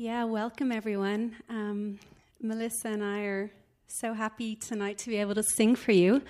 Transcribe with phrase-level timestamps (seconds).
[0.00, 1.34] Yeah, welcome everyone.
[1.48, 1.98] Um,
[2.40, 3.50] Melissa and I are
[3.88, 6.22] so happy tonight to be able to sing for you.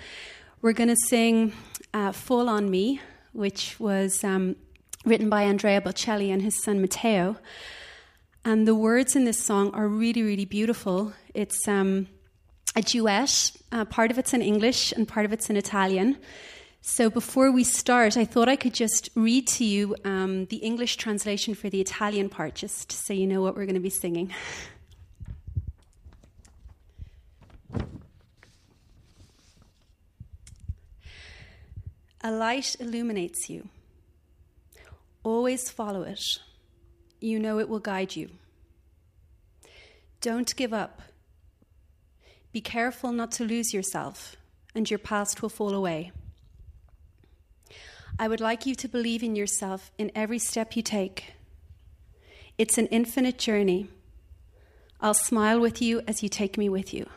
[0.63, 1.53] We're going to sing
[1.93, 2.99] uh, Fall on Me,
[3.31, 4.55] which was um,
[5.05, 7.37] written by Andrea Bocelli and his son Matteo.
[8.43, 11.13] And the words in this song are really, really beautiful.
[11.35, 12.07] It's um,
[12.75, 16.17] a duet, uh, part of it's in English and part of it's in Italian.
[16.81, 20.95] So before we start, I thought I could just read to you um, the English
[20.95, 24.33] translation for the Italian part, just so you know what we're going to be singing.
[32.21, 33.69] A light illuminates you.
[35.23, 36.39] Always follow it.
[37.21, 38.29] You know it will guide you.
[40.21, 41.01] Don't give up.
[42.51, 44.35] Be careful not to lose yourself,
[44.73, 46.11] and your past will fall away.
[48.21, 51.35] I would like you to believe in yourself in every step you take.
[52.57, 53.87] It's an infinite journey.
[54.99, 57.07] I'll smile with you as you take me with you.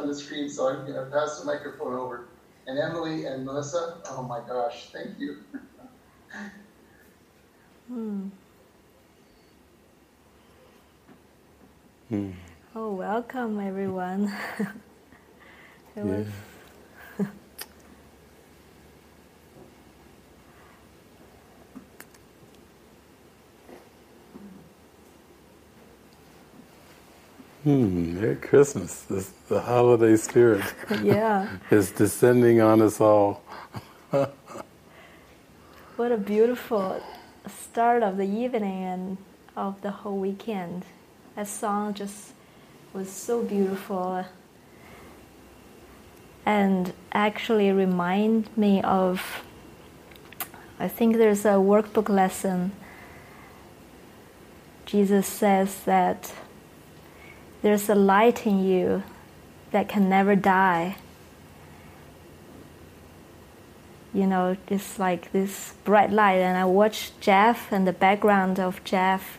[0.00, 2.26] On the screen, so I'm going to pass the microphone over.
[2.66, 5.38] And Emily and Melissa, oh my gosh, thank you.
[7.88, 8.28] Hmm.
[12.08, 12.30] Hmm.
[12.74, 14.32] Oh, welcome everyone.
[15.96, 16.24] yeah.
[27.64, 29.00] Hmm, Merry Christmas.
[29.04, 30.62] This, the holiday spirit
[31.02, 31.48] yeah.
[31.70, 33.42] is descending on us all.
[34.10, 34.34] what
[36.12, 37.02] a beautiful
[37.48, 39.16] start of the evening and
[39.56, 40.84] of the whole weekend.
[41.36, 42.34] That song just
[42.92, 44.26] was so beautiful
[46.44, 49.42] and actually remind me of
[50.78, 52.72] I think there's a workbook lesson.
[54.84, 56.34] Jesus says that
[57.64, 59.02] there's a light in you
[59.70, 60.96] that can never die.
[64.12, 68.84] You know, it's like this bright light, and I watch Jeff and the background of
[68.84, 69.38] Jeff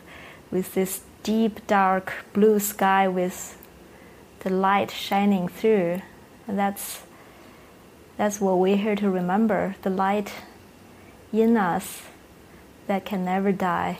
[0.50, 3.56] with this deep, dark blue sky with
[4.40, 6.02] the light shining through.
[6.48, 7.04] And that's,
[8.16, 10.32] that's what we're here to remember the light
[11.32, 12.02] in us
[12.88, 13.98] that can never die.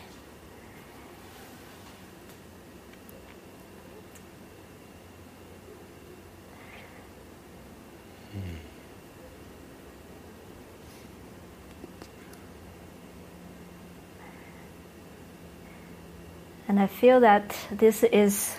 [16.68, 18.56] And I feel that this is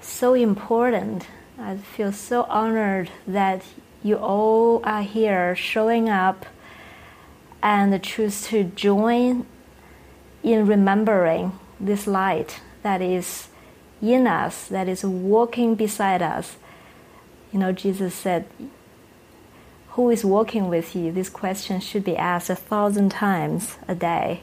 [0.00, 1.26] so important.
[1.58, 3.62] I feel so honored that
[4.02, 6.46] you all are here showing up
[7.62, 9.46] and choose to join
[10.42, 13.48] in remembering this light that is
[14.00, 16.56] in us, that is walking beside us.
[17.52, 18.46] You know, Jesus said,
[19.90, 21.12] Who is walking with you?
[21.12, 24.42] This question should be asked a thousand times a day.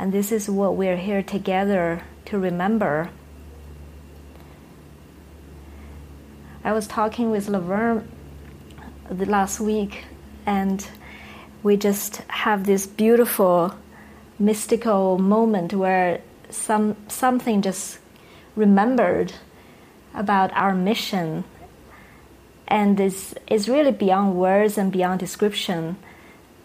[0.00, 3.10] And this is what we're here together to remember.
[6.64, 8.08] I was talking with Laverne
[9.10, 10.06] last week,
[10.46, 10.88] and
[11.62, 13.74] we just have this beautiful
[14.38, 17.98] mystical moment where some something just
[18.56, 19.34] remembered
[20.14, 21.44] about our mission
[22.66, 25.96] and it's, is really beyond words and beyond description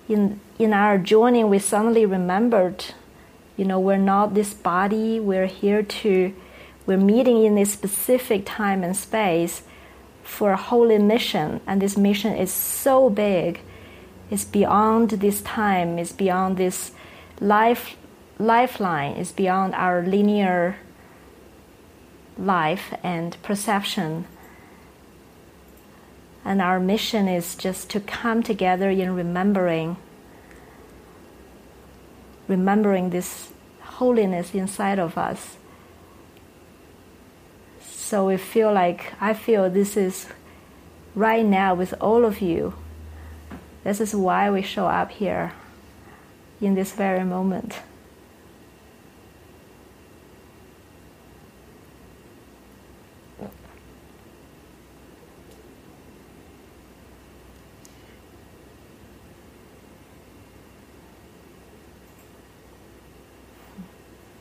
[0.07, 2.85] in in our journey we suddenly remembered
[3.57, 6.33] you know, we're not this body, we're here to,
[6.85, 9.63] we're meeting in this specific time and space
[10.23, 11.61] for a holy mission.
[11.65, 13.61] And this mission is so big,
[14.29, 16.91] it's beyond this time, it's beyond this
[17.39, 17.95] life,
[18.37, 20.77] lifeline, it's beyond our linear
[22.37, 24.25] life and perception.
[26.43, 29.97] And our mission is just to come together in remembering
[32.47, 35.57] remembering this holiness inside of us.
[37.81, 40.27] So we feel like I feel this is
[41.15, 42.73] right now with all of you.
[43.83, 45.53] This is why we show up here
[46.61, 47.79] in this very moment.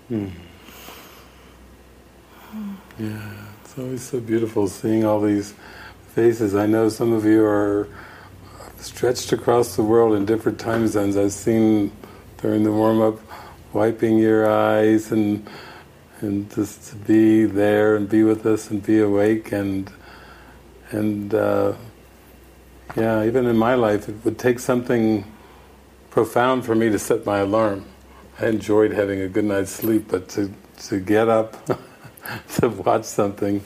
[0.09, 0.29] Hmm.
[2.99, 3.33] Yeah,
[3.63, 5.55] it's always so beautiful seeing all these
[6.09, 6.55] faces.
[6.55, 7.89] I know some of you are
[8.77, 11.17] stretched across the world in different time zones.
[11.17, 11.91] I've seen
[12.43, 13.19] during the warm up
[13.73, 15.49] wiping your eyes and
[16.21, 19.91] and just to be there and be with us and be awake and
[20.91, 21.73] and uh,
[22.95, 25.25] yeah, even in my life, it would take something
[26.11, 27.87] profound for me to set my alarm.
[28.41, 30.53] I enjoyed having a good night's sleep, but to,
[30.89, 31.57] to get up,
[32.57, 33.63] to watch something,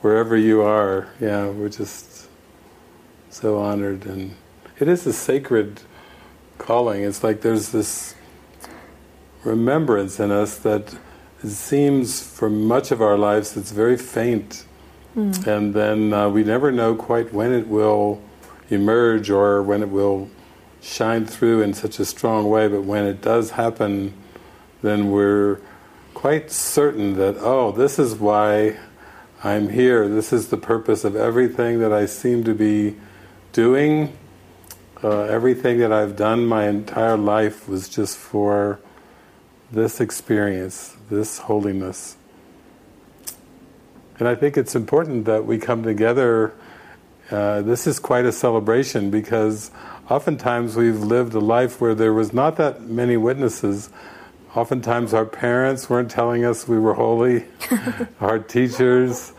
[0.00, 2.28] wherever you are, yeah, we're just
[3.28, 4.06] so honored.
[4.06, 4.34] And
[4.78, 5.82] it is a sacred
[6.56, 7.02] calling.
[7.02, 8.14] It's like there's this
[9.44, 10.94] remembrance in us that
[11.42, 14.64] it seems for much of our lives it's very faint.
[15.16, 15.46] Mm.
[15.46, 18.22] And then uh, we never know quite when it will
[18.70, 20.30] emerge or when it will
[20.80, 24.14] shine through in such a strong way, but when it does happen,
[24.82, 25.60] then we're
[26.14, 28.76] quite certain that, oh, this is why
[29.42, 30.08] I'm here.
[30.08, 32.96] This is the purpose of everything that I seem to be
[33.52, 34.16] doing.
[35.02, 38.80] Uh, everything that I've done my entire life was just for
[39.70, 42.16] this experience, this holiness.
[44.18, 46.52] And I think it's important that we come together.
[47.30, 49.70] Uh, this is quite a celebration because
[50.10, 53.90] oftentimes we've lived a life where there was not that many witnesses.
[54.54, 57.44] Oftentimes our parents weren't telling us we were holy.
[58.20, 59.32] our teachers,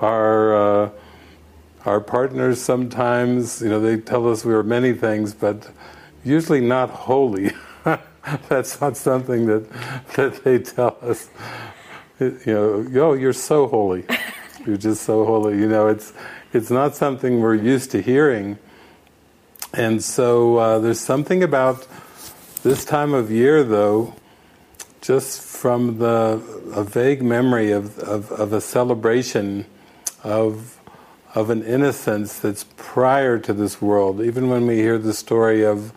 [0.00, 0.90] our uh,
[1.84, 5.68] our partners sometimes, you know, they tell us we are many things, but
[6.24, 7.50] usually not holy.
[8.48, 9.68] That's not something that
[10.14, 11.28] that they tell us.
[12.20, 14.04] You know, oh, you're so holy.
[14.64, 15.58] You're just so holy.
[15.58, 16.12] You know, it's
[16.52, 18.58] it's not something we're used to hearing.
[19.74, 21.86] And so uh, there's something about
[22.62, 24.14] this time of year, though,
[25.00, 26.42] just from the
[26.74, 29.66] a vague memory of, of, of a celebration
[30.22, 30.78] of
[31.34, 34.20] of an innocence that's prior to this world.
[34.20, 35.92] Even when we hear the story of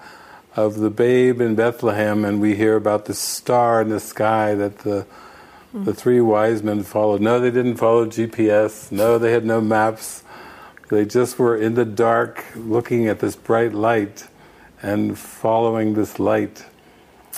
[0.56, 4.80] of the babe in Bethlehem and we hear about the star in the sky that
[4.80, 5.06] the
[5.74, 7.20] the three wise men followed.
[7.20, 8.92] No, they didn't follow GPS.
[8.92, 10.24] No, they had no maps.
[10.90, 14.28] They just were in the dark looking at this bright light
[14.82, 16.66] and following this light.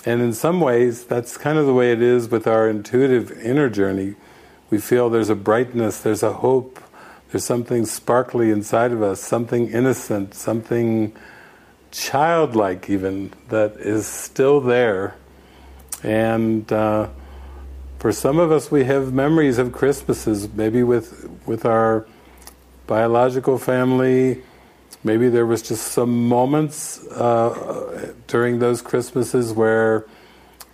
[0.05, 3.69] And in some ways, that's kind of the way it is with our intuitive inner
[3.69, 4.15] journey.
[4.69, 6.79] We feel there's a brightness, there's a hope,
[7.31, 11.15] there's something sparkly inside of us, something innocent, something
[11.91, 15.15] childlike even, that is still there.
[16.03, 17.09] And uh,
[17.99, 22.05] for some of us, we have memories of Christmases, maybe with with our
[22.87, 24.41] biological family.
[25.03, 30.05] Maybe there was just some moments uh, during those Christmases where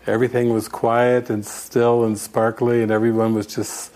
[0.07, 3.91] everything was quiet and still and sparkly, and everyone was just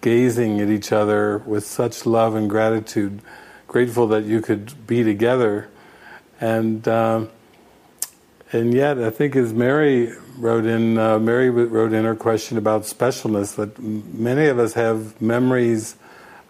[0.00, 3.20] gazing at each other with such love and gratitude,
[3.66, 5.68] grateful that you could be together.
[6.40, 7.26] And uh,
[8.50, 12.82] and yet, I think as Mary wrote in, uh, Mary wrote in her question about
[12.82, 15.96] specialness that many of us have memories.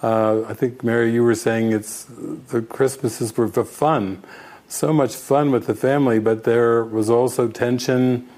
[0.03, 4.23] Uh, I think Mary, you were saying it's the Christmases were for fun,
[4.69, 8.29] so much fun with the family, but there was also tension,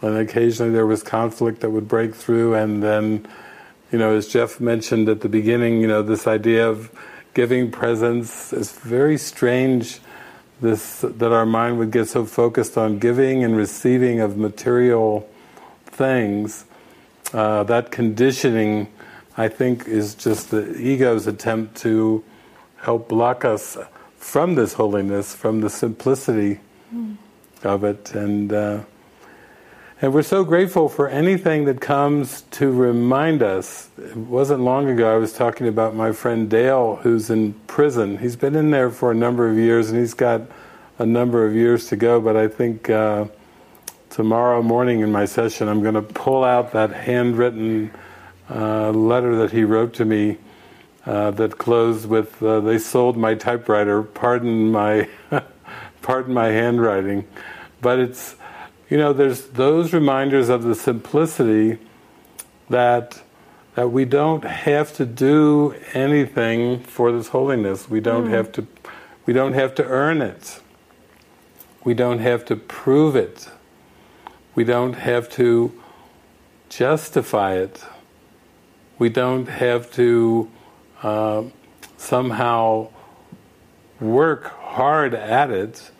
[0.00, 3.26] and occasionally there was conflict that would break through, and then
[3.92, 6.90] you know, as Jeff mentioned at the beginning, you know, this idea of
[7.34, 9.98] giving presents is very strange.
[10.60, 15.28] This that our mind would get so focused on giving and receiving of material
[15.86, 16.64] things.
[17.32, 18.88] Uh, that conditioning,
[19.40, 22.22] I think, is just the ego's attempt to
[22.76, 23.78] help block us
[24.16, 26.60] from this holiness, from the simplicity
[26.94, 27.16] mm.
[27.64, 28.52] of it, and.
[28.52, 28.80] Uh,
[30.02, 33.90] and we're so grateful for anything that comes to remind us.
[33.98, 38.16] It wasn't long ago I was talking about my friend Dale, who's in prison.
[38.16, 40.40] He's been in there for a number of years, and he's got
[40.98, 42.18] a number of years to go.
[42.18, 43.26] But I think uh,
[44.08, 47.90] tomorrow morning in my session, I'm going to pull out that handwritten
[48.50, 50.38] uh, letter that he wrote to me
[51.06, 54.02] uh, that closed with uh, "They sold my typewriter.
[54.02, 55.08] Pardon my,
[56.02, 57.26] pardon my handwriting,"
[57.80, 58.36] but it's
[58.90, 61.78] you know, there's those reminders of the simplicity
[62.68, 63.22] that
[63.76, 67.88] that we don't have to do anything for this holiness.
[67.88, 68.30] We don't mm.
[68.30, 68.66] have to
[69.26, 70.60] we don't have to earn it.
[71.84, 73.48] We don't have to prove it.
[74.56, 75.72] We don't have to
[76.68, 77.84] justify it.
[79.00, 80.50] We don't have to
[81.02, 81.44] uh,
[81.96, 82.90] somehow
[83.98, 85.90] work hard at it.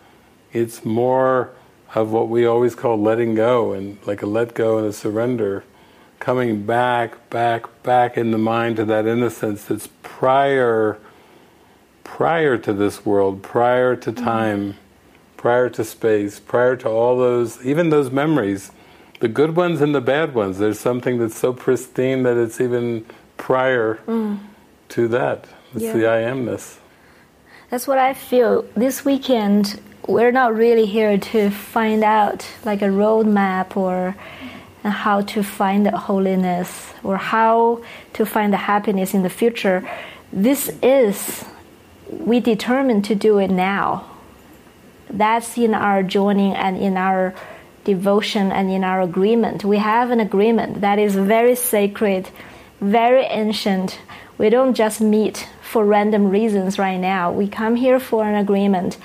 [0.53, 1.49] It's more
[1.95, 5.63] of what we always call letting go and like a let go and a surrender,
[6.19, 10.99] coming back, back, back in the mind to that innocence that's prior,
[12.03, 14.23] prior to this world, prior to mm-hmm.
[14.23, 14.77] time,
[15.37, 18.71] prior to space, prior to all those, even those memories,
[19.21, 20.57] the good ones and the bad ones.
[20.57, 23.05] There's something that's so pristine that it's even
[23.37, 24.39] prior mm.
[24.89, 25.45] to that.
[25.73, 25.93] It's yeah.
[25.93, 26.79] the I amness.
[27.69, 28.63] That's what I feel.
[28.75, 34.15] This weekend, we're not really here to find out like a roadmap or
[34.83, 39.87] how to find the holiness or how to find the happiness in the future.
[40.33, 41.45] This is,
[42.09, 44.07] we determined to do it now.
[45.11, 47.35] That's in our joining and in our
[47.83, 49.63] devotion and in our agreement.
[49.63, 52.29] We have an agreement that is very sacred,
[52.79, 53.99] very ancient.
[54.37, 57.31] We don't just meet for random reasons right now.
[57.31, 58.97] We come here for an agreement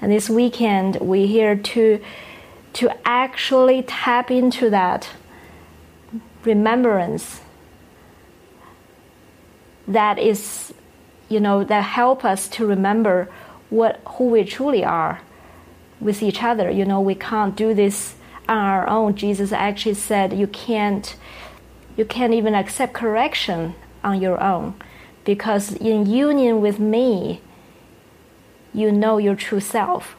[0.00, 2.00] and this weekend, we're here to,
[2.74, 5.10] to actually tap into that
[6.44, 7.40] remembrance
[9.88, 10.72] that is,
[11.28, 13.28] you know, that help us to remember
[13.70, 15.20] what who we truly are
[16.00, 16.70] with each other.
[16.70, 18.14] You know, we can't do this
[18.48, 19.14] on our own.
[19.14, 21.16] Jesus actually said you can't
[21.96, 23.74] you can't even accept correction
[24.04, 24.74] on your own
[25.24, 27.40] because in union with me
[28.72, 30.16] you know your true self.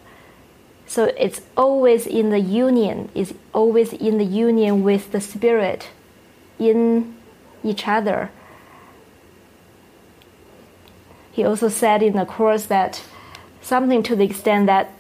[0.85, 5.89] So it's always in the union, it's always in the union with the spirit
[6.57, 7.15] in
[7.63, 8.31] each other.
[11.31, 13.03] He also said in the course that
[13.61, 14.91] something to the extent that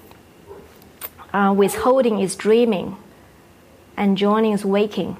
[1.33, 2.95] uh, withholding is dreaming
[3.99, 5.17] and joining is waking.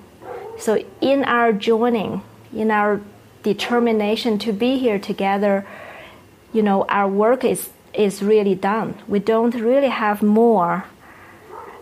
[0.58, 3.02] So, in our joining, in our
[3.44, 5.68] determination to be here together,
[6.52, 8.96] you know, our work is, is really done.
[9.08, 10.86] We don't really have more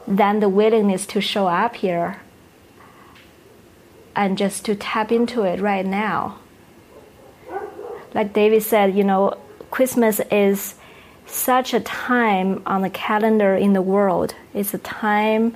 [0.08, 2.22] than the willingness to show up here
[4.16, 6.39] and just to tap into it right now.
[8.13, 9.38] Like David said, you know,
[9.70, 10.75] Christmas is
[11.27, 14.34] such a time on the calendar in the world.
[14.54, 15.56] It's a time,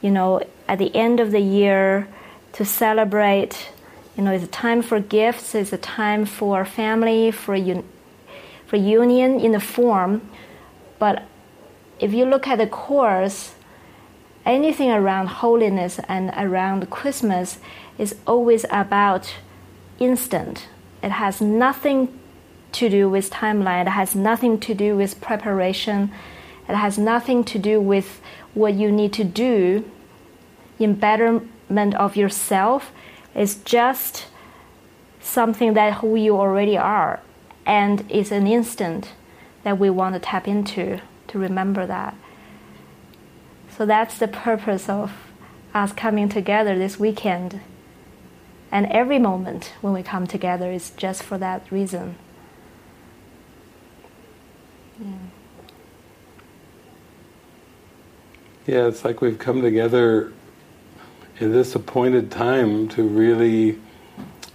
[0.00, 2.06] you know, at the end of the year
[2.52, 3.70] to celebrate.
[4.16, 5.52] You know, it's a time for gifts.
[5.56, 7.82] It's a time for family, for un-
[8.68, 10.22] for union in the form.
[11.00, 11.24] But
[11.98, 13.54] if you look at the course,
[14.46, 17.58] anything around holiness and around Christmas
[17.98, 19.34] is always about
[19.98, 20.68] instant.
[21.02, 22.16] It has nothing
[22.78, 23.86] to do with timeline.
[23.86, 26.12] It has nothing to do with preparation.
[26.68, 28.20] It has nothing to do with
[28.54, 29.84] what you need to do
[30.80, 32.92] in of yourself.
[33.34, 34.26] is just
[35.20, 37.20] something that who you already are,
[37.66, 39.12] and it's an instant
[39.62, 42.14] that we want to tap into to remember that.
[43.76, 45.12] So that's the purpose of
[45.72, 47.60] us coming together this weekend.
[48.72, 52.16] And every moment when we come together is just for that reason.
[58.66, 60.32] Yeah, it's like we've come together
[61.40, 63.78] in this appointed time to really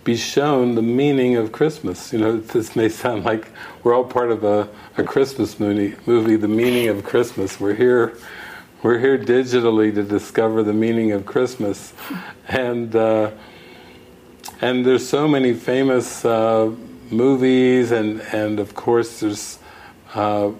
[0.03, 2.13] be shown the meaning of Christmas.
[2.13, 3.47] You know, this may sound like
[3.83, 7.59] we're all part of a, a Christmas movie, movie, The Meaning of Christmas.
[7.59, 8.15] We're here,
[8.83, 11.91] we're here digitally to discover the meaning of Christmas,
[12.47, 13.31] and uh,
[14.61, 16.71] and there's so many famous uh,
[17.09, 19.57] movies, and and of course there's
[20.13, 20.51] uh,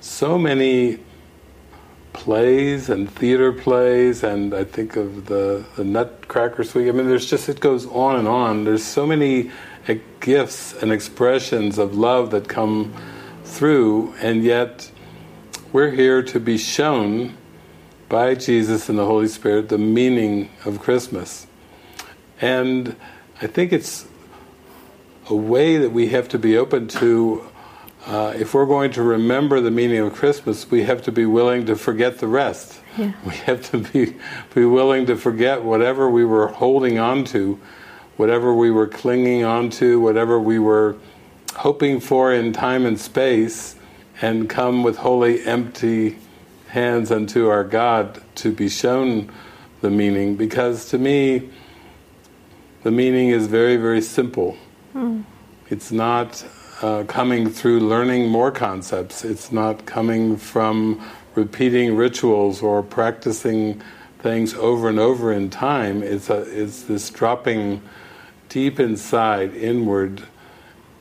[0.00, 0.98] so many
[2.18, 6.88] plays and theater plays, and I think of the, the Nutcracker Suite.
[6.88, 8.64] I mean, there's just, it goes on and on.
[8.64, 9.52] There's so many
[9.88, 12.92] uh, gifts and expressions of love that come
[13.44, 14.90] through, and yet
[15.72, 17.36] we're here to be shown
[18.08, 21.46] by Jesus and the Holy Spirit the meaning of Christmas.
[22.40, 22.96] And
[23.40, 24.06] I think it's
[25.30, 27.48] a way that we have to be open to
[28.08, 31.66] uh, if we're going to remember the meaning of Christmas, we have to be willing
[31.66, 32.80] to forget the rest.
[32.96, 33.12] Yeah.
[33.26, 34.16] We have to be
[34.54, 37.60] be willing to forget whatever we were holding on to,
[38.16, 40.96] whatever we were clinging on to, whatever we were
[41.54, 43.76] hoping for in time and space,
[44.22, 46.16] and come with holy, empty
[46.68, 49.30] hands unto our God to be shown
[49.82, 50.34] the meaning.
[50.34, 51.50] Because to me,
[52.84, 54.56] the meaning is very, very simple.
[54.94, 55.24] Mm.
[55.68, 56.42] It's not
[56.82, 59.24] uh, coming through learning more concepts.
[59.24, 63.82] It's not coming from repeating rituals or practicing
[64.20, 66.02] things over and over in time.
[66.02, 67.82] It's, a, it's this dropping
[68.48, 70.22] deep inside, inward,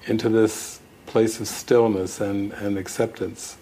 [0.06, 3.58] into this place of stillness and, and acceptance.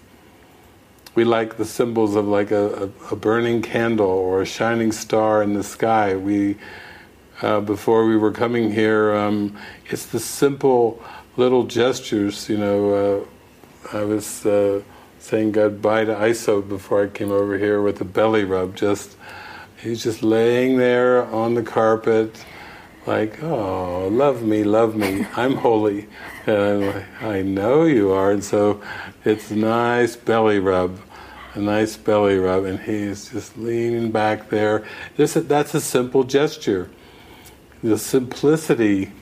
[1.14, 5.42] We like the symbols of like a, a, a burning candle or a shining star
[5.42, 6.14] in the sky.
[6.14, 6.56] We,
[7.40, 11.02] uh, before we were coming here, um, it's the simple
[11.36, 13.26] little gestures, you know.
[13.92, 14.82] Uh, I was uh,
[15.18, 18.74] saying goodbye to Iso before I came over here with a belly rub.
[18.74, 19.16] Just
[19.80, 22.44] he's just laying there on the carpet,
[23.06, 25.26] like, oh, love me, love me.
[25.36, 26.08] I'm holy,
[26.46, 28.32] and I'm like, I know you are.
[28.32, 28.80] And so
[29.24, 30.98] it's nice belly rub,
[31.54, 34.84] a nice belly rub, and he's just leaning back there.
[35.16, 36.90] This that's a simple gesture.
[37.82, 39.12] The simplicity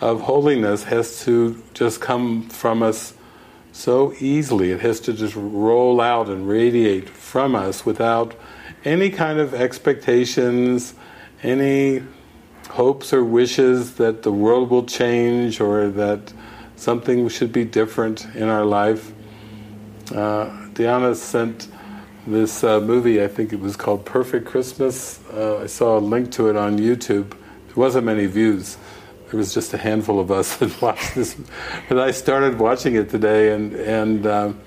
[0.00, 3.14] of holiness has to just come from us
[3.72, 4.70] so easily.
[4.70, 8.34] It has to just roll out and radiate from us without
[8.84, 10.94] any kind of expectations,
[11.42, 12.02] any
[12.70, 16.32] hopes or wishes that the world will change or that
[16.76, 19.12] something should be different in our life.
[20.14, 21.68] Uh, Diana sent
[22.26, 25.20] this uh, movie, I think it was called Perfect Christmas.
[25.32, 27.30] Uh, I saw a link to it on YouTube.
[27.30, 28.78] There wasn't many views
[29.34, 31.36] there was just a handful of us that watched this.
[31.88, 34.60] But I started watching it today, and and um,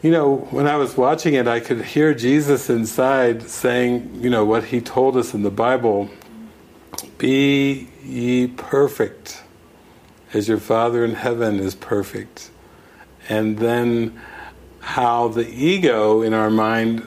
[0.00, 4.46] you know, when I was watching it, I could hear Jesus inside saying, you know,
[4.46, 6.08] what He told us in the Bible:
[7.18, 9.42] "Be ye perfect,
[10.32, 12.50] as your Father in heaven is perfect."
[13.28, 14.18] And then
[14.80, 17.06] how the ego in our mind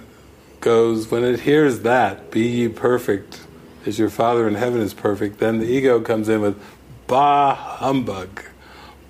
[0.61, 3.44] goes when it hears that, "Be ye perfect."
[3.85, 6.61] As your Father in heaven is perfect, then the ego comes in with
[7.07, 8.43] bah humbug,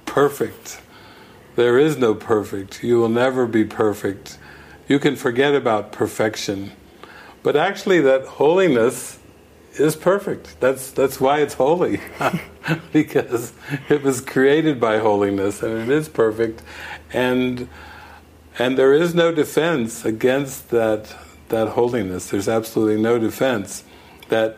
[0.05, 0.81] perfect.
[1.55, 2.83] There is no perfect.
[2.83, 4.37] You will never be perfect.
[4.87, 6.73] You can forget about perfection.
[7.43, 9.19] But actually that holiness
[9.75, 10.59] is perfect.
[10.59, 12.01] That's that's why it's holy.
[12.91, 13.53] because
[13.87, 16.61] it was created by holiness and it is perfect.
[17.13, 17.69] And
[18.59, 21.15] and there is no defense against that
[21.49, 22.29] that holiness.
[22.29, 23.84] There's absolutely no defense
[24.29, 24.57] that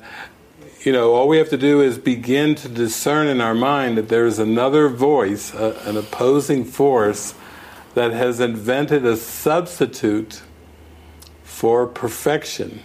[0.82, 4.10] you know all we have to do is begin to discern in our mind that
[4.10, 7.34] there is another voice, a, an opposing force
[7.93, 10.41] that has invented a substitute
[11.43, 12.82] for perfection.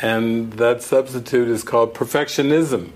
[0.00, 2.90] And that substitute is called perfectionism,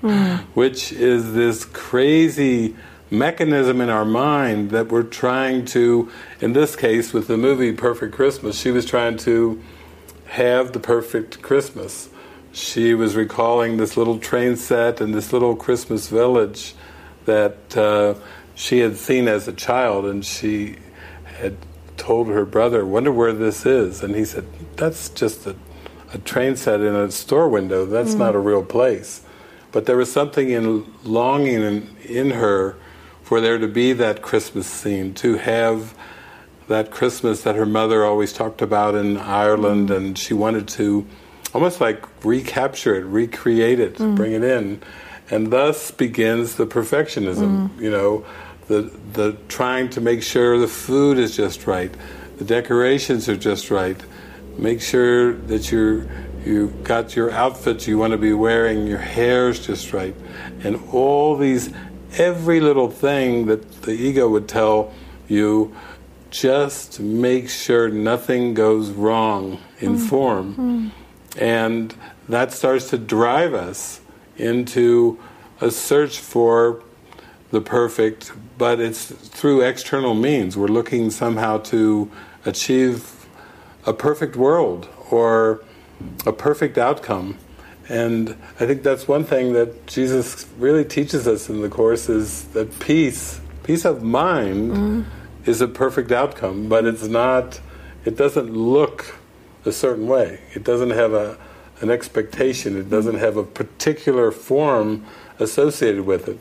[0.00, 0.38] mm.
[0.54, 2.76] which is this crazy
[3.10, 8.14] mechanism in our mind that we're trying to, in this case with the movie Perfect
[8.14, 9.60] Christmas, she was trying to
[10.26, 12.10] have the perfect Christmas
[12.58, 16.74] she was recalling this little train set and this little Christmas village
[17.24, 18.14] that uh,
[18.56, 20.76] she had seen as a child, and she
[21.24, 21.56] had
[21.96, 24.44] told her brother, "Wonder where this is?" And he said,
[24.76, 25.54] "That's just a,
[26.12, 27.86] a train set in a store window.
[27.86, 28.18] That's mm.
[28.18, 29.22] not a real place."
[29.70, 32.76] But there was something in longing in, in her
[33.22, 35.94] for there to be that Christmas scene, to have
[36.66, 39.96] that Christmas that her mother always talked about in Ireland, mm.
[39.96, 41.06] and she wanted to
[41.54, 44.16] almost like recapture it, recreate it, mm.
[44.16, 44.80] bring it in,
[45.30, 47.68] and thus begins the perfectionism.
[47.68, 47.80] Mm.
[47.80, 48.26] You know,
[48.66, 48.82] the
[49.12, 51.92] the trying to make sure the food is just right,
[52.38, 54.00] the decorations are just right,
[54.56, 56.06] make sure that you're
[56.44, 60.14] you've got your outfits you want to be wearing, your hair's just right,
[60.62, 61.70] and all these
[62.16, 64.92] every little thing that the ego would tell
[65.28, 65.74] you
[66.30, 70.08] just make sure nothing goes wrong in mm.
[70.08, 70.92] form.
[71.36, 71.94] And
[72.28, 74.00] that starts to drive us
[74.36, 75.18] into
[75.60, 76.82] a search for
[77.50, 80.56] the perfect, but it's through external means.
[80.56, 82.10] We're looking somehow to
[82.44, 83.26] achieve
[83.86, 85.64] a perfect world or
[86.26, 87.38] a perfect outcome.
[87.88, 92.44] And I think that's one thing that Jesus really teaches us in the Course is
[92.48, 95.04] that peace, peace of mind, mm.
[95.46, 97.60] is a perfect outcome, but it's not,
[98.04, 99.17] it doesn't look
[99.68, 100.40] a certain way.
[100.54, 101.38] It doesn't have a,
[101.80, 102.76] an expectation.
[102.76, 105.04] It doesn't have a particular form
[105.38, 106.38] associated with it.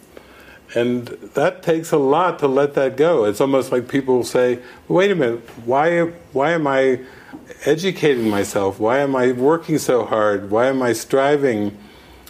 [0.76, 3.24] And that takes a lot to let that go.
[3.24, 6.02] It's almost like people say, wait a minute, why,
[6.34, 7.02] why am I
[7.66, 8.80] educating myself?
[8.80, 10.52] Why am I working so hard?
[10.52, 11.78] Why am I striving?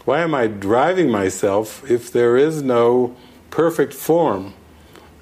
[0.06, 3.16] Why am I driving myself if there is no
[3.50, 4.54] perfect form?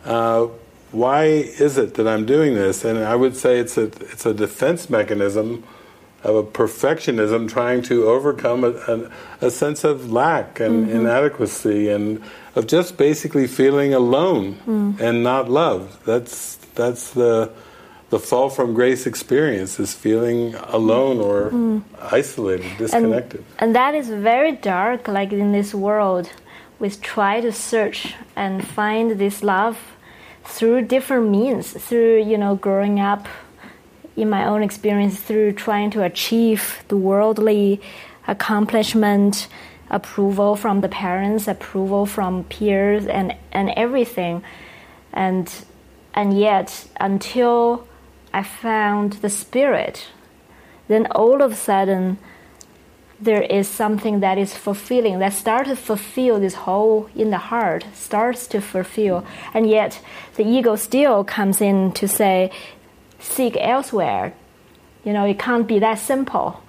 [0.04, 0.48] Uh,
[0.96, 2.86] why is it that I'm doing this?
[2.86, 5.64] And I would say it's a it's a defense mechanism
[6.24, 9.12] of a perfectionism trying to overcome a, a,
[9.48, 10.98] a sense of lack and mm-hmm.
[10.98, 12.24] inadequacy and
[12.56, 15.00] of just basically feeling alone mm.
[15.00, 16.04] and not loved.
[16.06, 17.52] That's that's the
[18.10, 21.84] the fall from grace experience is feeling alone or mm.
[22.00, 23.44] isolated, disconnected.
[23.60, 25.10] And, and that is very dark.
[25.10, 26.30] Like in this world,
[26.80, 29.78] we try to search and find this love
[30.46, 33.28] through different means, through you know growing up
[34.16, 37.82] in my own experience through trying to achieve the worldly
[38.28, 39.48] accomplishment,
[39.90, 44.44] approval from the parents, approval from peers, and, and everything.
[45.14, 45.52] And,
[46.14, 47.88] and yet, until
[48.34, 50.08] I found the spirit,
[50.88, 52.18] then all of a sudden,
[53.20, 57.86] there is something that is fulfilling that starts to fulfill this hole in the heart
[57.94, 60.02] starts to fulfill and yet
[60.36, 62.52] the ego still comes in to say
[63.26, 64.34] seek elsewhere.
[65.04, 66.62] You know, it can't be that simple.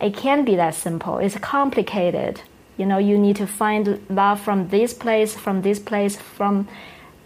[0.00, 1.18] It can't be that simple.
[1.18, 2.42] It's complicated.
[2.76, 6.68] You know, you need to find love from this place, from this place, from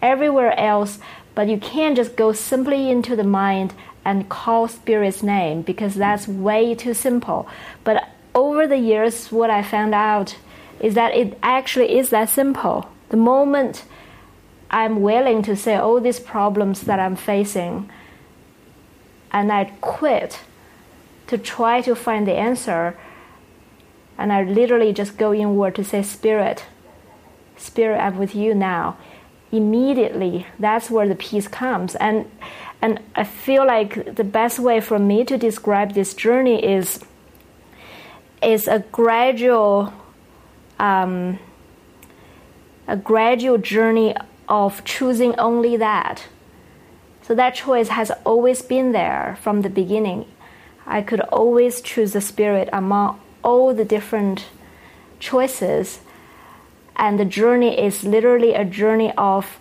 [0.01, 0.99] everywhere else,
[1.35, 6.27] but you can't just go simply into the mind and call spirit's name because that's
[6.27, 7.47] way too simple.
[7.83, 10.37] But over the years, what I found out
[10.79, 12.89] is that it actually is that simple.
[13.09, 13.83] The moment
[14.69, 17.89] I'm willing to say all these problems that I'm facing,
[19.31, 20.39] and I quit
[21.27, 22.97] to try to find the answer,
[24.17, 26.65] and I literally just go inward to say, Spirit,
[27.57, 28.97] Spirit, I'm with you now.
[29.51, 31.95] Immediately, that's where the peace comes.
[31.95, 32.29] And
[32.81, 36.99] and I feel like the best way for me to describe this journey is
[38.41, 39.93] is a gradual
[40.79, 41.39] um,
[42.87, 44.15] a gradual journey
[44.49, 46.25] of choosing only that.
[47.21, 50.25] So that choice has always been there from the beginning.
[50.85, 54.47] I could always choose the spirit among all the different
[55.19, 55.99] choices.
[56.95, 59.59] And the journey is literally a journey of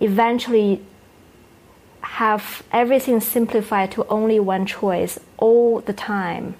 [0.00, 0.84] eventually
[2.00, 6.54] have everything simplified to only one choice all the time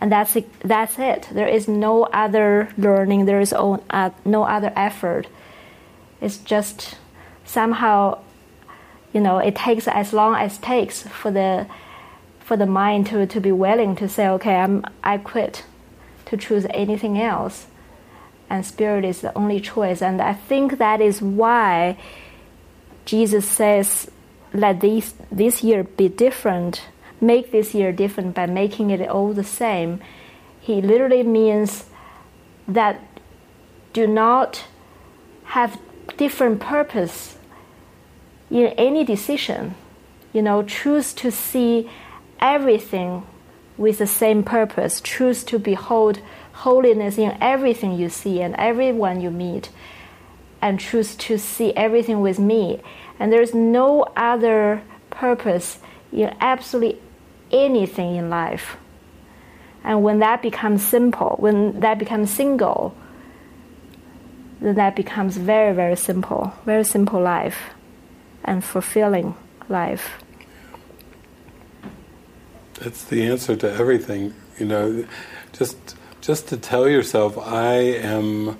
[0.00, 1.28] and that's it, that's it.
[1.30, 3.26] There is no other learning.
[3.26, 5.26] There is uh, no other effort.
[6.20, 6.96] It's just
[7.44, 8.20] somehow,
[9.12, 11.66] you know, it takes as long as it takes for the
[12.40, 15.64] for the mind to, to be willing to say, okay, I'm I quit,
[16.26, 17.66] to choose anything else,
[18.48, 20.02] and spirit is the only choice.
[20.02, 21.98] And I think that is why
[23.04, 24.10] Jesus says,
[24.52, 26.82] let this this year be different
[27.20, 30.00] make this year different by making it all the same,
[30.60, 31.84] he literally means
[32.68, 33.00] that
[33.92, 34.64] do not
[35.44, 35.80] have
[36.16, 37.36] different purpose
[38.50, 39.74] in any decision.
[40.32, 41.90] You know, choose to see
[42.40, 43.24] everything
[43.76, 45.00] with the same purpose.
[45.00, 46.20] Choose to behold
[46.52, 49.70] holiness in everything you see and everyone you meet,
[50.60, 52.80] and choose to see everything with me.
[53.18, 55.78] And there's no other purpose
[56.12, 57.00] in absolutely
[57.50, 58.76] anything in life.
[59.82, 62.94] And when that becomes simple, when that becomes single,
[64.60, 67.70] then that becomes very, very simple, very simple life
[68.44, 69.34] and fulfilling
[69.68, 70.22] life.
[72.74, 74.34] That's the answer to everything.
[74.58, 75.06] You know,
[75.52, 78.58] just just to tell yourself, I am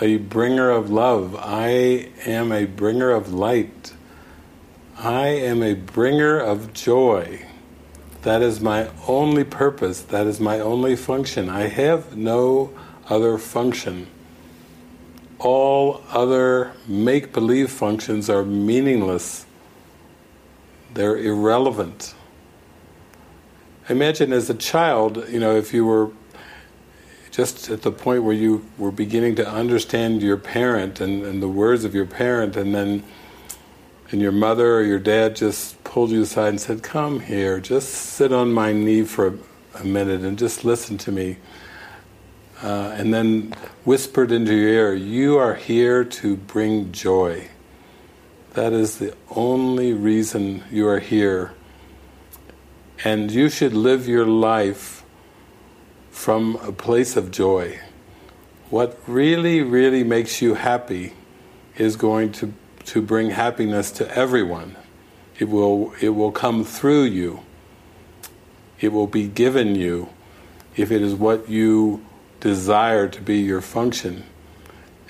[0.00, 1.36] a bringer of love.
[1.38, 3.92] I am a bringer of light.
[4.98, 7.46] I am a bringer of joy.
[8.22, 11.50] That is my only purpose, that is my only function.
[11.50, 12.72] I have no
[13.08, 14.06] other function.
[15.38, 19.44] All other make believe functions are meaningless,
[20.94, 22.14] they're irrelevant.
[23.88, 26.10] Imagine as a child, you know, if you were
[27.32, 31.48] just at the point where you were beginning to understand your parent and, and the
[31.48, 33.02] words of your parent, and then
[34.12, 37.90] and your mother or your dad just pulled you aside and said, Come here, just
[37.90, 39.38] sit on my knee for a,
[39.80, 41.36] a minute and just listen to me.
[42.62, 47.46] Uh, and then whispered into your ear, You are here to bring joy.
[48.54, 51.52] That is the only reason you are here.
[53.04, 55.04] And you should live your life
[56.10, 57.80] from a place of joy.
[58.70, 61.12] What really, really makes you happy
[61.76, 64.76] is going to to bring happiness to everyone.
[65.38, 67.40] It will, it will come through you.
[68.80, 70.10] It will be given you
[70.76, 72.04] if it is what you
[72.40, 74.24] desire to be your function.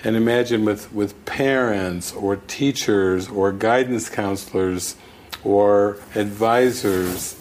[0.03, 4.95] And imagine with, with parents or teachers or guidance counselors
[5.43, 7.39] or advisors,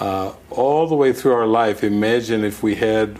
[0.00, 3.18] uh, all the way through our life, imagine if we had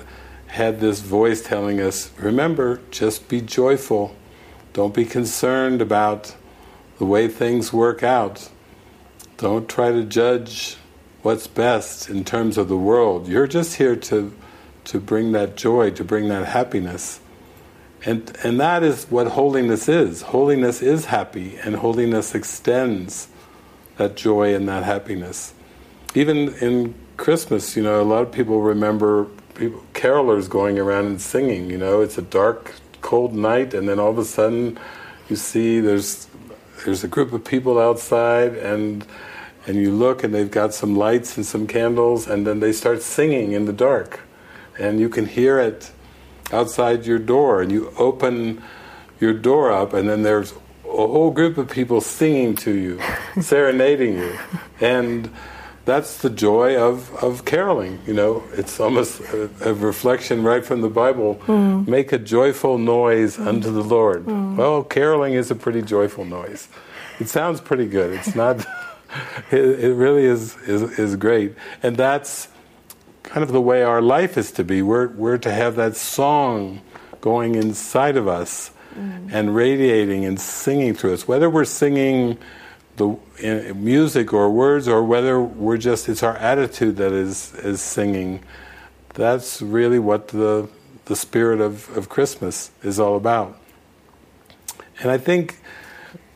[0.49, 4.15] had this voice telling us, remember, just be joyful.
[4.73, 6.35] Don't be concerned about
[6.99, 8.51] the way things work out.
[9.39, 10.77] Don't try to judge
[11.23, 13.29] what's best in terms of the world.
[13.29, 14.33] You're just here to
[14.85, 17.21] to bring that joy, to bring that happiness.
[18.05, 20.23] And and that is what holiness is.
[20.23, 23.29] Holiness is happy and holiness extends
[23.97, 25.53] that joy and that happiness.
[26.15, 31.21] Even in Christmas, you know, a lot of people remember people carolers going around and
[31.21, 34.79] singing, you know, it's a dark cold night, and then all of a sudden
[35.29, 36.26] you see there's
[36.87, 39.05] there's a group of people outside, and
[39.67, 43.03] and you look, and they've got some lights and some candles, and then they start
[43.03, 44.21] singing in the dark,
[44.79, 45.91] and you can hear it
[46.53, 48.63] outside your door, and you open
[49.19, 53.01] your door up, and then there's a whole group of people singing to you,
[53.41, 54.39] serenading you,
[54.81, 55.29] and
[55.87, 58.01] that's the joy of, of caroling.
[58.07, 61.37] You know, it's almost a, a reflection right from the Bible.
[61.47, 61.87] Mm.
[61.87, 63.47] Make a joyful noise mm.
[63.47, 64.27] unto the Lord.
[64.27, 64.57] Mm.
[64.57, 66.69] Well, caroling is a pretty joyful noise.
[67.21, 68.13] It sounds pretty good.
[68.13, 68.67] It's not.
[69.51, 72.49] it, it, really is, is is great, and that's
[73.23, 74.83] kind of the way our life is to be.
[74.83, 76.83] We're we're to have that song
[77.21, 79.31] going inside of us mm.
[79.33, 81.29] and radiating and singing through us.
[81.29, 82.39] Whether we're singing
[82.97, 88.43] the music or words, or whether we're just it's our attitude that is is singing.
[89.15, 90.69] that's really what the
[91.07, 93.59] the spirit of, of Christmas is all about.
[95.01, 95.59] And I think,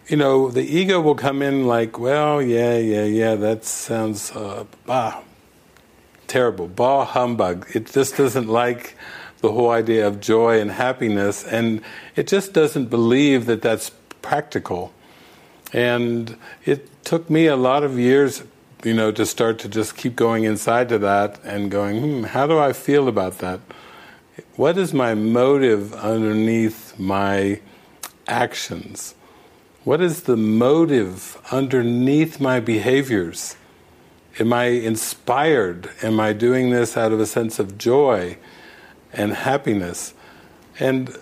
[0.08, 4.64] you know, the ego will come in like, well, yeah, yeah, yeah, that sounds uh,
[4.86, 5.22] bah,
[6.26, 7.66] terrible, bah humbug.
[7.74, 8.96] It just doesn't like
[9.40, 11.82] the whole idea of joy and happiness, and
[12.14, 13.90] it just doesn't believe that that's
[14.22, 14.92] practical.
[15.72, 18.42] And it took me a lot of years,
[18.82, 22.46] you know, to start to just keep going inside to that and going, hmm, how
[22.46, 23.60] do I feel about that?
[24.56, 27.60] What is my motive underneath my
[28.26, 29.14] actions?
[29.84, 33.56] What is the motive underneath my behaviors?
[34.38, 35.90] Am I inspired?
[36.02, 38.38] Am I doing this out of a sense of joy
[39.12, 40.14] and happiness?
[40.78, 41.16] And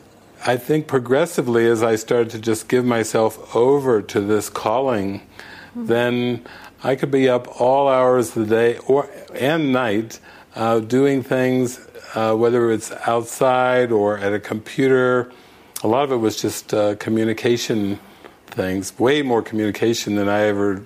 [0.46, 5.86] I think progressively, as I started to just give myself over to this calling, mm-hmm.
[5.86, 6.46] then
[6.82, 10.20] I could be up all hours of the day or and night
[10.54, 11.80] uh, doing things,
[12.14, 15.32] uh, whether it's outside or at a computer.
[15.82, 17.98] A lot of it was just uh, communication
[18.46, 20.84] things, way more communication than I ever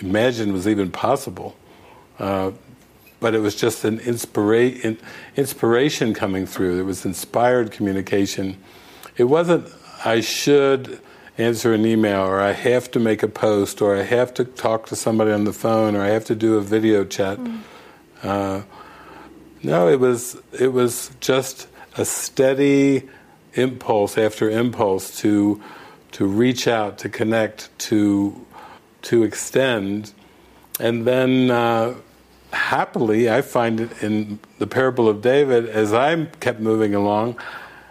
[0.00, 1.56] imagined was even possible.
[3.24, 4.98] But it was just an inspira-
[5.34, 6.78] inspiration coming through.
[6.78, 8.58] It was inspired communication.
[9.16, 9.64] It wasn't,
[10.04, 11.00] I should
[11.38, 14.88] answer an email, or I have to make a post, or I have to talk
[14.88, 17.38] to somebody on the phone, or I have to do a video chat.
[17.38, 17.60] Mm.
[18.22, 18.62] Uh,
[19.62, 23.08] no, it was it was just a steady
[23.54, 25.62] impulse after impulse to
[26.12, 28.46] to reach out, to connect, to
[29.08, 30.12] to extend,
[30.78, 31.94] and then uh,
[32.54, 37.38] happily, I find it in the parable of David, as I kept moving along,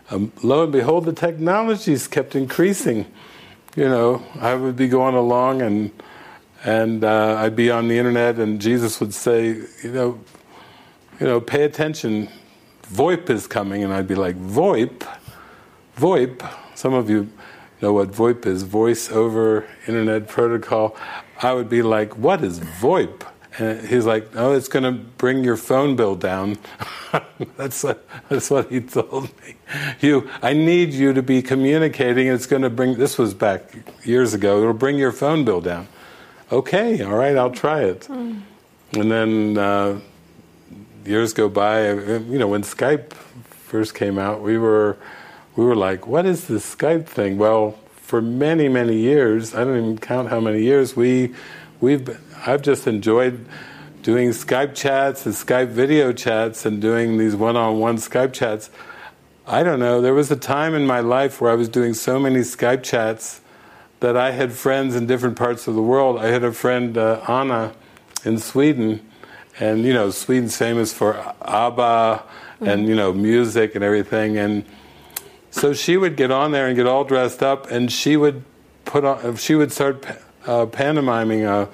[0.10, 3.06] um, lo and behold, the technologies kept increasing.
[3.76, 5.92] You know, I would be going along and
[6.64, 9.48] and uh, I'd be on the internet, and Jesus would say,
[9.84, 10.20] you know,
[11.20, 12.30] you know, pay attention.
[12.84, 15.06] VoIP is coming, and I'd be like, VoIP,
[15.98, 16.54] VoIP.
[16.76, 17.30] Some of you
[17.82, 20.96] know what VoIP is, Voice over Internet Protocol.
[21.42, 23.28] I would be like, what is VoIP?
[23.60, 26.58] And he's like, "Oh, it's going to bring your phone bill down."
[27.58, 29.56] that's what, that's what he told me.
[30.00, 32.28] You, I need you to be communicating.
[32.28, 32.98] It's going to bring.
[32.98, 33.72] This was back
[34.06, 34.60] years ago.
[34.60, 35.88] It'll bring your phone bill down.
[36.52, 38.02] Okay, all right, I'll try it.
[38.02, 38.42] Mm.
[38.94, 40.00] And then uh,
[41.06, 41.92] years go by.
[41.92, 44.98] You know, when Skype first came out, we were
[45.56, 49.78] we were like, "What is this Skype thing?" Well, for many many years, I don't
[49.78, 51.34] even count how many years we
[51.82, 53.46] we've been, I've just enjoyed
[54.02, 58.70] doing Skype chats and Skype video chats and doing these one-on-one Skype chats.
[59.48, 60.02] I don't know.
[60.02, 63.40] There was a time in my life where I was doing so many Skype chats
[64.02, 66.20] that I had friends in different parts of the world.
[66.20, 67.74] I had a friend uh, Anna
[68.26, 69.00] in Sweden,
[69.58, 72.68] and you know Sweden's famous for ABBA mm-hmm.
[72.68, 74.38] and you know music and everything.
[74.38, 74.66] And
[75.50, 78.44] so she would get on there and get all dressed up, and she would
[78.84, 79.38] put on.
[79.38, 80.06] She would start
[80.46, 81.46] uh, pantomiming.
[81.46, 81.68] Uh,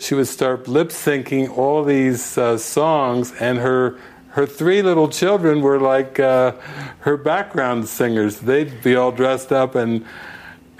[0.00, 3.98] she would start lip syncing all these uh, songs, and her
[4.30, 6.52] her three little children were like uh,
[7.00, 8.38] her background singers.
[8.38, 10.04] They'd be all dressed up and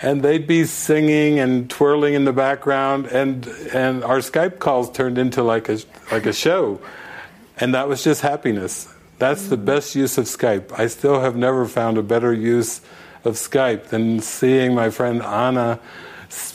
[0.03, 5.19] and they'd be singing and twirling in the background, and and our Skype calls turned
[5.19, 5.79] into like a
[6.11, 6.81] like a show,
[7.59, 8.93] and that was just happiness.
[9.18, 10.73] That's the best use of Skype.
[10.79, 12.81] I still have never found a better use
[13.25, 15.79] of Skype than seeing my friend Anna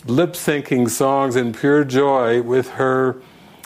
[0.05, 3.17] lip syncing songs in pure joy with her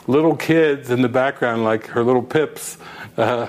[0.08, 2.78] little kids in the background, like her little pips
[3.18, 3.48] uh,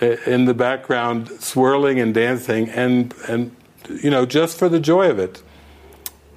[0.00, 3.54] in the background, swirling and dancing, and and
[3.88, 5.42] you know just for the joy of it.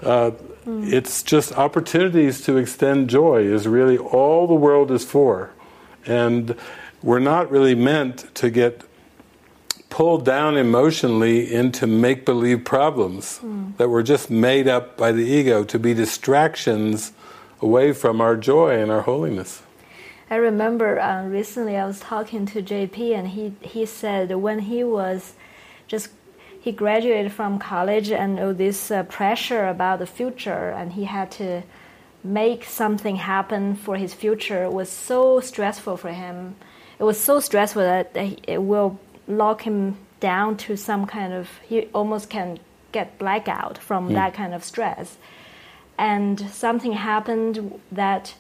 [0.01, 0.31] Uh,
[0.65, 0.91] mm.
[0.91, 5.51] It's just opportunities to extend joy is really all the world is for,
[6.05, 6.55] and
[7.01, 8.83] we're not really meant to get
[9.91, 13.77] pulled down emotionally into make believe problems mm.
[13.77, 17.11] that were just made up by the ego to be distractions
[17.61, 19.61] away from our joy and our holiness.
[20.31, 24.83] I remember uh, recently I was talking to JP and he, he said when he
[24.83, 25.33] was
[25.87, 26.09] just
[26.61, 31.31] he graduated from college and all this uh, pressure about the future and he had
[31.31, 31.63] to
[32.23, 36.55] make something happen for his future was so stressful for him.
[36.97, 38.99] It was so stressful that it will
[39.31, 42.59] lock him down to some kind of he almost can
[42.91, 44.13] get blackout from mm.
[44.13, 45.17] that kind of stress.
[45.97, 48.35] And something happened that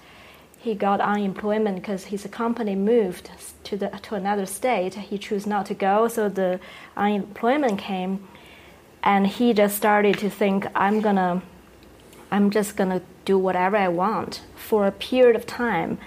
[0.59, 3.31] he got unemployment because his company moved
[3.63, 4.93] to the to another state.
[4.93, 6.59] He chose not to go so the
[6.95, 8.27] unemployment came.
[9.03, 11.41] And he just started to think i'm gonna
[12.29, 15.97] i'm just gonna do whatever i want for a period of time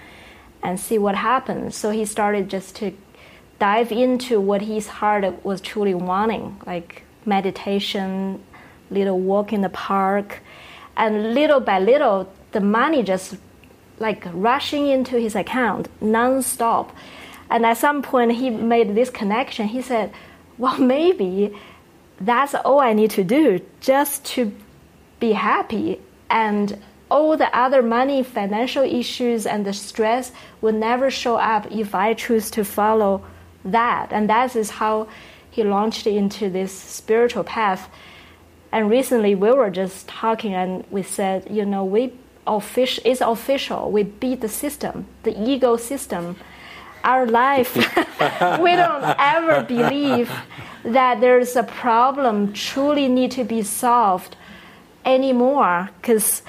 [0.64, 1.76] and see what happens.
[1.76, 2.96] So he started just to
[3.64, 8.12] dive into what his heart was truly wanting, like meditation,
[8.90, 10.40] little walk in the park,
[10.98, 13.36] and little by little, the money just
[14.06, 16.86] like rushing into his account non-stop.
[17.48, 19.64] And at some point, he made this connection.
[19.76, 20.12] He said,
[20.58, 21.56] "Well, maybe
[22.30, 23.44] that's all I need to do
[23.80, 24.40] just to
[25.20, 25.86] be happy
[26.28, 26.66] and."
[27.10, 32.14] All the other money, financial issues, and the stress will never show up if I
[32.14, 33.22] choose to follow
[33.64, 34.12] that.
[34.12, 35.08] And that is how
[35.50, 37.88] he launched into this spiritual path.
[38.72, 42.12] And recently we were just talking and we said, you know, we
[42.46, 43.90] official it's official.
[43.90, 46.36] We beat the system, the ego system.
[47.04, 47.76] Our life,
[48.60, 50.32] we don't ever believe
[50.84, 54.36] that there's a problem truly need to be solved
[55.04, 56.42] anymore because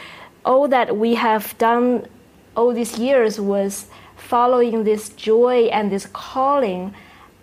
[0.45, 2.07] all that we have done
[2.55, 6.93] all these years was following this joy and this calling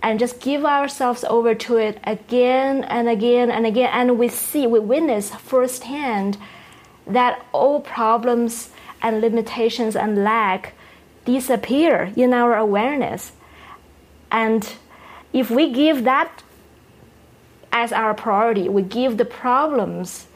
[0.02, 3.90] and just give ourselves over to it again and again and again.
[3.92, 6.38] And we see, we witness firsthand
[7.06, 10.74] that all problems and limitations and lack
[11.24, 13.32] disappear in our awareness.
[14.30, 14.74] And
[15.32, 16.42] if we give that
[17.70, 20.26] as our priority, we give the problems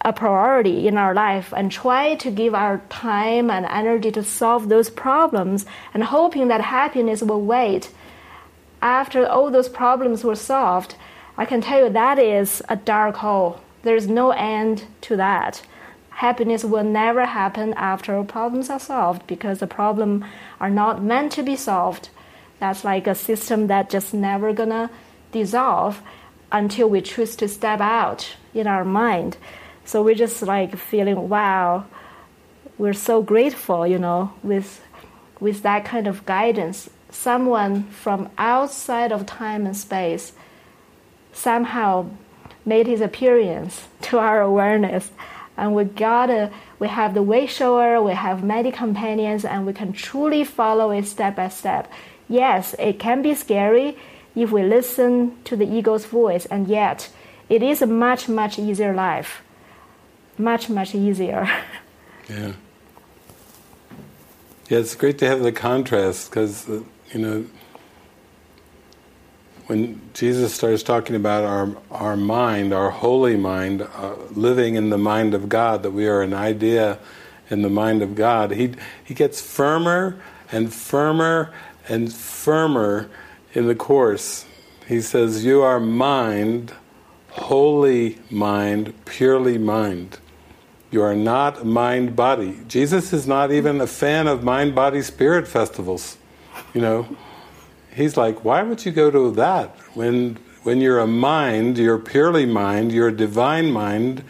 [0.00, 4.68] a priority in our life and try to give our time and energy to solve
[4.68, 7.90] those problems and hoping that happiness will wait
[8.82, 10.96] after all those problems were solved,
[11.36, 13.60] I can tell you that is a dark hole.
[13.82, 15.62] There's no end to that.
[16.10, 20.24] Happiness will never happen after problems are solved because the problems
[20.60, 22.08] are not meant to be solved.
[22.60, 24.90] That's like a system that just never gonna
[25.32, 26.00] dissolve
[26.52, 29.36] until we choose to step out in our mind.
[29.84, 31.84] So we're just like feeling, wow,
[32.78, 34.80] we're so grateful, you know, with
[35.40, 40.32] with that kind of guidance someone from outside of time and space
[41.32, 42.10] somehow
[42.66, 45.10] made his appearance to our awareness.
[45.56, 46.50] And we got
[46.80, 51.06] we have the way shower, we have many companions, and we can truly follow it
[51.06, 51.90] step by step.
[52.28, 53.96] Yes, it can be scary
[54.34, 57.08] if we listen to the ego's voice, and yet
[57.48, 59.42] it is a much, much easier life.
[60.36, 61.48] Much, much easier.
[62.26, 62.54] Yeah.
[64.70, 66.80] Yeah, it's great to have the contrast because uh,
[67.14, 67.46] you know,
[69.66, 74.98] when Jesus starts talking about our our mind, our holy mind, uh, living in the
[74.98, 76.98] mind of God, that we are an idea
[77.48, 81.54] in the mind of God, he he gets firmer and firmer
[81.88, 83.08] and firmer
[83.54, 84.44] in the course.
[84.86, 86.72] He says, "You are mind,
[87.30, 90.18] holy mind, purely mind."
[90.90, 92.58] You are not mind body.
[92.68, 96.18] Jesus is not even a fan of mind body spirit festivals.
[96.72, 97.16] You know,
[97.94, 102.46] he's like, why would you go to that when when you're a mind, you're purely
[102.46, 104.24] mind, you're a divine mind,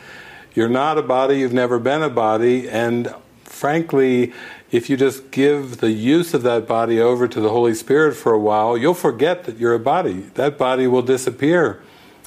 [0.55, 3.15] you're not a body, you've never been a body, and
[3.45, 4.33] frankly,
[4.73, 8.33] if you just give the use of that body over to the Holy Spirit for
[8.33, 10.23] a while, you'll forget that you're a body.
[10.35, 11.81] That body will disappear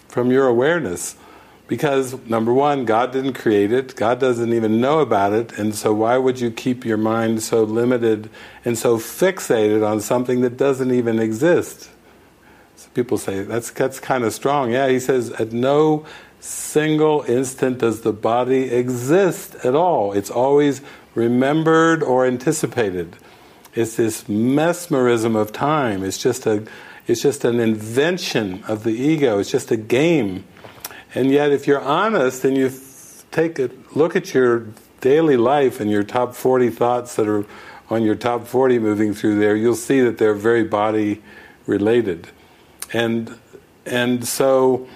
[0.08, 1.18] from your awareness.
[1.68, 5.94] Because, number one, God didn't create it, God doesn't even know about it, and so
[5.94, 8.30] why would you keep your mind so limited
[8.64, 11.90] and so fixated on something that doesn't even exist?
[12.78, 14.72] So people say, that's, that's kind of strong.
[14.72, 16.06] Yeah, he says, at no
[16.40, 20.14] single instant does the body exist at all.
[20.14, 20.82] It's always
[21.16, 23.18] remembered or anticipated.
[23.74, 26.04] It's this mesmerism of time.
[26.04, 26.66] It's just a,
[27.08, 29.40] it's just an invention of the ego.
[29.40, 30.46] It's just a game
[31.18, 32.72] and yet, if you're honest and you
[33.32, 34.68] take a look at your
[35.02, 37.44] daily life and your top 40 thoughts that are
[37.90, 41.24] on your top 40 moving through there, you'll see that they're very body
[41.66, 42.28] related.
[42.94, 43.36] And,
[43.84, 44.88] and so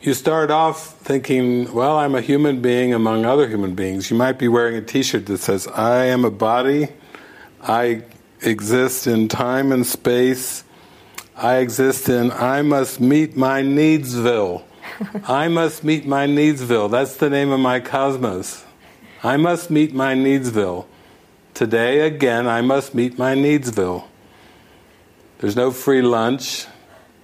[0.00, 4.10] you start off thinking, well, I'm a human being among other human beings.
[4.10, 6.88] You might be wearing a t shirt that says, I am a body,
[7.62, 8.02] I
[8.42, 10.64] exist in time and space,
[11.36, 14.64] I exist in I must meet my needsville.
[15.24, 16.90] I must meet my needsville.
[16.90, 18.64] That's the name of my cosmos.
[19.22, 20.86] I must meet my needsville.
[21.54, 24.04] Today, again, I must meet my needsville.
[25.38, 26.66] There's no free lunch.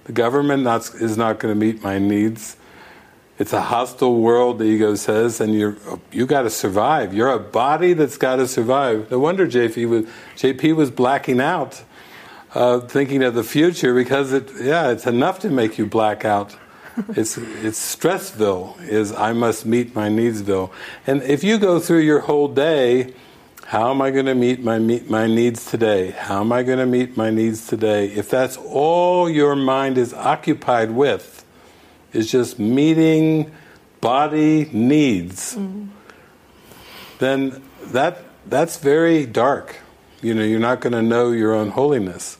[0.05, 2.57] The government not, is not going to meet my needs.
[3.37, 5.75] It's a hostile world, the ego says, and you're
[6.11, 7.13] you got to survive.
[7.13, 9.11] You're a body that's got to survive.
[9.11, 10.05] No wonder JP was
[10.37, 11.83] JP was blacking out,
[12.53, 16.55] uh, thinking of the future because it yeah it's enough to make you black out
[17.09, 20.71] it's it's stressville is I must meet my needsville.
[21.07, 23.13] And if you go through your whole day
[23.65, 26.11] How am I going to meet my meet my needs today?
[26.11, 28.07] How am I going to meet my needs today?
[28.07, 31.43] If that's all your mind is occupied with,
[32.13, 33.51] is just meeting
[34.01, 35.89] body needs, mm.
[37.17, 39.77] then that that's very dark.
[40.21, 42.37] You know, you're not going to know your own holiness.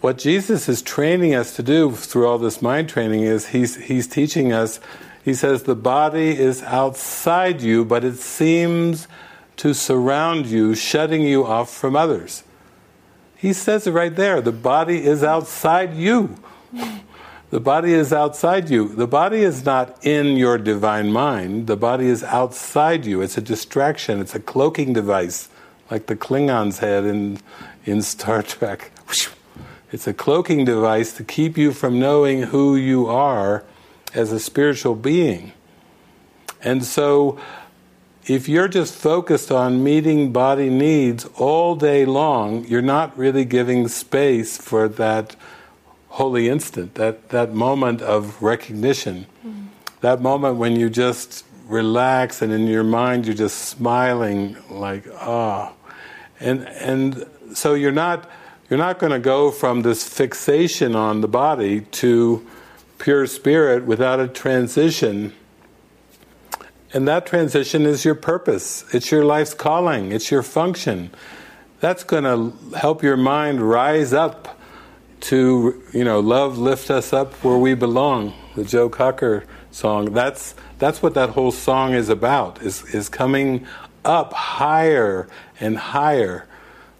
[0.00, 4.06] What Jesus is training us to do through all this mind training is he's he's
[4.06, 4.80] teaching us.
[5.22, 9.06] He says the body is outside you, but it seems
[9.58, 12.44] to surround you, shutting you off from others.
[13.36, 16.36] He says it right there the body is outside you.
[17.50, 18.86] The body is outside you.
[18.86, 21.66] The body is not in your divine mind.
[21.66, 23.22] The body is outside you.
[23.22, 24.20] It's a distraction.
[24.20, 25.48] It's a cloaking device,
[25.90, 27.40] like the Klingons had in
[27.84, 28.92] in Star Trek.
[29.92, 33.64] It's a cloaking device to keep you from knowing who you are
[34.14, 35.52] as a spiritual being.
[36.62, 37.38] And so
[38.26, 43.88] if you're just focused on meeting body needs all day long, you're not really giving
[43.88, 45.34] space for that
[46.08, 49.66] holy instant, that, that moment of recognition, mm-hmm.
[50.00, 55.72] that moment when you just relax and in your mind you're just smiling like, ah.
[55.72, 55.76] Oh.
[56.40, 58.28] And, and so you're not,
[58.70, 62.46] you're not going to go from this fixation on the body to
[62.98, 65.34] pure spirit without a transition
[66.92, 68.84] and that transition is your purpose.
[68.92, 70.10] It's your life's calling.
[70.10, 71.10] It's your function.
[71.78, 74.58] That's going to help your mind rise up
[75.20, 78.34] to, you know, love lift us up where we belong.
[78.56, 80.12] The Joe Cocker song.
[80.12, 82.60] That's that's what that whole song is about.
[82.62, 83.66] Is is coming
[84.04, 85.28] up higher
[85.60, 86.48] and higher.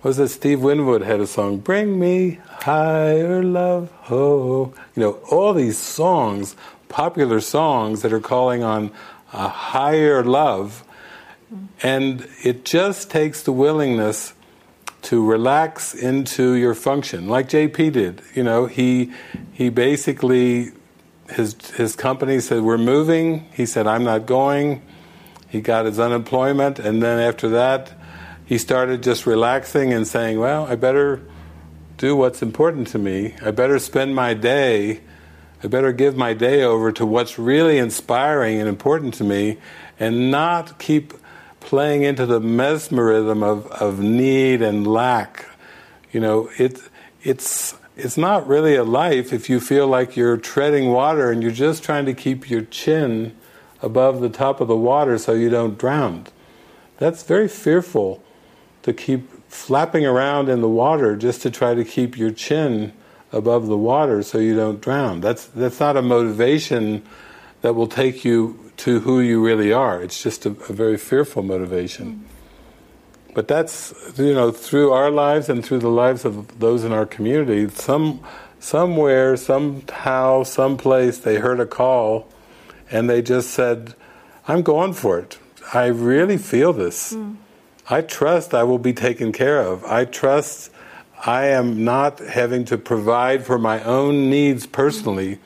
[0.02, 4.72] Was that Steve Winwood had a song, Bring Me Higher Love, oh.
[4.96, 6.56] You know, all these songs,
[6.88, 8.92] popular songs that are calling on
[9.34, 10.84] a higher love.
[11.82, 14.32] And it just takes the willingness
[15.02, 18.22] to relax into your function, like JP did.
[18.34, 19.12] You know, he
[19.52, 20.72] he basically
[21.28, 23.46] his his company said we're moving.
[23.52, 24.82] He said I'm not going.
[25.48, 27.92] He got his unemployment, and then after that,
[28.50, 31.22] he started just relaxing and saying, "Well, I better
[31.96, 33.34] do what's important to me.
[33.40, 35.00] I better spend my day
[35.62, 39.58] I better give my day over to what's really inspiring and important to me
[39.98, 41.12] and not keep
[41.60, 45.46] playing into the mesmerism of, of need and lack.
[46.12, 46.80] You know, it,
[47.22, 51.52] it's, it's not really a life if you feel like you're treading water and you're
[51.52, 53.36] just trying to keep your chin
[53.82, 56.26] above the top of the water so you don't drown.
[56.96, 58.22] That's very fearful
[58.82, 62.92] to keep flapping around in the water just to try to keep your chin
[63.32, 65.20] above the water so you don't drown.
[65.20, 67.02] That's that's not a motivation
[67.62, 70.00] that will take you to who you really are.
[70.02, 72.24] It's just a, a very fearful motivation.
[73.34, 77.06] But that's you know through our lives and through the lives of those in our
[77.06, 77.68] community.
[77.68, 78.20] Some
[78.58, 82.28] somewhere, somehow, someplace, they heard a call,
[82.90, 83.94] and they just said,
[84.48, 85.38] "I'm going for it.
[85.72, 87.12] I really feel this.
[87.12, 87.36] Mm.
[87.90, 89.84] I trust I will be taken care of.
[89.84, 90.70] I trust."
[91.26, 95.38] I am not having to provide for my own needs personally,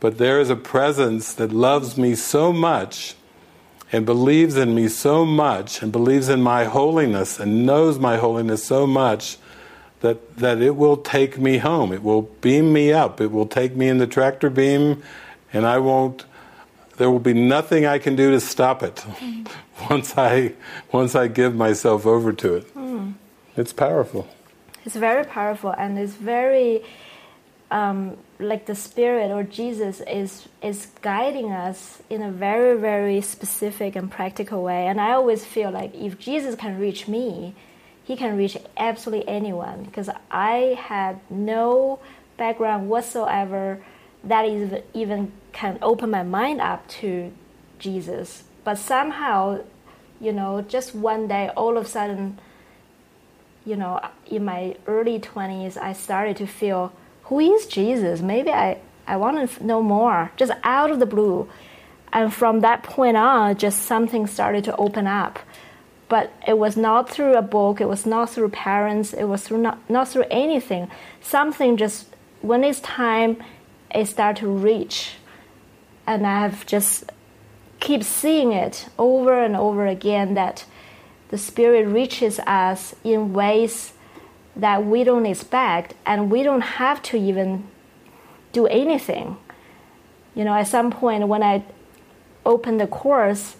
[0.00, 3.14] but there is a presence that loves me so much
[3.92, 8.64] and believes in me so much and believes in my holiness and knows my holiness
[8.64, 9.38] so much
[10.00, 11.92] that, that it will take me home.
[11.92, 13.20] It will beam me up.
[13.20, 15.02] It will take me in the tractor beam
[15.52, 16.24] and I won't
[16.96, 19.02] there will be nothing I can do to stop it
[19.90, 20.54] once I
[20.92, 22.74] once I give myself over to it.
[22.74, 23.14] Mm.
[23.56, 24.28] It's powerful.
[24.84, 26.82] It's very powerful and it's very
[27.70, 33.96] um, like the Spirit or Jesus is is guiding us in a very very specific
[33.96, 34.86] and practical way.
[34.86, 37.54] And I always feel like if Jesus can reach me,
[38.04, 42.00] He can reach absolutely anyone because I had no
[42.36, 43.80] background whatsoever
[44.24, 47.32] that is even can open my mind up to
[47.78, 48.44] Jesus.
[48.64, 49.60] But somehow,
[50.20, 52.38] you know, just one day, all of a sudden
[53.64, 56.92] you know, in my early 20s, I started to feel,
[57.24, 58.20] who is Jesus?
[58.20, 61.48] Maybe I, I want to know more, just out of the blue.
[62.12, 65.38] And from that point on, just something started to open up.
[66.08, 69.58] But it was not through a book, it was not through parents, it was through
[69.58, 70.90] not, not through anything.
[71.20, 72.06] Something just,
[72.40, 73.36] when it's time,
[73.94, 75.12] it started to reach.
[76.06, 77.12] And I have just
[77.80, 80.64] keep seeing it over and over again that
[81.30, 83.92] the Spirit reaches us in ways
[84.56, 87.66] that we don't expect, and we don't have to even
[88.52, 89.36] do anything.
[90.34, 91.64] You know, at some point when I
[92.44, 93.56] opened the course,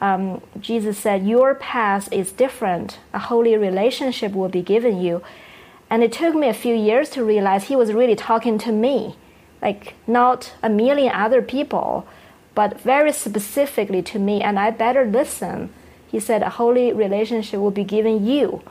[0.00, 2.98] um, Jesus said, Your path is different.
[3.14, 5.22] A holy relationship will be given you.
[5.88, 9.16] And it took me a few years to realize he was really talking to me,
[9.62, 12.06] like not a million other people,
[12.56, 15.68] but very specifically to me, and I better listen.
[16.08, 18.62] He said, A holy relationship will be given you.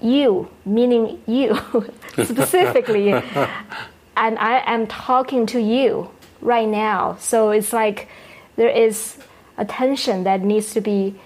[0.00, 1.58] You, meaning you
[2.12, 3.12] specifically.
[4.16, 7.16] and I am talking to you right now.
[7.18, 8.08] So it's like
[8.54, 9.18] there is
[9.58, 11.16] attention that needs to be,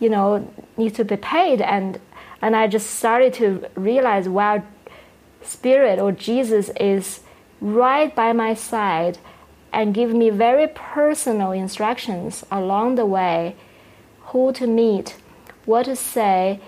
[0.00, 1.60] you know, needs to be paid.
[1.60, 2.00] And
[2.40, 4.62] and I just started to realize, wow,
[5.42, 7.20] Spirit or Jesus is
[7.60, 9.18] right by my side
[9.72, 13.54] and give me very personal instructions along the way
[14.26, 15.16] who to meet,
[15.64, 16.60] what to say,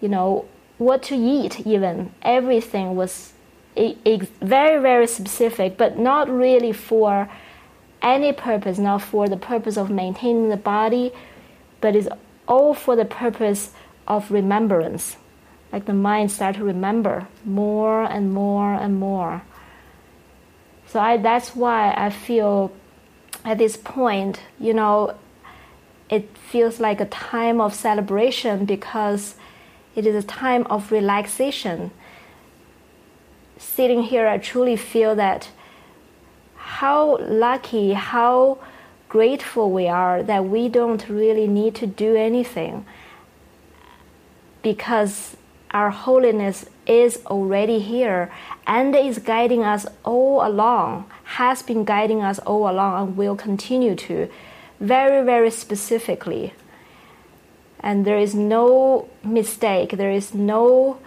[0.00, 0.44] you know,
[0.78, 2.12] what to eat, even.
[2.22, 3.32] Everything was
[3.76, 7.28] very, very specific, but not really for
[8.02, 11.12] any purpose, not for the purpose of maintaining the body,
[11.80, 12.08] but it's
[12.46, 13.72] all for the purpose
[14.06, 15.16] of remembrance.
[15.72, 19.42] Like the mind start to remember more and more and more.
[20.88, 22.72] So I, that's why I feel
[23.44, 25.14] at this point, you know,
[26.08, 29.34] it feels like a time of celebration because
[29.94, 31.90] it is a time of relaxation.
[33.58, 35.50] Sitting here, I truly feel that
[36.56, 38.58] how lucky, how
[39.08, 42.84] grateful we are that we don't really need to do anything
[44.62, 45.36] because
[45.70, 48.30] our holiness is already here
[48.66, 53.94] and is guiding us all along, has been guiding us all along, and will continue
[53.94, 54.28] to,
[54.80, 56.54] very, very specifically.
[57.80, 60.98] And there is no mistake, there is no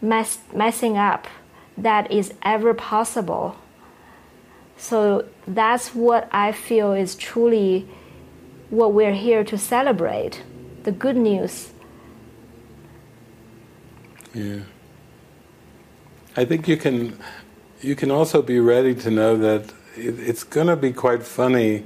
[0.00, 1.26] mess, messing up
[1.76, 3.56] that is ever possible.
[4.76, 7.86] So that's what I feel is truly
[8.70, 10.42] what we're here to celebrate
[10.82, 11.70] the good news
[14.34, 14.60] yeah.
[16.36, 17.16] I think you can
[17.80, 21.84] you can also be ready to know that it, it's going to be quite funny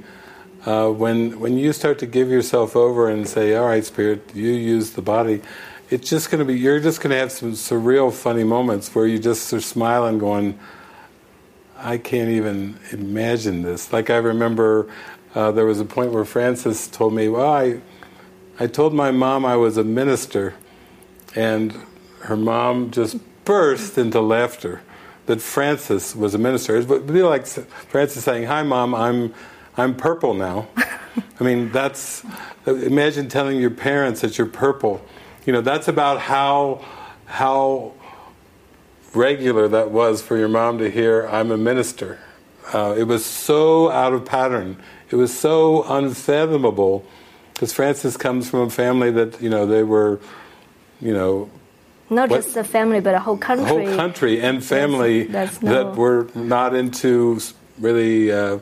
[0.65, 4.51] uh, when when you start to give yourself over and say, "All right, spirit, you
[4.51, 5.41] use the body."
[5.91, 9.05] It's just going to be you're just going to have some surreal, funny moments where
[9.05, 10.57] you just are smiling, going,
[11.77, 14.89] "I can't even imagine this." Like I remember
[15.35, 17.81] uh, there was a point where Frances told me, "Well, I
[18.59, 20.55] I told my mom I was a minister,"
[21.35, 21.75] and
[22.21, 23.17] her mom just
[23.49, 24.79] burst into laughter
[25.25, 26.77] that Frances was a minister.
[26.77, 29.33] It would be like Frances saying, "Hi, mom, I'm
[29.75, 30.67] I'm purple now."
[31.39, 32.23] I mean, that's
[32.67, 35.03] imagine telling your parents that you're purple.
[35.47, 36.85] You know, that's about how
[37.25, 37.93] how
[39.15, 42.19] regular that was for your mom to hear, "I'm a minister."
[42.71, 44.77] Uh, it was so out of pattern.
[45.09, 47.03] It was so unfathomable
[47.53, 50.19] because Frances comes from a family that you know they were,
[51.01, 51.49] you know,
[52.09, 52.37] not what?
[52.37, 53.65] just the family, but a whole country.
[53.65, 55.71] A whole country and family that's, that's no...
[55.71, 57.39] that were not into
[57.79, 58.59] really uh,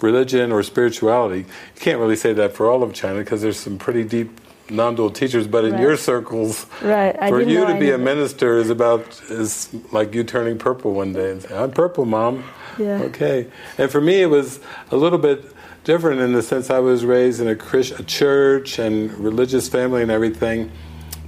[0.00, 1.40] religion or spirituality.
[1.40, 5.10] You can't really say that for all of China because there's some pretty deep non-dual
[5.10, 5.46] teachers.
[5.46, 5.82] But in right.
[5.82, 7.16] your circles, right.
[7.18, 11.32] for you to be a minister is about is like you turning purple one day
[11.32, 12.44] and saying, "I'm purple, mom."
[12.78, 13.02] Yeah.
[13.02, 13.48] Okay.
[13.78, 14.60] And for me, it was
[14.90, 15.44] a little bit
[15.84, 20.02] different in the sense I was raised in a, Christ, a church and religious family
[20.02, 20.70] and everything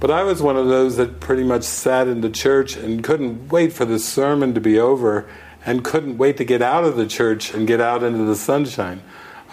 [0.03, 3.47] but I was one of those that pretty much sat in the church and couldn't
[3.47, 5.25] wait for the sermon to be over
[5.65, 9.01] and couldn't wait to get out of the church and get out into the sunshine.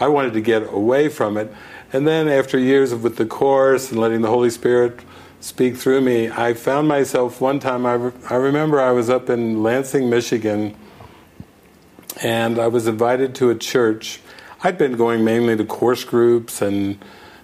[0.01, 1.55] I wanted to get away from it.
[1.93, 4.99] And then after years of with the course and letting the Holy Spirit
[5.39, 9.31] speak through me, I found myself one time, I, re- I remember I was up
[9.31, 10.75] in Lansing, Michigan,
[12.25, 14.19] and I was invited to a church.
[14.65, 16.99] I'd been going mainly to course groups and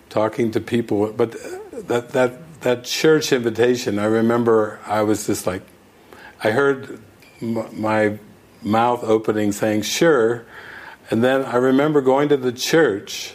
[0.09, 1.37] talking to people, but
[1.87, 5.63] that, that that church invitation, I remember I was just like,
[6.43, 7.01] I heard
[7.41, 8.19] m- my
[8.61, 10.45] mouth opening saying, sure.
[11.09, 13.35] And then I remember going to the church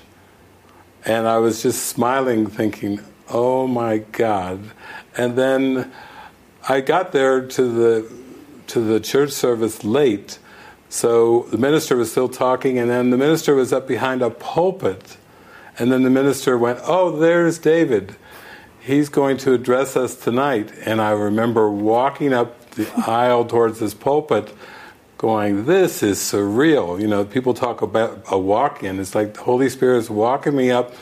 [1.05, 4.59] and I was just smiling, thinking, oh my God.
[5.15, 5.93] And then
[6.67, 8.11] I got there to the,
[8.67, 10.39] to the church service late.
[10.89, 15.15] So the minister was still talking, and then the minister was up behind a pulpit.
[15.79, 18.17] And then the minister went, Oh, there's David
[18.82, 20.71] he's going to address us tonight.
[20.86, 24.53] And I remember walking up the aisle towards this pulpit
[25.17, 26.99] going, This is surreal.
[26.99, 28.99] You know, people talk about a walk in.
[28.99, 30.93] It's like the Holy Spirit is walking me up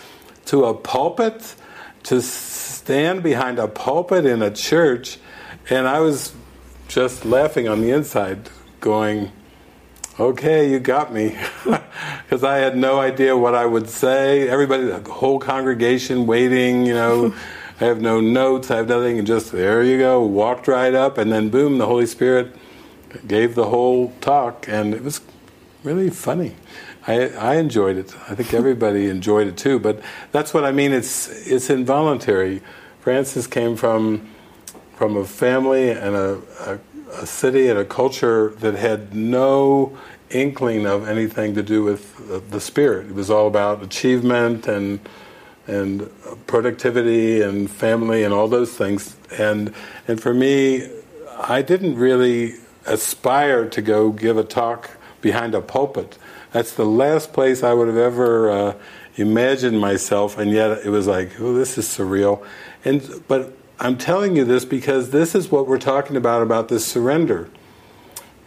[0.45, 1.55] to a pulpit,
[2.03, 5.17] to stand behind a pulpit in a church.
[5.69, 6.33] And I was
[6.87, 8.49] just laughing on the inside,
[8.79, 9.31] going,
[10.19, 11.37] okay, you got me.
[12.23, 14.47] Because I had no idea what I would say.
[14.47, 17.33] Everybody, the whole congregation waiting, you know.
[17.81, 21.17] I have no notes, I have nothing, and just there you go, walked right up,
[21.17, 22.53] and then boom, the Holy Spirit
[23.25, 25.21] gave the whole talk, and it was
[25.83, 26.55] really funny.
[27.07, 28.13] I, I enjoyed it.
[28.29, 29.79] I think everybody enjoyed it too.
[29.79, 30.01] But
[30.31, 30.91] that's what I mean.
[30.91, 32.61] It's it's involuntary.
[32.99, 34.29] Frances came from
[34.95, 36.79] from a family and a, a,
[37.21, 39.97] a city and a culture that had no
[40.29, 43.07] inkling of anything to do with the spirit.
[43.07, 44.99] It was all about achievement and
[45.69, 46.09] and
[46.47, 49.15] productivity and family and all those things.
[49.37, 49.73] And
[50.07, 50.89] and for me,
[51.37, 52.55] I didn't really
[52.85, 56.17] aspire to go give a talk behind a pulpit.
[56.51, 58.73] That's the last place I would have ever uh,
[59.15, 62.43] imagined myself, and yet it was like, oh, this is surreal.
[62.83, 66.85] And but I'm telling you this because this is what we're talking about about this
[66.85, 67.49] surrender.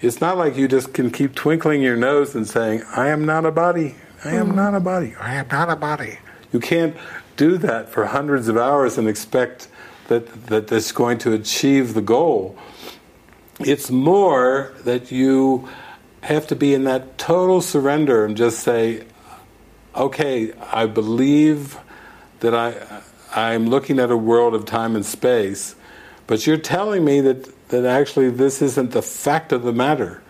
[0.01, 3.47] It's not like you just can keep twinkling your nose and saying, "I am not
[3.47, 3.95] a body.
[4.25, 4.55] I am mm.
[4.57, 5.15] not a body.
[5.21, 6.19] I am not a body."
[6.53, 6.97] You can't
[7.37, 9.69] do that for hundreds of hours and expect
[10.09, 12.57] that that that's going to achieve the goal.
[13.61, 15.69] It's more that you
[16.23, 19.05] have to be in that total surrender and just say,
[19.97, 21.79] "Okay, I believe
[22.41, 22.75] that I
[23.35, 25.75] I'm looking at a world of time and space,
[26.27, 30.23] but you're telling me that that actually this isn't the fact of the matter,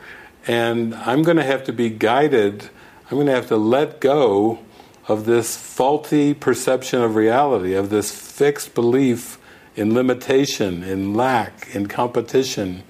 [0.47, 2.71] and I'm going to have to be guided.
[3.11, 4.61] I'm going to have to let go."
[5.09, 9.39] Of this faulty perception of reality, of this fixed belief
[9.75, 12.83] in limitation, in lack, in competition,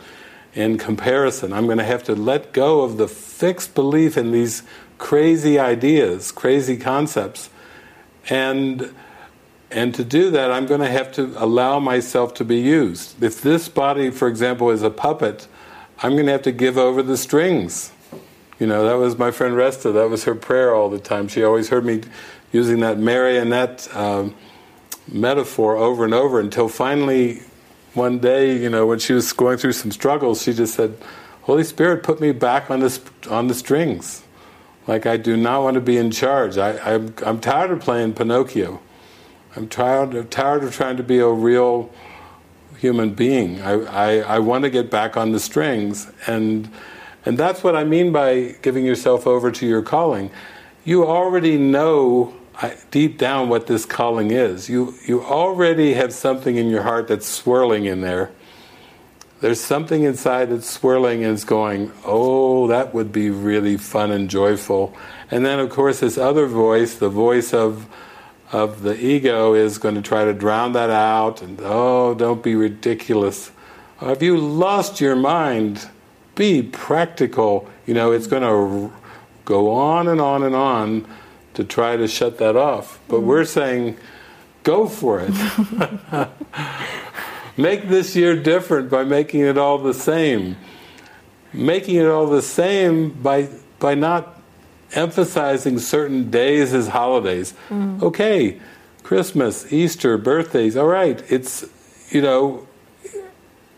[0.54, 1.52] in comparison.
[1.52, 4.62] I'm going to have to let go of the fixed belief in these
[4.98, 7.50] crazy ideas, crazy concepts.
[8.28, 8.94] And
[9.70, 13.22] and to do that, I'm going to have to allow myself to be used.
[13.22, 15.48] If this body, for example, is a puppet,
[16.02, 17.91] I'm going to have to give over the strings.
[18.62, 21.26] You know, that was my friend Resta, that was her prayer all the time.
[21.26, 22.02] She always heard me
[22.52, 24.36] using that marionette um,
[25.08, 27.42] metaphor over and over until finally
[27.94, 30.96] one day, you know, when she was going through some struggles, she just said,
[31.40, 34.22] Holy Spirit, put me back on, this, on the strings.
[34.86, 36.56] Like, I do not want to be in charge.
[36.56, 38.80] I, I'm, I'm tired of playing Pinocchio.
[39.56, 41.90] I'm tired, I'm tired of trying to be a real
[42.78, 43.60] human being.
[43.60, 46.08] I, I, I want to get back on the strings.
[46.28, 46.70] And
[47.24, 50.30] and that's what I mean by giving yourself over to your calling.
[50.84, 52.34] You already know
[52.90, 54.68] deep down what this calling is.
[54.68, 58.30] You, you already have something in your heart that's swirling in there.
[59.40, 64.30] There's something inside that's swirling and is going, oh, that would be really fun and
[64.30, 64.94] joyful.
[65.30, 67.88] And then, of course, this other voice, the voice of,
[68.52, 72.54] of the ego, is going to try to drown that out and, oh, don't be
[72.54, 73.50] ridiculous.
[73.98, 75.88] Have you lost your mind?
[76.34, 77.68] Be practical.
[77.86, 78.92] You know, it's going to
[79.44, 81.06] go on and on and on
[81.54, 82.98] to try to shut that off.
[83.08, 83.24] But mm.
[83.24, 83.96] we're saying,
[84.62, 86.28] go for it.
[87.56, 90.56] Make this year different by making it all the same.
[91.52, 94.40] Making it all the same by by not
[94.94, 97.52] emphasizing certain days as holidays.
[97.68, 98.02] Mm.
[98.02, 98.58] Okay,
[99.02, 101.66] Christmas, Easter, birthdays, all right, it's
[102.10, 102.66] you know,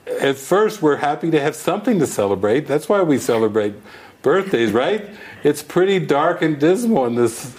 [0.06, 2.66] at first we're happy to have something to celebrate.
[2.66, 3.74] That's why we celebrate
[4.22, 5.08] birthdays, right?
[5.42, 7.56] It's pretty dark and dismal in this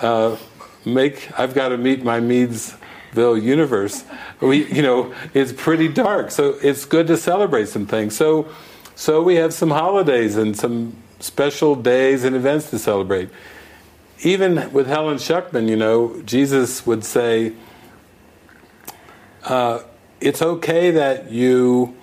[0.00, 0.36] uh,
[0.84, 4.04] make I've got to meet my needsville universe.
[4.40, 8.16] We, you know, it's pretty dark, so it's good to celebrate some things.
[8.16, 8.48] So,
[8.94, 13.30] so we have some holidays and some special days and events to celebrate.
[14.24, 17.54] Even with Helen Schucman, you know, Jesus would say.
[19.44, 19.82] Uh,
[20.22, 21.96] it's okay that you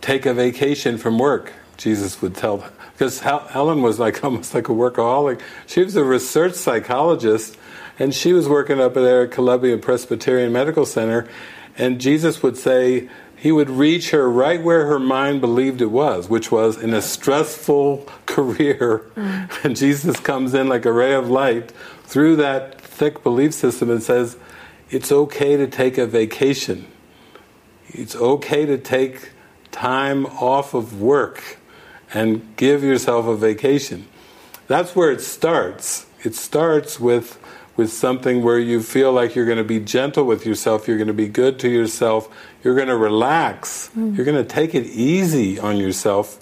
[0.00, 1.52] take a vacation from work.
[1.76, 5.40] Jesus would tell because Helen was like almost like a workaholic.
[5.66, 7.56] She was a research psychologist,
[7.98, 11.28] and she was working up there at Columbia Presbyterian Medical Center.
[11.76, 16.28] And Jesus would say he would reach her right where her mind believed it was,
[16.28, 19.10] which was in a stressful career.
[19.16, 19.64] Mm.
[19.64, 21.72] And Jesus comes in like a ray of light
[22.04, 24.36] through that thick belief system and says,
[24.90, 26.86] "It's okay to take a vacation."
[27.94, 29.30] It's okay to take
[29.70, 31.58] time off of work
[32.12, 34.06] and give yourself a vacation.
[34.66, 36.06] That's where it starts.
[36.22, 37.38] It starts with
[37.74, 41.08] with something where you feel like you're going to be gentle with yourself, you're going
[41.08, 42.28] to be good to yourself,
[42.62, 44.14] you're going to relax, mm.
[44.14, 46.38] you're going to take it easy on yourself.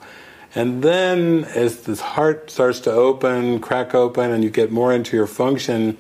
[0.56, 5.16] And then as this heart starts to open, crack open, and you get more into
[5.16, 5.96] your function,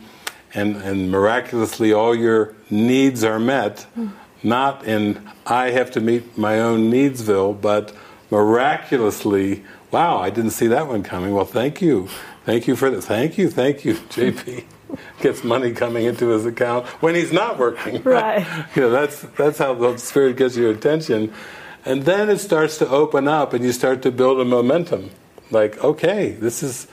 [0.52, 4.10] and, and miraculously all your needs are met, mm
[4.42, 7.94] not in I have to meet my own needsville, but
[8.30, 11.34] miraculously wow, I didn't see that one coming.
[11.34, 12.08] Well, thank you.
[12.44, 13.02] Thank you for that.
[13.02, 14.64] Thank you, thank you, JP.
[15.20, 18.02] Gets money coming into his account when he's not working.
[18.04, 18.46] Right.
[18.74, 21.32] you know, that's that's how the spirit gets your attention.
[21.84, 25.10] And then it starts to open up and you start to build a momentum.
[25.50, 26.86] Like, okay, this is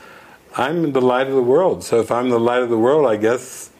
[0.56, 1.84] I'm the light of the world.
[1.84, 3.70] So if I'm the light of the world, I guess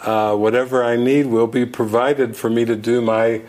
[0.00, 3.42] uh, whatever I need will be provided for me to do my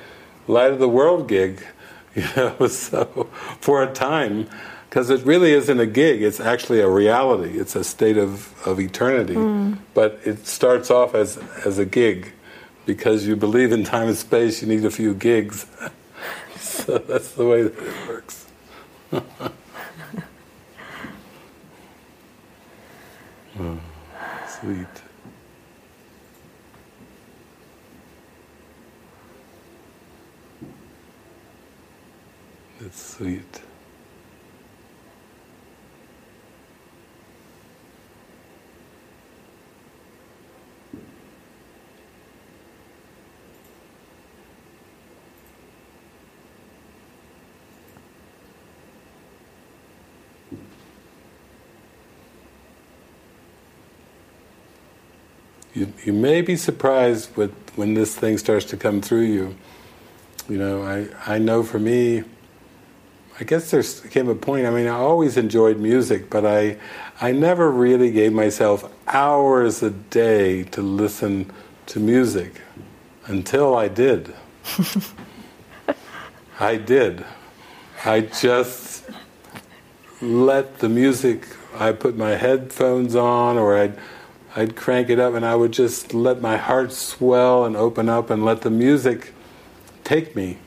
[0.48, 1.66] light of the world gig.
[2.18, 3.30] You know, so
[3.62, 4.50] for a time,
[4.90, 7.60] because it really isn't a gig; it's actually a reality.
[7.60, 9.36] It's a state of, of eternity.
[9.36, 9.78] Mm.
[9.94, 12.34] But it starts off as as a gig,
[12.88, 14.64] because you believe in time and space.
[14.64, 15.68] You need a few gigs.
[16.60, 18.46] so that's the way that it works.
[23.60, 23.80] oh,
[24.60, 24.88] sweet.
[33.18, 33.42] Sweet.
[55.74, 59.56] You, you may be surprised with when this thing starts to come through you.
[60.48, 62.24] You know, I, I know for me,
[63.40, 64.66] I guess there came a point.
[64.66, 66.78] I mean, I always enjoyed music, but I,
[67.22, 71.52] I never really gave myself hours a day to listen
[71.88, 72.62] to music
[73.28, 74.34] until I did.
[76.60, 77.26] I did.
[78.04, 79.08] I just
[80.20, 81.48] let the music.
[81.76, 84.00] I put my headphones on, or I'd
[84.56, 88.32] I'd crank it up, and I would just let my heart swell and open up,
[88.32, 89.34] and let the music
[90.04, 90.58] take me.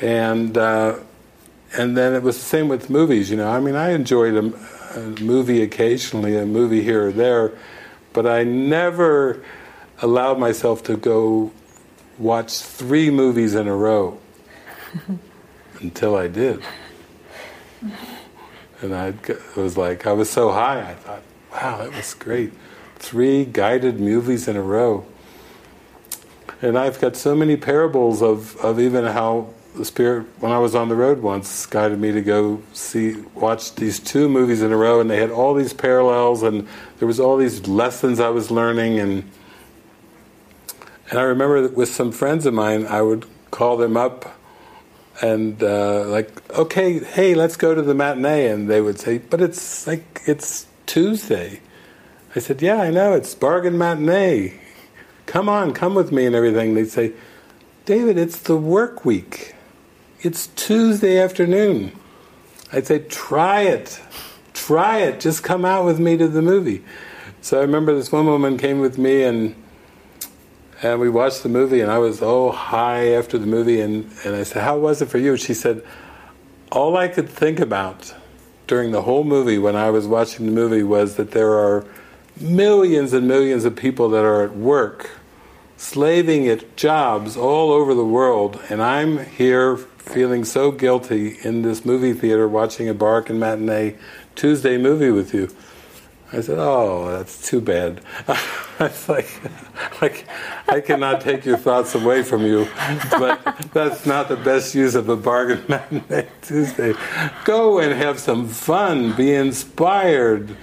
[0.00, 1.00] And uh,
[1.76, 3.30] and then it was the same with movies.
[3.30, 7.52] You know, I mean, I enjoyed a, a movie occasionally, a movie here or there,
[8.12, 9.42] but I never
[10.00, 11.52] allowed myself to go
[12.18, 14.18] watch three movies in a row
[15.80, 16.62] until I did.
[18.80, 19.14] And I
[19.56, 21.22] was like, I was so high, I thought,
[21.52, 22.52] wow, that was great.
[22.96, 25.06] Three guided movies in a row.
[26.62, 30.74] And I've got so many parables of, of even how the Spirit, when I was
[30.74, 34.76] on the road once, guided me to go see, watch these two movies in a
[34.76, 36.68] row, and they had all these parallels, and
[36.98, 39.30] there was all these lessons I was learning, and
[41.10, 44.38] and I remember with some friends of mine, I would call them up,
[45.20, 49.40] and uh, like, okay, hey, let's go to the matinee, and they would say, but
[49.40, 51.60] it's like it's Tuesday.
[52.36, 54.60] I said, yeah, I know, it's bargain matinee.
[55.26, 56.74] Come on, come with me, and everything.
[56.74, 57.12] They'd say,
[57.84, 59.53] David, it's the work week.
[60.20, 61.92] It's Tuesday afternoon.
[62.72, 64.00] I'd say, try it.
[64.54, 65.20] Try it.
[65.20, 66.82] Just come out with me to the movie.
[67.42, 69.54] So I remember this one woman came with me and
[70.82, 74.34] and we watched the movie and I was oh high after the movie and, and
[74.34, 75.36] I said, How was it for you?
[75.36, 75.84] She said,
[76.72, 78.14] All I could think about
[78.66, 81.86] during the whole movie when I was watching the movie was that there are
[82.40, 85.10] millions and millions of people that are at work,
[85.76, 91.84] slaving at jobs all over the world, and I'm here feeling so guilty in this
[91.84, 93.96] movie theater watching a Bargain Matinee
[94.34, 95.50] Tuesday movie with you.
[96.32, 98.00] I said, "Oh, that's too bad."
[98.80, 99.28] it's like,
[100.02, 100.26] like
[100.68, 102.68] I cannot take your thoughts away from you,
[103.12, 103.40] but
[103.72, 106.94] that's not the best use of a bargain matinee Tuesday.
[107.44, 110.56] Go and have some fun, be inspired,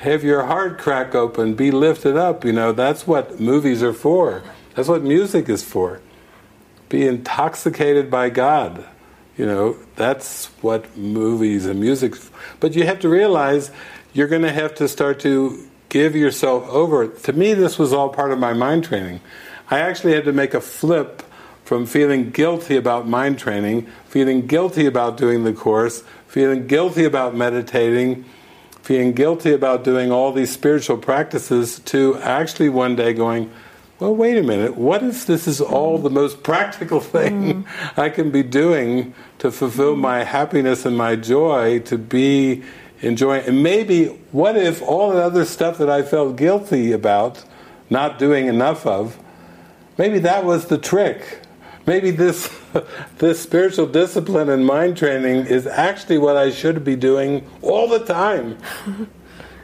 [0.00, 2.44] have your heart crack open, be lifted up.
[2.44, 4.42] You know, that's what movies are for.
[4.74, 6.00] That's what music is for
[6.92, 8.84] be intoxicated by God.
[9.38, 12.14] You know, that's what movies and music.
[12.60, 13.70] But you have to realize
[14.12, 17.08] you're going to have to start to give yourself over.
[17.08, 19.20] To me, this was all part of my mind training.
[19.70, 21.22] I actually had to make a flip
[21.64, 27.34] from feeling guilty about mind training, feeling guilty about doing the course, feeling guilty about
[27.34, 28.26] meditating,
[28.82, 33.50] feeling guilty about doing all these spiritual practices, to actually one day going,
[34.02, 37.96] well, wait a minute, what if this is all the most practical thing mm.
[37.96, 42.64] I can be doing to fulfill my happiness and my joy, to be
[43.00, 43.46] enjoying?
[43.46, 47.44] And maybe, what if all the other stuff that I felt guilty about
[47.90, 49.20] not doing enough of,
[49.96, 51.38] maybe that was the trick?
[51.86, 52.52] Maybe this,
[53.18, 58.00] this spiritual discipline and mind training is actually what I should be doing all the
[58.00, 58.58] time.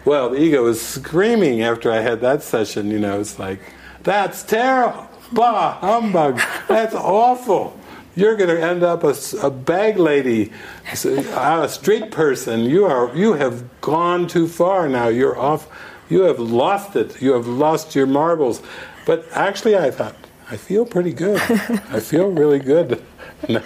[0.05, 3.59] well, the ego was screaming after I had that session, you know, it's like,
[4.03, 5.09] that's terrible.
[5.33, 6.41] Bah, humbug.
[6.69, 7.79] That's awful.
[8.17, 10.53] You're going to end up a, a bag lady,
[10.91, 12.61] a street person.
[12.61, 13.15] You are.
[13.15, 15.09] You have gone too far now.
[15.09, 15.69] You're off.
[16.09, 17.21] You have lost it.
[17.21, 18.63] You have lost your marbles.
[19.07, 20.17] But actually, I thought
[20.51, 21.41] I feel pretty good.
[21.91, 23.03] I feel really good
[23.49, 23.63] now.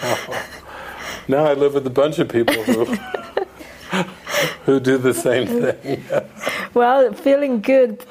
[1.29, 2.85] Now I live with a bunch of people who
[4.65, 6.05] who do the same thing.
[6.75, 8.05] well, feeling good,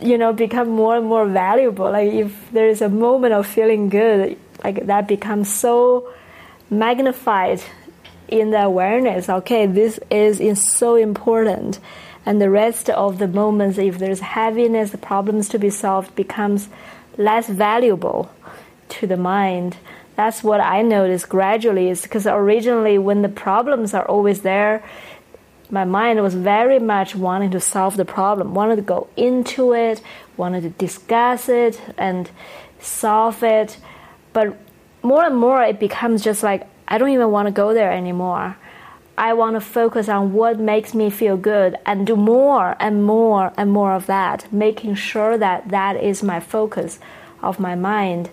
[0.00, 1.90] you know, become more and more valuable.
[1.90, 6.12] Like if there is a moment of feeling good, like that becomes so
[6.70, 7.62] magnified
[8.28, 9.28] in the awareness.
[9.28, 11.78] Okay, this is, is so important,
[12.26, 16.68] and the rest of the moments, if there's heaviness, the problems to be solved, becomes
[17.18, 18.30] less valuable
[18.88, 19.76] to the mind.
[20.16, 21.90] That's what I noticed gradually.
[21.90, 24.82] Is because originally, when the problems are always there,
[25.74, 30.00] my mind was very much wanting to solve the problem, wanted to go into it,
[30.36, 32.30] wanted to discuss it and
[32.78, 33.76] solve it.
[34.32, 34.56] But
[35.02, 38.56] more and more, it becomes just like I don't even want to go there anymore.
[39.18, 43.52] I want to focus on what makes me feel good and do more and more
[43.56, 46.98] and more of that, making sure that that is my focus
[47.42, 48.30] of my mind.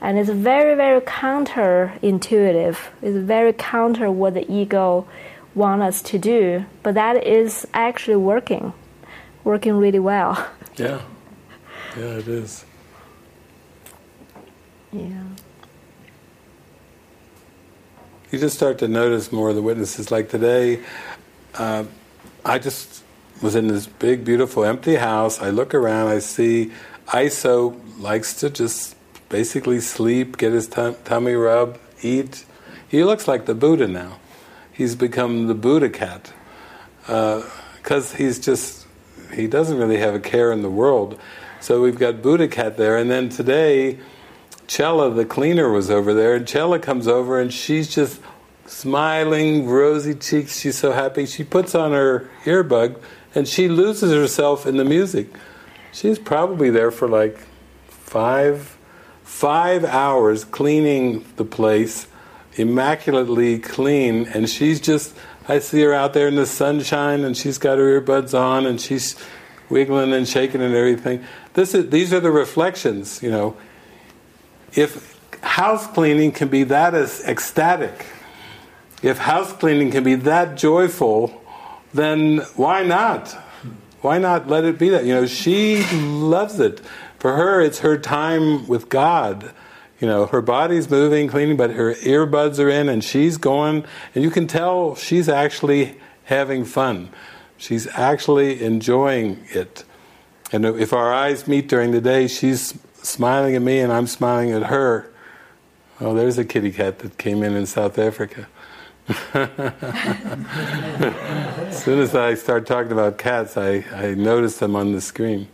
[0.00, 2.76] And it's very, very counterintuitive.
[3.02, 5.06] It's very counter what the ego
[5.56, 8.72] want us to do, but that is actually working,
[9.42, 10.48] working really well.
[10.76, 11.00] Yeah,
[11.96, 12.66] yeah, it is.
[14.92, 15.22] Yeah.
[18.30, 20.10] You just start to notice more of the witnesses.
[20.10, 20.82] Like today,
[21.54, 21.84] uh,
[22.44, 23.02] I just
[23.40, 25.40] was in this big, beautiful, empty house.
[25.40, 26.72] I look around, I see
[27.06, 28.96] Iso likes to just
[29.30, 32.44] basically sleep, get his tummy rub, eat.
[32.86, 34.18] He looks like the Buddha now
[34.76, 36.32] he's become the Buddha cat
[37.00, 38.86] because uh, he's just
[39.32, 41.18] he doesn't really have a care in the world.
[41.60, 43.98] So we've got Buddha cat there, and then today,
[44.66, 48.20] Chella the cleaner was over there, and Chella comes over and she's just
[48.66, 50.60] smiling, rosy cheeks.
[50.60, 51.26] She's so happy.
[51.26, 53.00] She puts on her earbud
[53.34, 55.28] and she loses herself in the music.
[55.92, 57.38] She's probably there for like
[57.88, 58.76] five
[59.22, 62.06] five hours cleaning the place
[62.56, 65.14] immaculately clean, and she's just,
[65.48, 68.80] I see her out there in the sunshine, and she's got her earbuds on, and
[68.80, 69.16] she's
[69.68, 71.24] wiggling and shaking and everything.
[71.54, 73.56] This is, these are the reflections, you know.
[74.74, 78.06] If house cleaning can be that as ecstatic,
[79.02, 81.42] if house cleaning can be that joyful,
[81.92, 83.36] then why not?
[84.00, 85.04] Why not let it be that?
[85.04, 86.80] You know, she loves it.
[87.18, 89.52] For her, it's her time with God
[90.00, 93.84] you know, her body's moving, cleaning, but her earbuds are in and she's going,
[94.14, 97.10] and you can tell she's actually having fun.
[97.56, 99.84] She's actually enjoying it.
[100.52, 104.52] And if our eyes meet during the day, she's smiling at me and I'm smiling
[104.52, 105.10] at her.
[106.00, 108.46] Oh, there's a kitty cat that came in in South Africa.
[109.08, 109.44] as
[111.82, 115.48] soon as I start talking about cats, I, I notice them on the screen.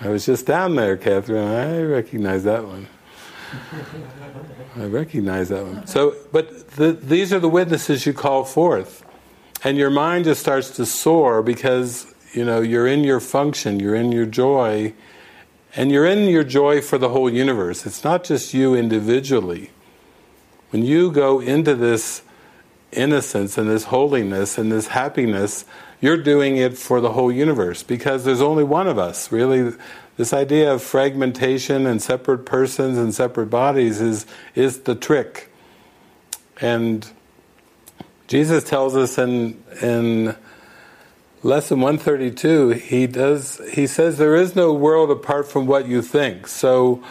[0.00, 1.46] I was just down there, Catherine.
[1.46, 2.88] I recognize that one.
[4.76, 5.86] I recognize that one.
[5.86, 9.04] So, but the, these are the witnesses you call forth,
[9.64, 13.94] and your mind just starts to soar because you know you're in your function, you're
[13.94, 14.94] in your joy,
[15.76, 17.86] and you're in your joy for the whole universe.
[17.86, 19.70] It's not just you individually.
[20.70, 22.22] When you go into this
[22.92, 25.64] innocence and this holiness and this happiness,
[26.00, 29.30] you're doing it for the whole universe because there's only one of us.
[29.30, 29.74] Really,
[30.22, 35.50] this idea of fragmentation and separate persons and separate bodies is, is the trick.
[36.60, 37.10] And
[38.28, 40.36] Jesus tells us in, in
[41.42, 46.46] lesson 132, he, does, he says there is no world apart from what you think.
[46.46, 47.02] So,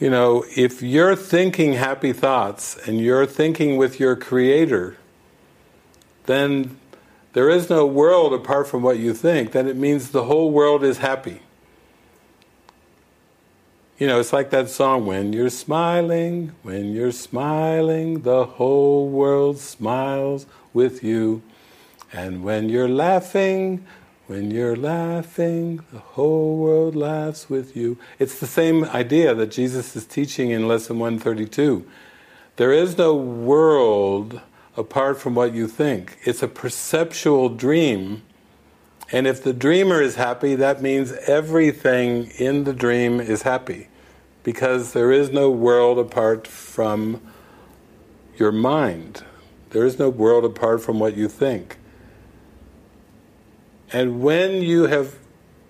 [0.00, 4.96] you know, if you're thinking happy thoughts and you're thinking with your Creator,
[6.26, 6.78] then
[7.32, 10.82] there is no world apart from what you think, then it means the whole world
[10.82, 11.42] is happy.
[14.00, 19.58] You know, it's like that song, when you're smiling, when you're smiling, the whole world
[19.58, 21.42] smiles with you.
[22.10, 23.84] And when you're laughing,
[24.26, 27.98] when you're laughing, the whole world laughs with you.
[28.18, 31.86] It's the same idea that Jesus is teaching in lesson 132.
[32.56, 34.40] There is no world
[34.78, 36.16] apart from what you think.
[36.24, 38.22] It's a perceptual dream
[39.12, 43.88] and if the dreamer is happy, that means everything in the dream is happy.
[44.42, 47.20] Because there is no world apart from
[48.36, 49.24] your mind.
[49.70, 51.76] There is no world apart from what you think.
[53.92, 55.16] And when you have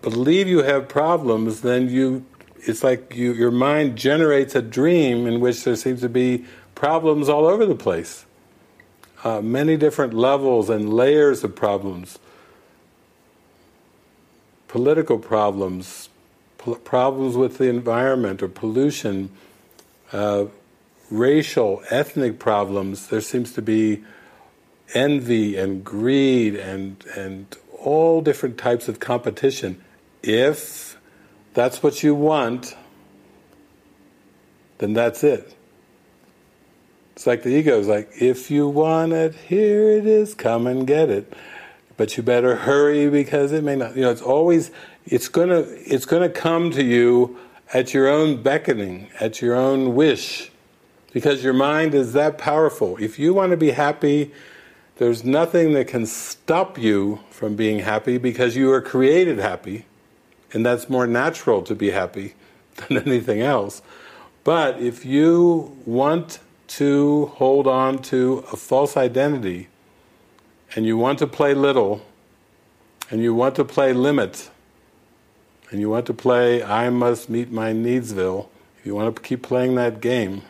[0.02, 2.24] believe you have problems, then you
[2.62, 6.44] it's like you, your mind generates a dream in which there seems to be
[6.74, 8.26] problems all over the place.
[9.24, 12.18] Uh, many different levels and layers of problems.
[14.68, 16.08] Political problems,
[16.84, 19.30] problems with the environment or pollution,
[20.12, 20.46] uh,
[21.10, 23.08] racial, ethnic problems.
[23.08, 24.04] There seems to be
[24.94, 29.82] envy and greed and and all different types of competition.
[30.22, 30.98] If
[31.54, 32.76] that's what you want,
[34.78, 35.54] then that's it.
[37.16, 40.86] It's like the ego is like, if you want it, here it is, come and
[40.86, 41.32] get it.
[42.00, 43.94] But you better hurry because it may not.
[43.94, 44.70] You know, it's always
[45.04, 47.36] it's gonna it's gonna come to you
[47.74, 50.50] at your own beckoning, at your own wish,
[51.12, 52.96] because your mind is that powerful.
[52.96, 54.32] If you want to be happy,
[54.96, 59.84] there's nothing that can stop you from being happy because you are created happy,
[60.54, 62.32] and that's more natural to be happy
[62.76, 63.82] than anything else.
[64.42, 66.38] But if you want
[66.78, 69.68] to hold on to a false identity
[70.74, 72.04] and you want to play little
[73.10, 74.50] and you want to play limit
[75.70, 78.48] and you want to play I must meet my needsville,
[78.78, 80.42] if you want to keep playing that game,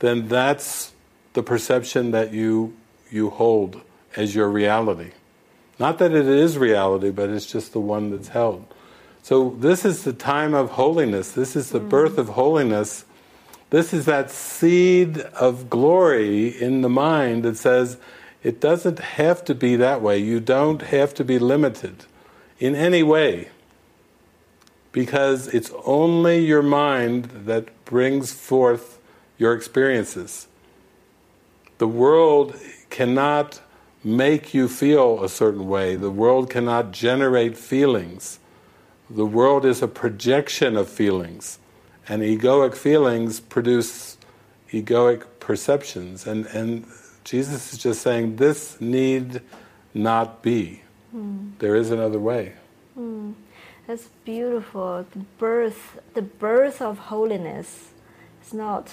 [0.00, 0.92] then that's
[1.34, 2.76] the perception that you
[3.10, 3.80] you hold
[4.16, 5.12] as your reality.
[5.78, 8.64] Not that it is reality, but it's just the one that's held.
[9.22, 11.32] So this is the time of holiness.
[11.32, 11.88] This is the mm.
[11.88, 13.04] birth of holiness.
[13.70, 17.96] This is that seed of glory in the mind that says
[18.44, 20.18] it doesn't have to be that way.
[20.18, 22.04] You don't have to be limited
[22.60, 23.48] in any way.
[24.92, 29.00] Because it's only your mind that brings forth
[29.38, 30.46] your experiences.
[31.78, 32.54] The world
[32.90, 33.60] cannot
[34.04, 35.96] make you feel a certain way.
[35.96, 38.38] The world cannot generate feelings.
[39.08, 41.58] The world is a projection of feelings,
[42.08, 44.16] and egoic feelings produce
[44.70, 46.26] egoic perceptions.
[46.26, 46.86] And, and
[47.24, 49.40] Jesus is just saying this need
[49.94, 50.82] not be.
[51.14, 51.52] Mm.
[51.58, 52.52] There is another way.
[52.98, 53.34] Mm.
[53.86, 55.06] That's beautiful.
[55.10, 57.90] The birth, the birth of holiness.
[58.40, 58.92] It's not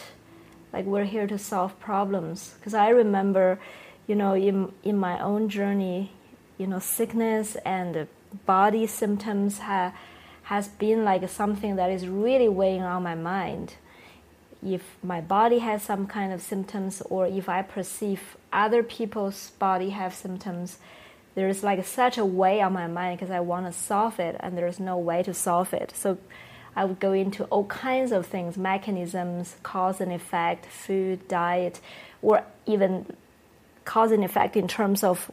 [0.72, 2.56] like we're here to solve problems.
[2.58, 3.60] Because I remember,
[4.08, 6.12] you know, in in my own journey,
[6.58, 8.08] you know, sickness and
[8.46, 9.94] body symptoms ha,
[10.44, 13.76] has been like something that is really weighing on my mind.
[14.66, 19.89] If my body has some kind of symptoms, or if I perceive other people's body
[19.89, 20.78] have symptoms,
[21.36, 24.36] there is like such a way on my mind because I want to solve it,
[24.39, 25.93] and there is no way to solve it.
[25.95, 26.18] So
[26.76, 31.80] I would go into all kinds of things, mechanisms, cause and effect, food, diet,
[32.22, 33.05] or even
[33.84, 35.32] cause and effect in terms of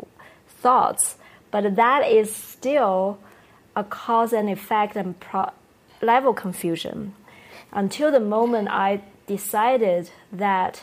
[0.48, 1.16] thoughts
[1.50, 3.18] but that is still
[3.74, 5.14] a cause and effect and
[6.02, 7.14] level confusion
[7.72, 10.82] until the moment I decided that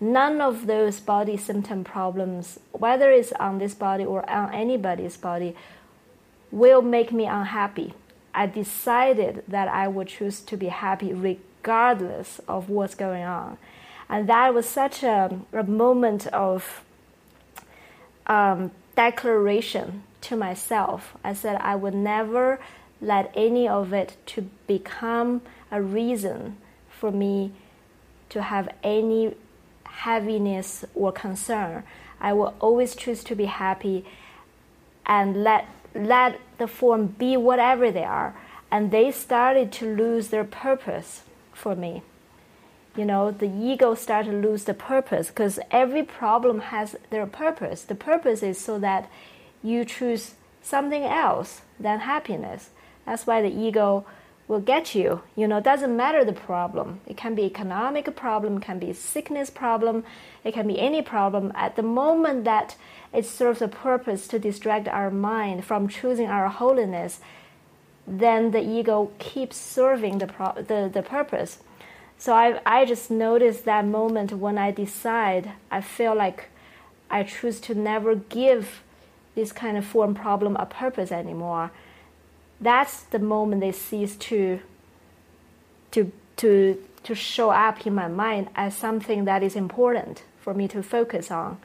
[0.00, 5.56] none of those body symptom problems, whether it's on this body or on anybody's body,
[6.52, 7.94] will make me unhappy.
[8.32, 13.58] I decided that I would choose to be happy regardless of what's going on.
[14.08, 16.84] And that was such a, a moment of
[18.26, 21.16] um, declaration to myself.
[21.24, 22.60] I said I would never
[23.00, 26.56] let any of it to become a reason
[27.04, 27.52] for me
[28.30, 29.34] to have any
[29.84, 31.84] heaviness or concern.
[32.18, 34.06] I will always choose to be happy
[35.04, 38.34] and let let the form be whatever they are.
[38.70, 41.22] And they started to lose their purpose
[41.52, 42.02] for me
[42.96, 47.82] you know, the ego started to lose the purpose because every problem has their purpose.
[47.82, 49.10] The purpose is so that
[49.62, 52.70] you choose something else than happiness.
[53.04, 54.06] That's why the ego
[54.46, 55.22] will get you.
[55.36, 57.00] You know, doesn't matter the problem.
[57.06, 60.04] It can be economic problem, can be sickness problem,
[60.42, 61.52] it can be any problem.
[61.54, 62.76] At the moment that
[63.12, 67.20] it serves a purpose to distract our mind from choosing our holiness,
[68.06, 71.58] then the ego keeps serving the, pro- the, the purpose.
[72.18, 76.50] So I, I just noticed that moment when I decide, I feel like
[77.10, 78.82] I choose to never give
[79.34, 81.70] this kind of form problem a purpose anymore.
[82.60, 84.60] That's the moment they cease to,
[85.90, 90.68] to, to, to show up in my mind as something that is important for me
[90.68, 91.58] to focus on.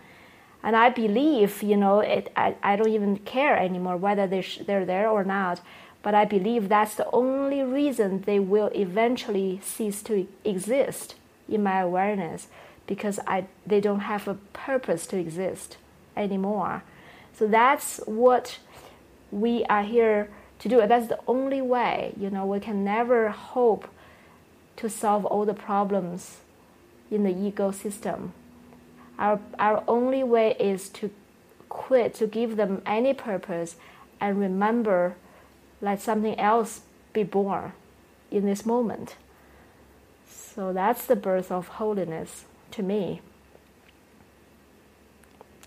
[0.62, 4.62] And I believe, you know, it, I, I don't even care anymore whether they sh-
[4.66, 5.62] they're there or not.
[6.02, 11.16] But I believe that's the only reason they will eventually cease to exist
[11.48, 12.48] in my awareness
[12.88, 15.78] because I, they don't have a purpose to exist
[16.16, 16.84] anymore.
[17.34, 18.60] So that's what
[19.32, 20.30] we are here
[20.60, 20.80] to do.
[20.80, 20.88] It.
[20.88, 22.14] That's the only way.
[22.20, 23.88] You know, we can never hope
[24.78, 26.38] to solve all the problems
[27.12, 28.32] in the ecosystem.
[29.18, 31.12] Our, our only way is to
[31.68, 33.76] quit, to give them any purpose,
[34.22, 35.16] and remember
[35.82, 36.82] let something else
[37.14, 37.74] be born
[38.32, 39.16] in this moment.
[40.28, 43.22] So that's the birth of holiness to me.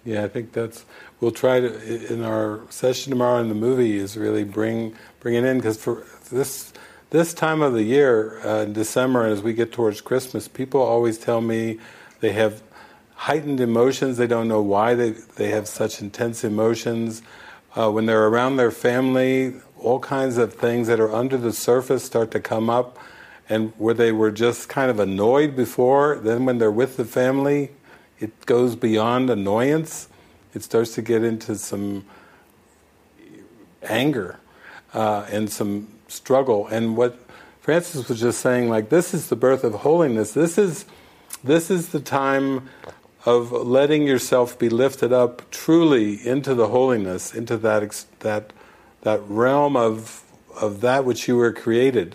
[0.04, 0.84] Yeah, I think that's.
[1.20, 5.44] We'll try to in our session tomorrow in the movie is really bring bring it
[5.44, 6.72] in because for this
[7.10, 11.18] this time of the year uh, in December as we get towards Christmas, people always
[11.18, 11.78] tell me
[12.20, 12.62] they have
[13.14, 14.16] heightened emotions.
[14.16, 17.22] They don't know why they they have such intense emotions.
[17.76, 22.02] Uh, when they're around their family, all kinds of things that are under the surface
[22.02, 22.98] start to come up,
[23.48, 27.70] and where they were just kind of annoyed before, then when they're with the family,
[28.22, 30.08] it goes beyond annoyance.
[30.54, 32.04] It starts to get into some
[33.82, 34.38] anger
[34.94, 36.68] uh, and some struggle.
[36.68, 37.18] And what
[37.60, 40.32] Frances was just saying, like this is the birth of holiness.
[40.32, 40.84] This is
[41.42, 42.68] this is the time
[43.24, 48.52] of letting yourself be lifted up truly into the holiness, into that that
[49.02, 50.22] that realm of
[50.60, 52.14] of that which you were created.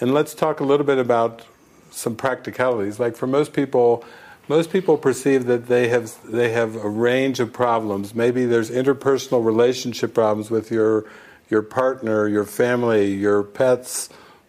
[0.00, 1.46] And let's talk a little bit about
[1.90, 3.00] some practicalities.
[3.00, 4.04] Like for most people,
[4.48, 8.14] most people perceive that they have they have a range of problems.
[8.14, 11.04] Maybe there's interpersonal relationship problems with your
[11.50, 14.08] your partner, your family, your pets,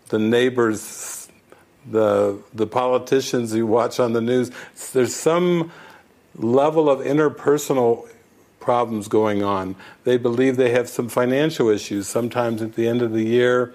[0.10, 1.28] the neighbors,
[1.90, 4.52] the the politicians you watch on the news.
[4.94, 5.72] There's some
[6.36, 8.08] level of interpersonal
[8.60, 9.76] problems going on.
[10.04, 12.08] They believe they have some financial issues.
[12.08, 13.74] Sometimes at the end of the year,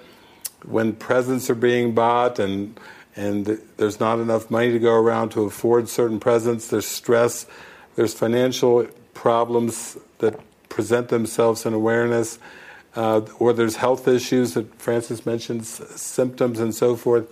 [0.65, 2.79] when presents are being bought and
[3.17, 6.69] and there's not enough money to go around to afford certain presents.
[6.69, 7.47] There's stress,
[7.95, 10.39] there's financial problems that
[10.69, 12.39] present themselves in awareness,
[12.97, 17.27] uh, or there's health issues that Frances mentioned, symptoms and so forth.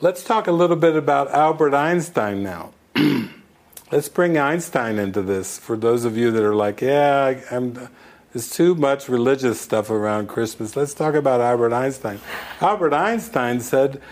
[0.00, 2.72] Let's talk a little bit about Albert Einstein now.
[3.92, 7.88] Let's bring Einstein into this for those of you that are like, yeah, I'm,
[8.32, 10.76] there's too much religious stuff around Christmas.
[10.76, 12.20] Let's talk about Albert Einstein.
[12.60, 14.02] Albert Einstein said,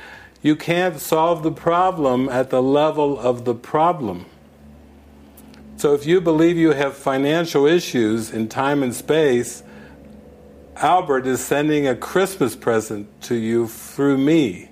[0.44, 4.26] you can't solve the problem at the level of the problem.
[5.78, 9.62] So if you believe you have financial issues in time and space,
[10.76, 14.68] Albert is sending a Christmas present to you through me.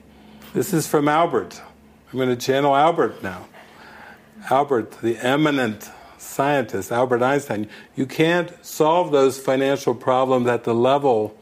[0.53, 1.62] This is from Albert.
[2.12, 3.47] I'm going to channel Albert now.
[4.51, 7.66] Albert, the eminent scientist, Albert Einstein,
[7.97, 11.35] you can't solve those financial problems at the level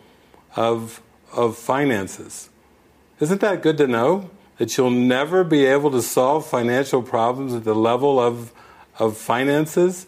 [0.54, 1.02] of,
[1.32, 2.49] of finances.
[3.20, 4.30] Isn't that good to know?
[4.56, 8.52] That you'll never be able to solve financial problems at the level of,
[8.98, 10.06] of finances?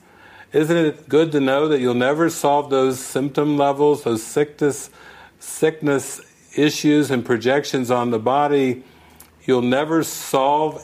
[0.53, 4.91] Isn't it good to know that you'll never solve those symptom levels, those sickness,
[5.39, 6.21] sickness
[6.57, 8.85] issues and projections on the body?
[9.45, 10.83] You'll never solve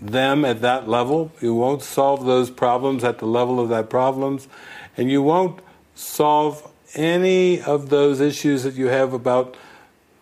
[0.00, 1.32] them at that level.
[1.40, 4.48] You won't solve those problems at the level of that problems,
[4.96, 5.60] and you won't
[5.94, 9.56] solve any of those issues that you have about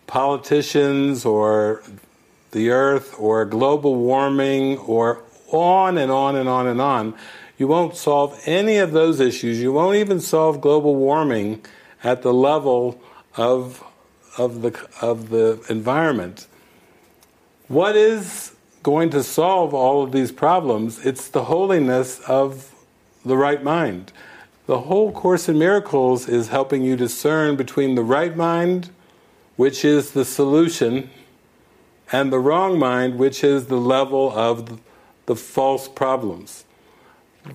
[0.09, 1.83] politicians or
[2.49, 5.21] the earth or global warming or
[5.51, 7.13] on and on and on and on.
[7.59, 9.61] You won't solve any of those issues.
[9.61, 11.63] You won't even solve global warming
[12.03, 12.99] at the level
[13.37, 13.83] of,
[14.37, 16.47] of, the, of the environment.
[17.67, 21.05] What is going to solve all of these problems?
[21.05, 22.73] It's the holiness of
[23.23, 24.11] the right mind.
[24.65, 28.89] The whole Course in Miracles is helping you discern between the right mind
[29.59, 31.09] which is the solution,
[32.13, 34.79] and the wrong mind, which is the level of
[35.25, 36.63] the false problems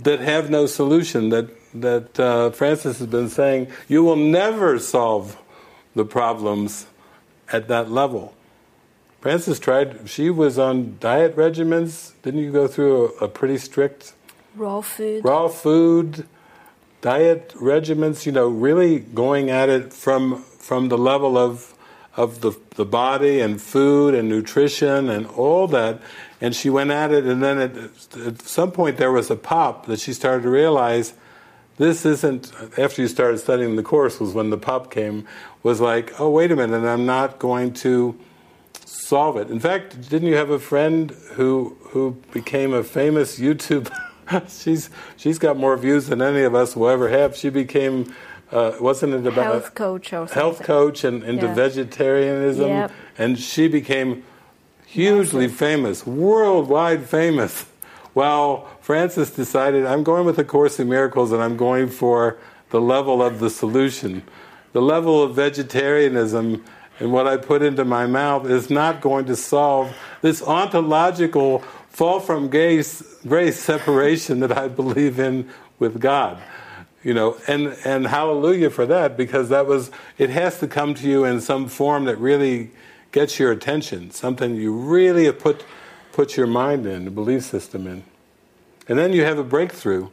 [0.00, 1.30] that have no solution.
[1.30, 5.38] That that uh, Frances has been saying, you will never solve
[5.94, 6.86] the problems
[7.50, 8.34] at that level.
[9.22, 10.06] Frances tried.
[10.06, 12.12] She was on diet regimens.
[12.20, 14.12] Didn't you go through a, a pretty strict
[14.54, 15.24] raw food?
[15.24, 16.26] Raw food
[17.00, 18.26] diet regimens.
[18.26, 21.73] You know, really going at it from from the level of
[22.16, 26.00] of the, the body and food and nutrition and all that.
[26.40, 27.76] And she went at it, and then at,
[28.26, 31.14] at some point there was a pop that she started to realize
[31.76, 35.26] this isn't, after you started studying the course, was when the pop came,
[35.62, 38.16] was like, oh, wait a minute, I'm not going to
[38.84, 39.50] solve it.
[39.50, 43.92] In fact, didn't you have a friend who, who became a famous YouTube?
[44.48, 47.36] she's, she's got more views than any of us will ever have.
[47.36, 48.14] She became
[48.54, 50.34] uh, wasn't it about health coach or something.
[50.34, 51.54] health coach and into yeah.
[51.54, 52.92] vegetarianism, yep.
[53.18, 54.24] and she became
[54.86, 55.58] hugely Massive.
[55.58, 57.66] famous, worldwide famous.
[58.14, 62.38] Well, Frances decided, I'm going with the Course in Miracles, and I'm going for
[62.70, 64.22] the level of the solution.
[64.72, 66.64] The level of vegetarianism
[67.00, 72.20] and what I put into my mouth is not going to solve this ontological fall
[72.20, 76.40] from grace, grace separation that I believe in with God.
[77.04, 81.06] You know, and, and hallelujah for that because that was, it has to come to
[81.06, 82.70] you in some form that really
[83.12, 85.64] gets your attention, something you really have put,
[86.12, 88.04] put your mind in, the belief system in.
[88.88, 90.08] And then you have a breakthrough.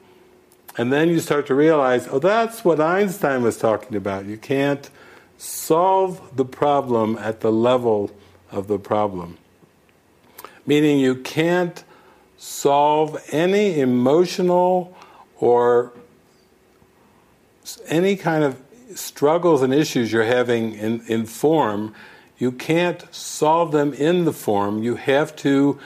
[0.78, 4.26] And then you start to realize, oh, that's what Einstein was talking about.
[4.26, 4.90] You can't
[5.38, 8.12] solve the problem at the level
[8.52, 9.38] of the problem.
[10.66, 11.84] Meaning you can't
[12.38, 14.96] solve any emotional
[15.40, 15.94] or
[17.88, 18.60] any kind of
[18.96, 21.94] struggles and issues you're having in, in form,
[22.38, 24.84] you can't solve them in the form.
[24.84, 25.80] You have to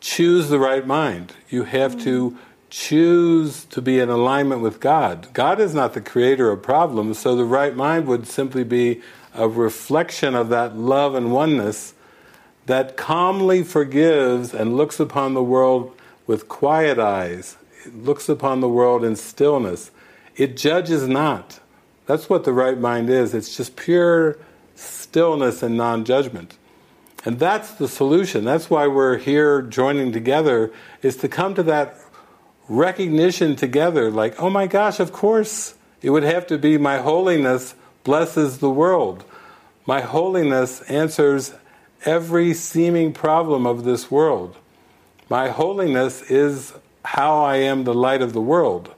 [0.00, 1.32] choose the right mind.
[1.48, 2.04] You have mm.
[2.04, 2.38] to
[2.70, 5.28] choose to be in alignment with God.
[5.34, 9.02] God is not the creator of problems, so the right mind would simply be
[9.34, 11.94] a reflection of that love and oneness
[12.66, 15.94] that calmly forgives and looks upon the world
[16.26, 19.90] with quiet eyes, it looks upon the world in stillness.
[20.36, 21.60] It judges not.
[22.06, 23.34] That's what the right mind is.
[23.34, 24.38] It's just pure
[24.74, 26.56] stillness and non judgment.
[27.24, 28.44] And that's the solution.
[28.44, 30.72] That's why we're here joining together,
[31.02, 31.96] is to come to that
[32.68, 37.74] recognition together like, oh my gosh, of course, it would have to be my holiness
[38.02, 39.24] blesses the world.
[39.86, 41.54] My holiness answers
[42.04, 44.56] every seeming problem of this world.
[45.28, 46.72] My holiness is
[47.04, 48.94] how I am the light of the world.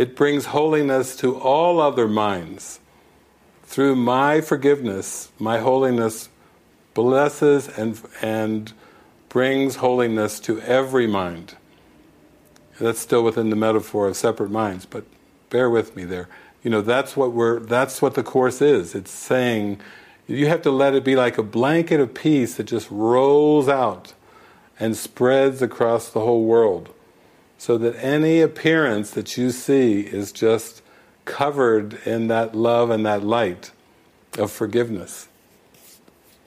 [0.00, 2.80] It brings holiness to all other minds.
[3.64, 6.30] Through my forgiveness, my holiness
[6.94, 8.72] blesses and, and
[9.28, 11.54] brings holiness to every mind.
[12.80, 15.04] That's still within the metaphor of separate minds, but
[15.50, 16.30] bear with me there.
[16.62, 18.94] You know, that's what we're that's what the course is.
[18.94, 19.82] It's saying
[20.26, 24.14] you have to let it be like a blanket of peace that just rolls out
[24.78, 26.88] and spreads across the whole world.
[27.60, 30.80] So that any appearance that you see is just
[31.26, 33.70] covered in that love and that light
[34.38, 35.28] of forgiveness.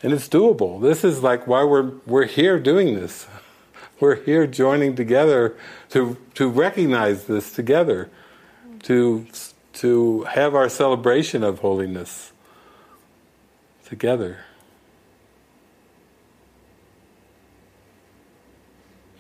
[0.02, 0.82] And it's doable.
[0.82, 3.28] This is like why we're we're here doing this.
[4.00, 5.56] We're here joining together
[5.92, 8.10] to to recognize this together,
[8.82, 9.28] to
[9.74, 12.32] to have our celebration of holiness
[13.86, 14.40] together.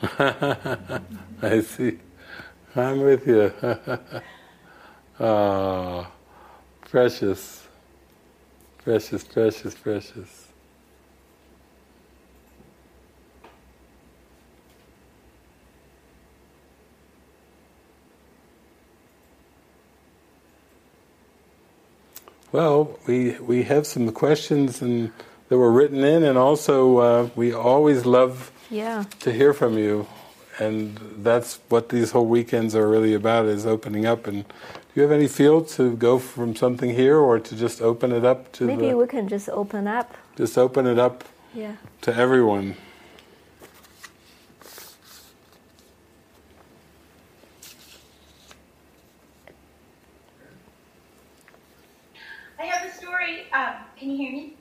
[1.41, 1.97] I see.
[2.75, 3.53] I'm with you.
[5.17, 6.07] oh,
[6.81, 7.65] precious,
[8.79, 10.47] precious, precious, precious.
[22.51, 25.13] Well, we we have some questions and
[25.47, 29.05] that were written in, and also uh, we always love yeah.
[29.19, 30.07] to hear from you,
[30.59, 34.27] and that's what these whole weekends are really about: is opening up.
[34.27, 34.53] And do
[34.95, 38.51] you have any feel to go from something here, or to just open it up
[38.53, 38.65] to?
[38.65, 40.15] Maybe the, we can just open up.
[40.35, 41.23] Just open it up.
[41.53, 41.75] Yeah.
[42.01, 42.75] To everyone.
[52.59, 53.51] I have a story.
[53.51, 54.53] Um, can you hear me?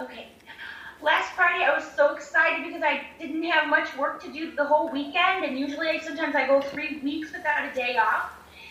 [0.00, 0.28] Okay.
[1.02, 4.64] Last Friday, I was so excited because I didn't have much work to do the
[4.64, 8.30] whole weekend, and usually I, sometimes I go three weeks without a day off,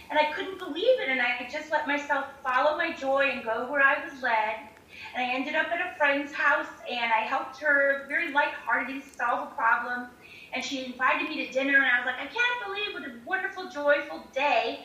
[0.09, 3.71] and I couldn't believe it, and I just let myself follow my joy and go
[3.71, 4.67] where I was led.
[5.13, 9.51] And I ended up at a friend's house, and I helped her very lightheartedly solve
[9.51, 10.07] a problem.
[10.51, 13.13] And she invited me to dinner, and I was like, I can't believe what a
[13.27, 14.79] wonderful, joyful day.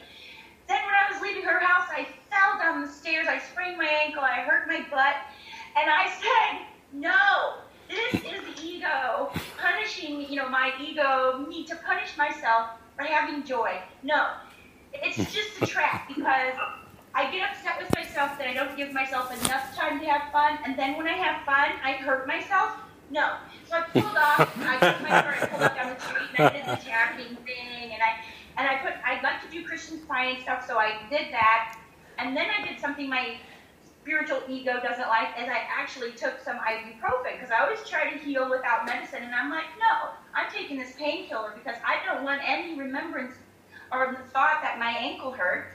[0.69, 3.27] Then when I was leaving her house, I fell down the stairs.
[3.27, 4.23] I sprained my ankle.
[4.23, 5.17] I hurt my butt.
[5.81, 7.55] And I said, no,
[7.91, 13.45] this is the ego punishing, you know, my ego, me to punish myself for having
[13.45, 13.79] joy.
[14.03, 14.29] No,
[14.93, 16.55] it's just a trap because
[17.15, 20.59] I get upset with myself that I don't give myself enough time to have fun.
[20.65, 22.77] And then when I have fun, I hurt myself.
[23.11, 23.37] No.
[23.69, 24.57] So I pulled off.
[24.59, 27.37] I took my car and pulled up down the street and I did the tapping
[27.45, 28.23] thing and I
[28.57, 31.77] and I put I'd like to do Christian science stuff, so I did that.
[32.19, 33.37] And then I did something my
[34.11, 38.19] spiritual ego doesn't like, is I actually took some ibuprofen because I always try to
[38.19, 42.41] heal without medicine, and I'm like, no, I'm taking this painkiller because I don't want
[42.45, 43.37] any remembrance
[43.93, 45.71] or the thought that my ankle hurts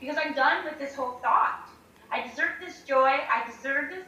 [0.00, 1.68] because I'm done with this whole thought.
[2.10, 3.10] I deserve this joy.
[3.10, 4.04] I deserve this,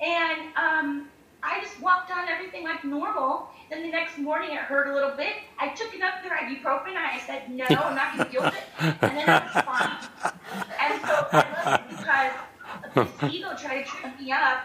[0.00, 1.08] and um,
[1.42, 3.48] I just walked on everything like normal.
[3.70, 5.34] Then the next morning it hurt a little bit.
[5.58, 6.90] I took another ibuprofen.
[6.90, 8.94] and I said, no, I'm not going to deal with it.
[9.02, 10.32] And then I was fine.
[10.80, 12.32] And so I love it because
[12.94, 14.58] this ego tried to trip me up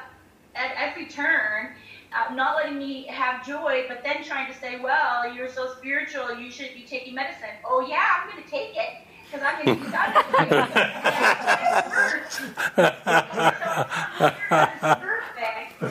[0.56, 1.74] at every turn.
[2.14, 6.34] uh, not letting me have joy, but then trying to say, well, you're so spiritual,
[6.36, 7.56] you should be taking medicine.
[7.66, 8.90] Oh, yeah, I'm going to take it
[9.32, 10.12] because I'm going to be done
[15.00, 15.84] perfect.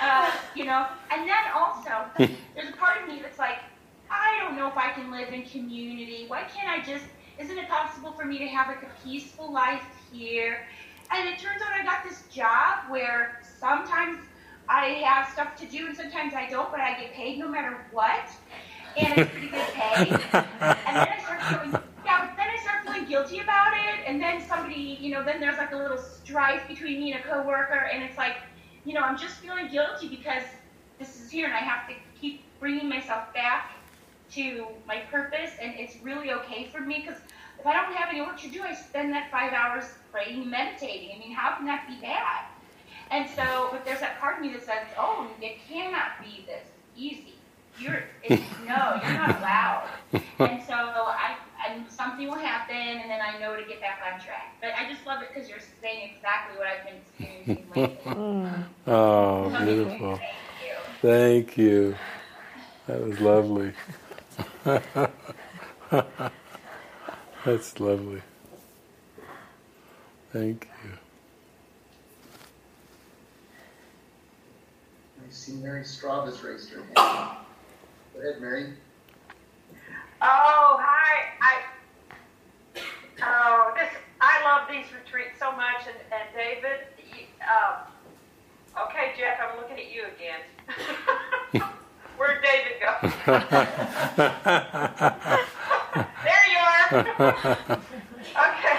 [0.00, 3.58] Uh, you know, and then also, there's a part of me that's like,
[4.10, 6.24] I don't know if I can live in community.
[6.26, 7.04] Why can't I just,
[7.38, 10.66] isn't it possible for me to have like a peaceful life here?
[11.12, 14.18] And it turns out I got this job where sometimes
[14.68, 17.76] I have stuff to do and sometimes I don't, but I get paid no matter
[17.92, 18.28] what.
[18.96, 20.10] And it's pretty good pay.
[20.10, 24.04] And then I start feeling, yeah, but then I start feeling guilty about it.
[24.06, 27.28] And then somebody, you know, then there's like a little strife between me and a
[27.28, 27.88] coworker.
[27.92, 28.36] And it's like,
[28.84, 30.42] you know, I'm just feeling guilty because
[30.98, 33.72] this is here and I have to keep bringing myself back
[34.32, 35.50] to my purpose.
[35.60, 37.20] And it's really okay for me because
[37.66, 40.50] if I don't have any work to do, I spend that five hours praying and
[40.50, 41.10] meditating.
[41.16, 42.44] I mean, how can that be bad?
[43.10, 46.62] And so, but there's that part of me that says, oh, it cannot be this
[46.96, 47.34] easy.
[47.78, 49.88] You're, it's, no, you're not allowed.
[50.12, 51.36] And so I,
[51.68, 54.54] and something will happen, and then I know to get back on track.
[54.60, 58.12] But I just love it because you're saying exactly what I've been experiencing lately.
[58.12, 58.64] Mm.
[58.86, 60.20] oh, So beautiful.
[60.20, 60.28] Thank
[60.62, 60.76] you.
[61.02, 61.96] Thank you.
[62.86, 63.72] That was lovely.
[67.46, 68.22] That's lovely.
[70.32, 70.90] Thank you.
[75.16, 77.36] I see Mary Straub has raised her hand.
[78.14, 78.72] Go ahead, Mary.
[80.22, 81.34] Oh, hi.
[81.40, 82.82] I
[83.22, 86.80] oh this I love these retreats so much, and, and David.
[86.98, 91.72] You, um, okay, Jeff, I'm looking at you again.
[92.16, 92.92] Where'd David go?
[96.24, 96.90] there you are.
[98.46, 98.76] okay.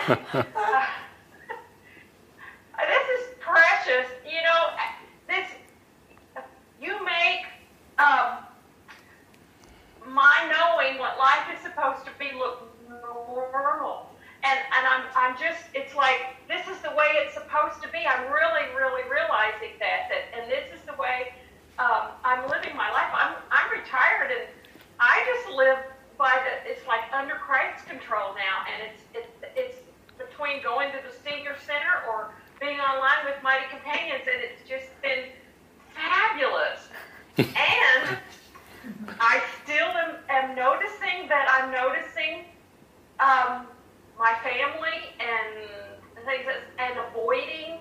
[2.80, 4.08] Uh, this is precious.
[4.26, 4.62] You know,
[5.28, 5.48] this
[6.82, 7.46] you make.
[8.00, 8.48] Um,
[10.06, 14.10] my knowing what life is supposed to be look normal.
[14.44, 18.06] And and I'm I'm just it's like this is the way it's supposed to be.
[18.08, 21.34] I'm really, really realizing that that and this is the way
[21.80, 23.12] um, I'm living my life.
[23.14, 24.48] I'm I'm retired and
[25.00, 25.78] I just live
[26.18, 29.78] by the it's like under Christ's control now and it's it's it's
[30.18, 34.90] between going to the senior center or being online with Mighty Companions and it's just
[35.02, 35.30] been
[35.94, 36.90] fabulous.
[37.38, 38.18] and
[39.20, 42.46] I still am, am noticing that I'm noticing
[43.20, 43.68] um,
[44.18, 47.80] my family and things that, and avoiding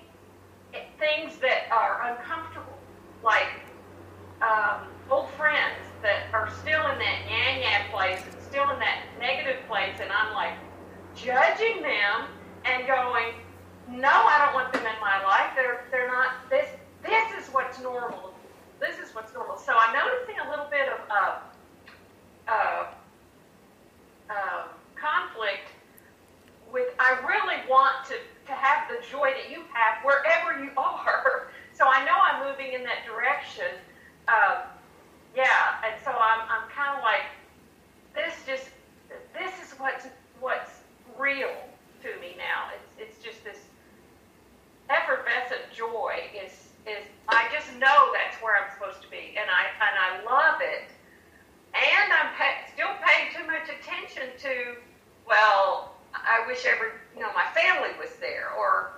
[0.99, 2.77] things that are uncomfortable,
[3.23, 3.47] like
[4.41, 9.03] um, old friends that are still in that yan yan place and still in that
[9.19, 10.53] negative place, and I'm like
[11.15, 12.29] judging them
[12.65, 13.33] and going,
[13.89, 15.51] no, I don't want them in my life.
[15.55, 16.67] They're they're not this.
[17.03, 18.27] This is what's normal
[18.79, 19.57] this is what's normal.
[19.57, 21.39] So I'm noticing a little bit of uh,
[22.47, 22.85] uh,
[24.29, 24.63] uh,
[24.95, 25.69] conflict
[26.71, 26.87] with.
[26.99, 28.15] I really want to
[28.47, 31.49] to have the joy that you have wherever you are.
[31.73, 33.77] So I know I'm moving in that direction.
[34.27, 34.65] Uh,
[35.35, 37.27] yeah, and so I'm I'm kind of like
[38.15, 38.33] this.
[38.45, 38.69] Just
[39.33, 40.07] this is what's
[40.39, 40.71] what's
[41.17, 41.53] real
[42.03, 42.69] to me now.
[42.75, 43.59] It's it's just this
[44.89, 46.51] effervescent joy is
[46.87, 50.59] is I just know that's where I'm supposed to be, and I and I love
[50.61, 50.89] it.
[51.75, 54.79] And I'm pay, still paying too much attention to,
[55.27, 58.91] well, I wish every you know my family was there, or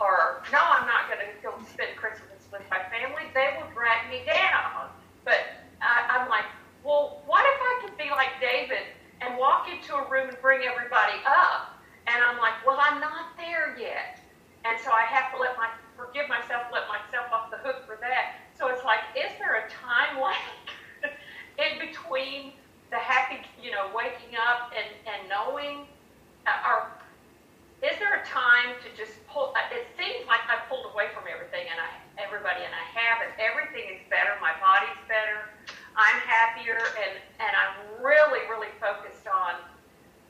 [0.00, 3.24] or no, I'm not going to go spend Christmas with my family.
[3.34, 4.92] They will drag me down.
[5.24, 6.44] But I, I'm like,
[6.84, 8.84] well, what if I could be like David
[9.20, 11.80] and walk into a room and bring everybody up?
[12.06, 14.20] And I'm like, well, I'm not there yet.
[14.64, 17.96] And so I have to let my forgive myself, let myself off the hook for
[18.00, 18.38] that.
[18.58, 20.42] So it's like, is there a time like
[21.58, 22.52] in between
[22.90, 25.86] the happy, you know, waking up and, and knowing,
[26.46, 26.92] uh, or
[27.82, 29.54] is there a time to just pull?
[29.56, 33.32] Uh, it seems like I pulled away from everything and I, everybody, and I haven't.
[33.40, 34.36] Everything is better.
[34.40, 35.48] My body's better.
[35.96, 39.60] I'm happier, and and I'm really, really focused on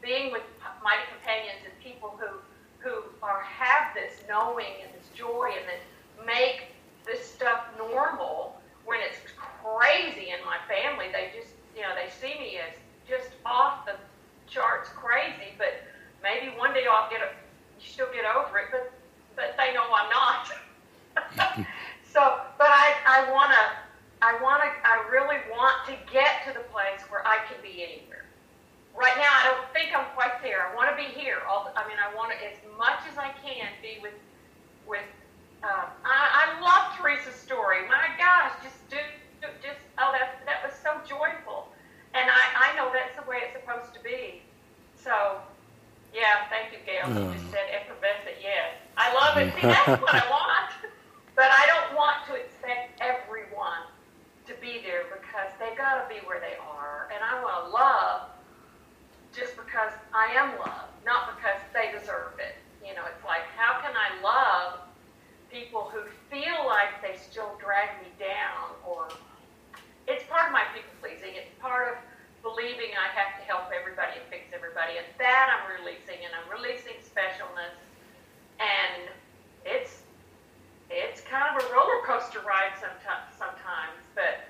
[0.03, 0.43] being with
[0.83, 2.43] mighty companions and people who
[2.83, 5.83] who are have this knowing and this joy and that
[6.27, 6.75] make
[7.07, 9.19] this stuff normal when it's
[9.63, 11.07] crazy in my family.
[11.13, 12.75] They just, you know, they see me as
[13.09, 13.95] just off the
[14.51, 15.83] charts crazy, but
[16.23, 17.31] maybe one day I'll get a,
[17.83, 18.93] still get over it, but
[19.35, 20.53] but they know I'm not.
[22.13, 22.21] So,
[22.61, 23.65] but I, I want to,
[24.21, 27.81] I want to, I really want to get to the place where I can be
[27.81, 28.29] anywhere.
[28.93, 30.69] Right now, I don't think I'm quite there.
[30.69, 31.41] I want to be here.
[31.49, 34.13] All the, I mean, I want to, as much as I can, be with,
[34.85, 35.09] with.
[35.65, 37.89] Uh, I, I love Teresa's story.
[37.89, 39.01] My gosh, just do,
[39.65, 41.71] just oh, that that was so joyful,
[42.13, 44.43] and I, I know that's the way it's supposed to be.
[44.99, 45.39] So,
[46.13, 47.09] yeah, thank you, Gail.
[47.09, 47.33] You uh.
[47.33, 48.43] just said effervescent.
[48.43, 49.55] Yes, I love it.
[49.55, 50.92] See, that's what I want.
[51.43, 53.91] But I don't want to expect everyone
[54.47, 57.11] to be there because they've got to be where they are.
[57.11, 58.31] And I want to love
[59.35, 62.55] just because I am loved, not because they deserve it.
[62.79, 64.87] You know, it's like, how can I love
[65.51, 69.11] people who feel like they still drag me down or
[70.07, 71.35] it's part of my people pleasing.
[71.35, 71.99] It's part of
[72.47, 74.95] believing I have to help everybody and fix everybody.
[74.95, 77.75] And that I'm releasing, and I'm releasing specialness.
[78.63, 79.11] And
[79.67, 80.02] it's
[80.93, 83.93] it's kind of a roller coaster ride sometimes, sometimes.
[84.15, 84.41] But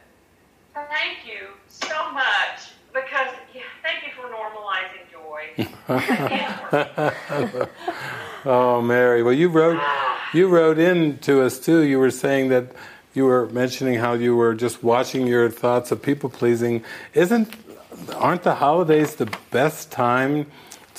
[0.74, 5.52] thank you so much because yeah, thank you for normalizing joy.
[8.44, 9.23] oh, Mary.
[9.23, 9.81] Well, you wrote
[10.35, 11.82] you wrote in to us too.
[11.82, 12.73] You were saying that
[13.14, 16.82] you were mentioning how you were just watching your thoughts of people pleasing.
[17.14, 17.55] Isn't
[18.16, 20.47] aren't the holidays the best time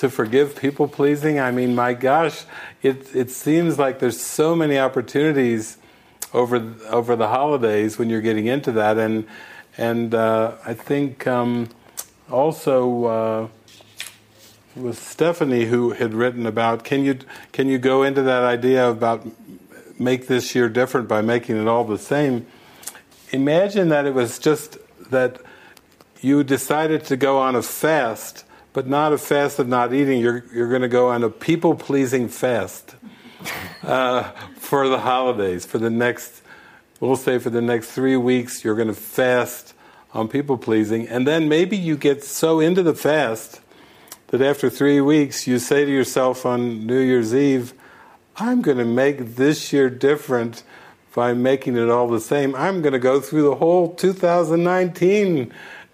[0.03, 1.39] to forgive people pleasing?
[1.39, 2.43] I mean, my gosh,
[2.81, 5.77] it it seems like there's so many opportunities
[6.34, 9.25] over over the holidays when you're getting into that, and
[9.77, 11.69] and uh, I think um,
[12.30, 13.05] also.
[13.05, 13.47] Uh,
[14.93, 17.19] Stephanie who had written about can you
[17.51, 19.23] can you go into that idea about
[19.99, 22.47] make this year different by making it all the same.
[23.30, 24.80] Imagine that it was just
[25.11, 25.39] that
[26.21, 30.19] you decided to go on a fast, but not a fast of not eating.
[30.19, 32.95] You're, you're going to go on a people pleasing fast
[33.83, 34.23] uh,
[34.57, 36.41] for the holidays, for the next,
[36.99, 39.73] we'll say for the next three weeks, you're going to fast
[40.13, 41.07] on people pleasing.
[41.07, 43.61] And then maybe you get so into the fast
[44.27, 47.73] that after three weeks, you say to yourself on New Year's Eve,
[48.35, 50.63] I'm going to make this year different
[51.13, 52.55] by making it all the same.
[52.55, 55.53] I'm going to go through the whole 2019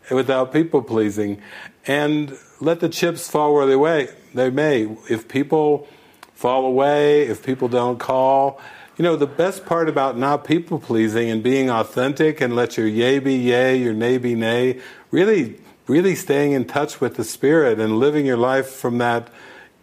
[0.10, 1.41] without people pleasing
[1.85, 4.10] and let the chips fall where they may.
[4.34, 4.95] They may.
[5.10, 5.88] If people
[6.34, 8.60] fall away, if people don't call,
[8.98, 12.88] you know, the best part about not people pleasing and being authentic and let your
[12.88, 14.80] yay be yay, your nay be nay,
[15.11, 19.30] really, really staying in touch with the spirit and living your life from that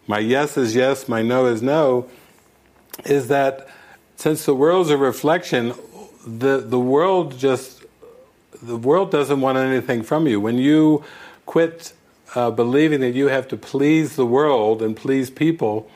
[0.09, 2.09] my yes is yes, my no is no
[3.05, 3.69] is that
[4.17, 5.75] since the world's a reflection,
[6.27, 7.85] the the world just
[8.63, 10.41] the world doesn't want anything from you.
[10.41, 11.05] When you
[11.45, 11.93] quit
[12.37, 15.91] uh, believing that you have to please the world and please people,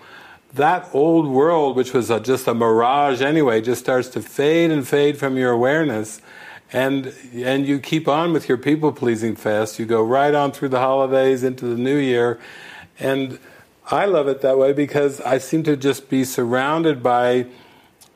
[0.55, 4.89] that old world, which was a, just a mirage anyway, just starts to fade and
[4.89, 6.21] fade from your awareness,
[6.73, 9.79] and and you keep on with your people pleasing fast.
[9.79, 12.41] You go right on through the holidays into the new year,
[12.99, 13.39] and
[13.93, 17.47] I love it that way because I seem to just be surrounded by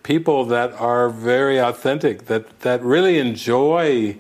[0.05, 4.17] people that are very authentic, that, that really enjoy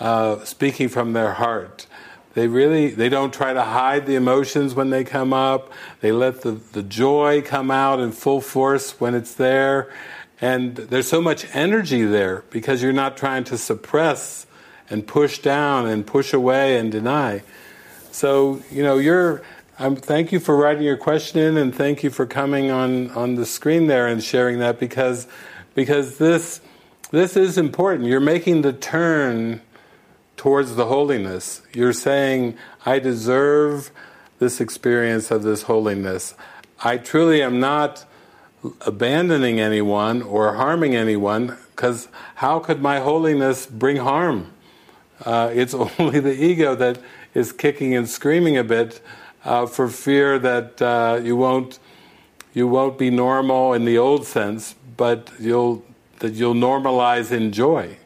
[0.00, 1.85] uh, speaking from their heart.
[2.36, 5.72] They really they don't try to hide the emotions when they come up.
[6.02, 9.90] They let the, the joy come out in full force when it's there.
[10.38, 14.46] And there's so much energy there because you're not trying to suppress
[14.90, 17.42] and push down and push away and deny.
[18.12, 19.42] So, you know, you're
[19.78, 23.36] um, thank you for writing your question in, and thank you for coming on, on
[23.36, 25.26] the screen there and sharing that because
[25.74, 26.60] because this
[27.12, 28.08] this is important.
[28.08, 29.62] You're making the turn
[30.46, 31.60] towards the holiness.
[31.74, 33.90] You're saying, I deserve
[34.38, 36.36] this experience of this holiness.
[36.84, 38.04] I truly am not
[38.82, 42.06] abandoning anyone or harming anyone because
[42.36, 44.52] how could my holiness bring harm?
[45.24, 47.00] Uh, it's only the ego that
[47.34, 49.00] is kicking and screaming a bit
[49.44, 51.80] uh, for fear that uh, you won't
[52.54, 55.84] you won't be normal in the old sense, but you'll
[56.20, 57.96] that you'll normalize in joy,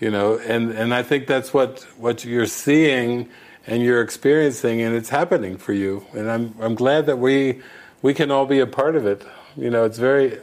[0.00, 0.38] you know.
[0.38, 3.28] And and I think that's what what you're seeing
[3.66, 6.04] and you're experiencing, and it's happening for you.
[6.12, 7.60] And I'm I'm glad that we
[8.02, 9.24] we can all be a part of it.
[9.56, 10.38] You know, it's very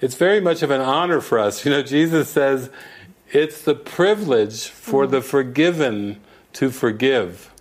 [0.00, 1.64] it's very much of an honor for us.
[1.64, 2.70] You know, Jesus says
[3.30, 6.20] it's the privilege for the forgiven
[6.54, 7.52] to forgive.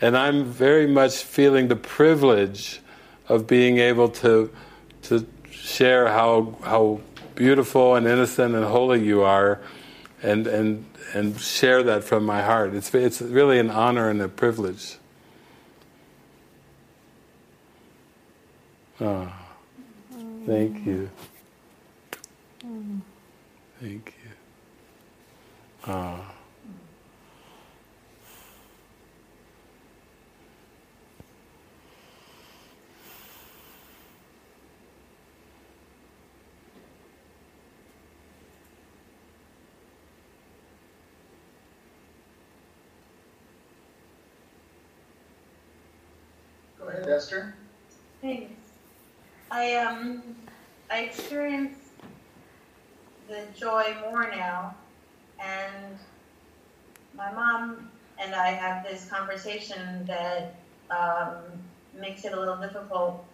[0.00, 2.80] And I'm very much feeling the privilege
[3.28, 4.50] of being able to
[5.02, 7.00] to share how how
[7.34, 9.60] beautiful and innocent and holy you are,
[10.22, 10.84] and and
[11.14, 12.74] and share that from my heart.
[12.74, 14.96] It's it's really an honor and a privilege.
[19.00, 19.32] Oh,
[20.46, 21.10] thank you.
[22.64, 22.98] Mm-hmm.
[23.80, 25.92] Thank you.
[25.92, 26.29] Oh.
[47.08, 47.54] Esther?
[48.20, 48.52] Thanks.
[49.50, 50.22] I um
[50.90, 51.78] I experience
[53.28, 54.74] the joy more now,
[55.38, 55.96] and
[57.16, 60.56] my mom and I have this conversation that
[60.90, 61.36] um,
[61.98, 63.24] makes it a little difficult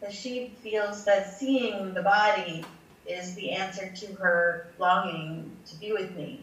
[0.00, 2.64] because she feels that seeing the body
[3.06, 6.40] is the answer to her longing to be with me.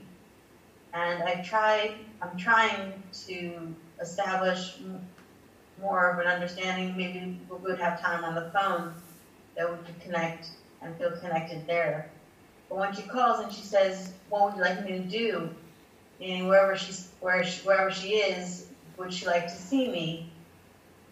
[0.94, 4.78] And I've tried, I'm trying to establish
[5.84, 6.98] more of an understanding.
[6.98, 8.94] Maybe we would have time on the phone
[9.56, 10.48] that we could connect
[10.82, 12.10] and feel connected there.
[12.70, 15.50] But when she calls and she says, "What would you like me to do?"
[16.20, 20.32] meaning wherever she's where she, wherever she is, would she like to see me?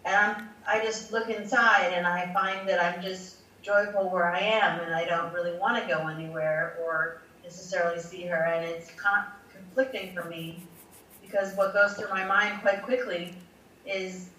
[0.06, 4.40] And I'm, I just look inside and I find that I'm just joyful where I
[4.40, 8.92] am, and I don't really want to go anywhere or necessarily see her, and it's
[8.96, 10.64] con- conflicting for me
[11.22, 13.36] because what goes through my mind quite quickly
[13.86, 14.30] is,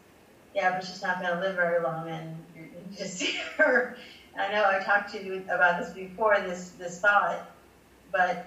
[0.55, 3.89] yeah, but she's not going to live very long, and you just see her.
[4.37, 7.41] I know I talked to you about this before, this this thought,
[8.13, 8.39] but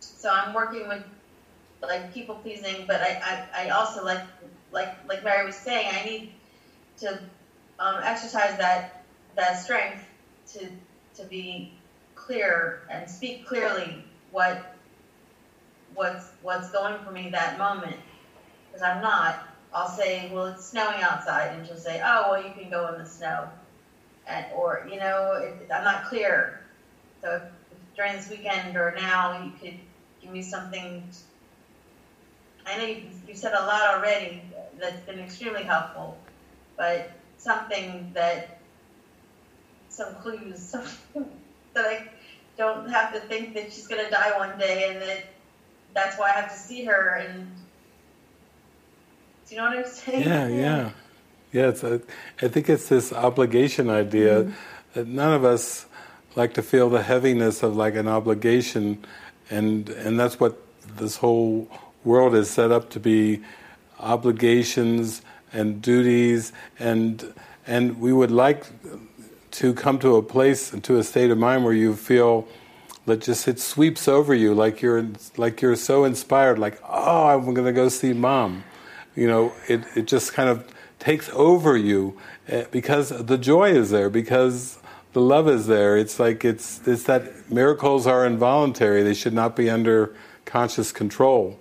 [0.00, 1.00] so I'm working with
[1.82, 4.22] like people pleasing, but I, I, I also like
[4.72, 6.24] like like Mary was saying, I need
[6.98, 7.18] to
[7.80, 8.82] um, exercise that
[9.36, 10.08] that strength
[10.48, 10.70] to
[11.14, 11.66] to be
[12.16, 14.58] clear and speak clearly what
[15.94, 17.98] what's what's going for me that moment
[18.66, 19.36] because I'm not.
[19.72, 22.98] I'll say, well, it's snowing outside, and she'll say, oh, well, you can go in
[22.98, 23.48] the snow,
[24.26, 26.60] and or you know, it, I'm not clear.
[27.22, 29.78] So if, if during this weekend or now, you could
[30.22, 31.02] give me something.
[32.66, 34.42] I know you, you said a lot already
[34.78, 36.16] that's been extremely helpful,
[36.76, 38.58] but something that
[39.88, 41.30] some clues, something
[41.74, 42.08] that I
[42.56, 45.24] don't have to think that she's going to die one day and that
[45.94, 47.14] that's why I have to see her.
[47.14, 47.50] And
[49.48, 50.22] do you know what I'm saying?
[50.22, 50.90] Yeah, yeah.
[51.50, 52.02] Yeah, it's a,
[52.42, 54.52] I think it's this obligation idea mm-hmm.
[54.92, 55.86] that none of us
[56.36, 59.04] like to feel the heaviness of like an obligation,
[59.48, 60.60] and and that's what
[60.96, 61.68] this whole
[62.04, 63.40] world is set up to be
[63.98, 65.22] obligations
[65.52, 67.34] and duties and
[67.66, 68.66] and we would like
[69.50, 72.46] to come to a place to a state of mind where you feel
[73.06, 77.54] that just it sweeps over you like you're like you're so inspired like oh I'm
[77.54, 78.64] going to go see mom
[79.18, 80.64] you know it it just kind of
[80.98, 82.16] takes over you
[82.46, 84.78] eh, because the joy is there because
[85.12, 89.56] the love is there it's like it's it's that miracles are involuntary they should not
[89.56, 90.14] be under
[90.44, 91.58] conscious control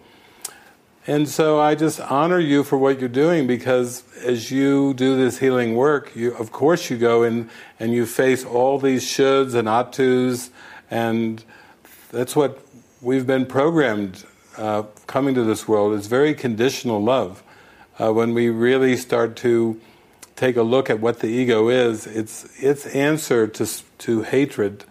[1.09, 5.37] and so I just honor you for what you're doing because as you do this
[5.37, 9.69] healing work, you of course you go in and you face all these shoulds and
[9.69, 10.49] ought tos,
[10.91, 11.45] and
[12.11, 12.61] that's what
[13.01, 14.25] we've been programmed
[14.57, 15.97] uh, coming to this world.
[15.97, 17.41] It's very conditional love.
[17.99, 19.79] Uh, when we really start to
[20.35, 23.67] take a look at what the ego is, its its answer to
[23.97, 24.83] to hatred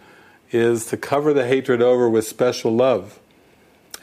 [0.51, 3.19] is to cover the hatred over with special love.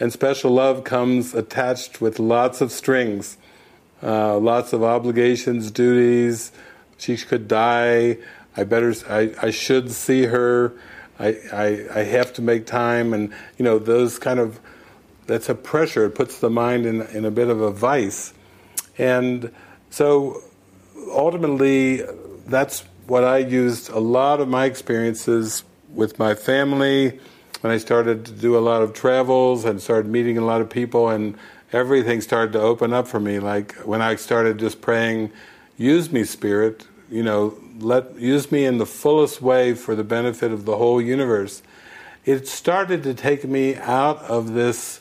[0.00, 3.36] And special love comes attached with lots of strings,
[4.02, 6.50] uh, lots of obligations, duties.
[6.98, 8.18] She could die.
[8.56, 8.94] I better.
[9.08, 10.72] I, I should see her.
[11.18, 14.60] I, I I have to make time, and you know those kind of.
[15.26, 16.04] That's a pressure.
[16.04, 18.33] It puts the mind in in a bit of a vice,
[18.98, 19.50] and
[19.90, 20.42] so
[21.10, 22.02] ultimately,
[22.46, 27.20] that's what I used a lot of my experiences with my family
[27.60, 30.68] when I started to do a lot of travels and started meeting a lot of
[30.68, 31.36] people, and
[31.72, 33.38] everything started to open up for me.
[33.38, 35.30] Like when I started just praying,
[35.76, 40.52] "Use me, Spirit," you know, let use me in the fullest way for the benefit
[40.52, 41.62] of the whole universe.
[42.24, 45.00] It started to take me out of this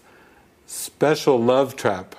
[0.66, 2.16] special love trap,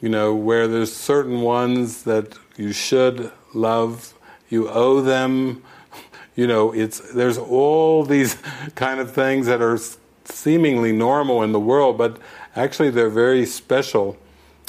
[0.00, 4.14] you know, where there's certain ones that you should love,
[4.48, 5.62] you owe them
[6.34, 8.36] you know, it's there's all these
[8.74, 9.78] kind of things that are
[10.24, 12.18] seemingly normal in the world, but
[12.56, 14.16] actually they're very special,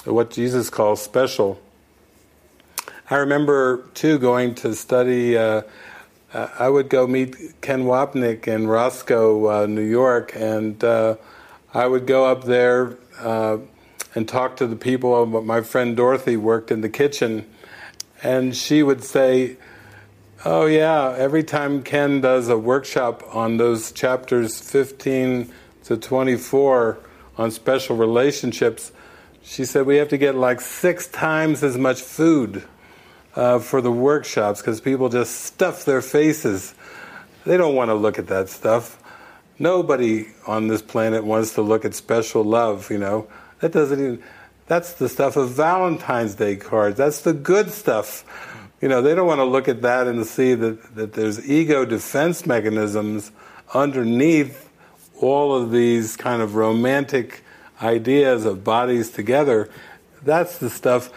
[0.05, 1.61] what Jesus calls special.
[3.09, 5.37] I remember too going to study.
[5.37, 5.63] Uh,
[6.33, 11.17] I would go meet Ken Wapnick in Roscoe, uh, New York, and uh,
[11.73, 13.57] I would go up there uh,
[14.13, 15.25] and talk to the people.
[15.25, 17.49] My friend Dorothy worked in the kitchen,
[18.23, 19.57] and she would say,
[20.43, 21.13] Oh, yeah.
[21.15, 26.97] Every time Ken does a workshop on those chapters 15 to 24
[27.37, 28.91] on special relationships,
[29.43, 32.63] she said we have to get like six times as much food
[33.35, 36.73] uh, for the workshops because people just stuff their faces.
[37.45, 38.97] They don't want to look at that stuff.
[39.59, 43.27] Nobody on this planet wants to look at special love, you know.
[43.61, 44.23] That doesn't even,
[44.67, 46.97] that's the stuff of Valentine's Day cards.
[46.97, 48.25] That's the good stuff
[48.81, 51.85] You know, they don't want to look at that and see that, that there's ego
[51.85, 53.31] defense mechanisms
[53.75, 54.69] underneath
[55.19, 57.43] all of these kind of romantic
[57.79, 59.69] ideas of bodies together.
[60.23, 61.11] That's the stuff.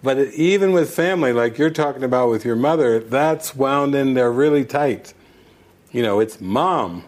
[0.00, 4.30] But even with family, like you're talking about with your mother, that's wound in there
[4.30, 5.12] really tight.
[5.90, 7.04] You know, it's mom.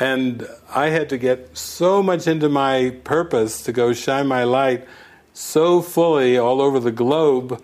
[0.00, 4.86] And I had to get so much into my purpose to go shine my light
[5.32, 7.62] so fully all over the globe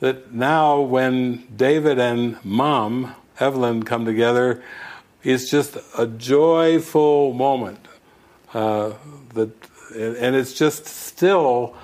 [0.00, 4.62] that now when David and mom, Evelyn, come together,
[5.22, 7.80] it's just a joyful moment.
[8.54, 8.92] Uh,
[9.34, 9.50] that,
[9.94, 11.74] and it's just still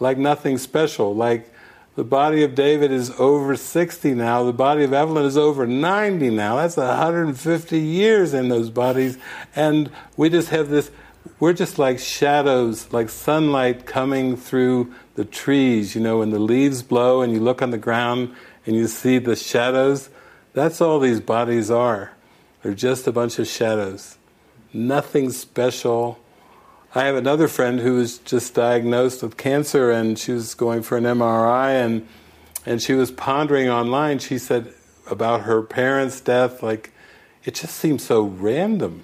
[0.00, 1.14] like nothing special.
[1.14, 1.53] Like
[1.96, 6.30] the body of David is over 60 now, the body of Evelyn is over 90
[6.30, 6.56] now.
[6.56, 9.16] That's 150 years in those bodies.
[9.54, 10.90] And we just have this,
[11.38, 15.94] we're just like shadows, like sunlight coming through the trees.
[15.94, 18.34] You know, when the leaves blow and you look on the ground
[18.66, 20.10] and you see the shadows,
[20.52, 22.12] that's all these bodies are.
[22.62, 24.18] They're just a bunch of shadows.
[24.72, 26.18] Nothing special
[26.96, 30.96] I have another friend who was just diagnosed with cancer and she was going for
[30.96, 32.06] an MRI and
[32.64, 34.72] and she was pondering online, she said
[35.10, 36.92] about her parents' death, like
[37.44, 39.02] it just seems so random.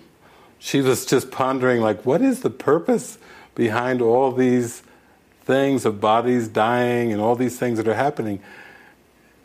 [0.60, 3.18] She was just pondering like what is the purpose
[3.56, 4.84] behind all these
[5.42, 8.40] things of bodies dying and all these things that are happening?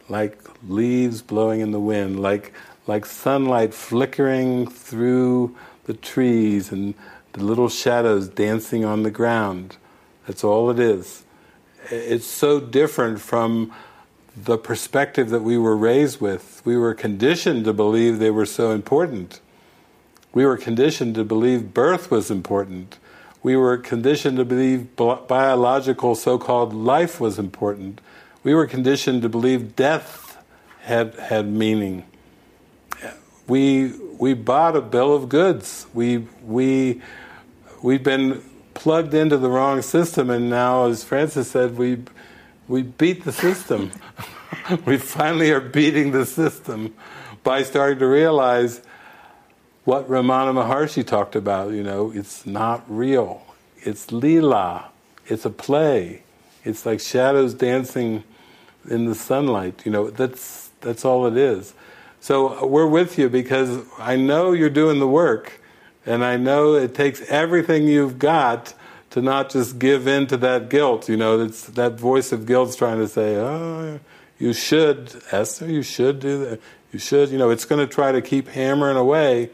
[0.07, 0.37] Like
[0.69, 2.53] leaves blowing in the wind, like
[2.85, 5.55] like sunlight flickering through
[5.85, 6.93] the trees and
[7.35, 9.75] the little shadows dancing on the ground.
[10.25, 11.23] That's all it is.
[11.91, 13.73] It's so different from
[14.35, 16.61] the perspective that we were raised with.
[16.65, 19.41] We were conditioned to believe they were so important.
[20.33, 22.97] We were conditioned to believe birth was important.
[23.43, 28.01] We were conditioned to believe biological so called life was important.
[28.43, 30.37] We were conditioned to believe death
[30.81, 32.05] had, had meaning.
[33.47, 35.85] We, we bought a bill of goods.
[35.93, 37.01] We, we
[37.81, 38.43] we've been
[38.73, 42.03] plugged into the wrong system, and now, as Frances said, we
[42.67, 43.91] we beat the system.
[44.85, 46.95] we finally are beating the system
[47.43, 48.81] by starting to realize
[49.83, 51.71] what Ramana Maharshi talked about.
[51.71, 53.43] You know, it's not real.
[53.77, 54.89] It's lila.
[55.27, 56.23] It's a play.
[56.63, 58.23] It's like shadows dancing
[58.89, 59.83] in the sunlight.
[59.85, 61.73] You know, that's that's all it is.
[62.19, 65.61] So uh, we're with you because I know you're doing the work
[66.05, 68.73] and I know it takes everything you've got
[69.11, 71.09] to not just give in to that guilt.
[71.09, 73.99] You know, it's that voice of guilt's trying to say, "Oh,
[74.37, 75.67] you should, Esther.
[75.67, 76.59] You should do that.
[76.91, 79.49] You should." You know, it's going to try to keep hammering away,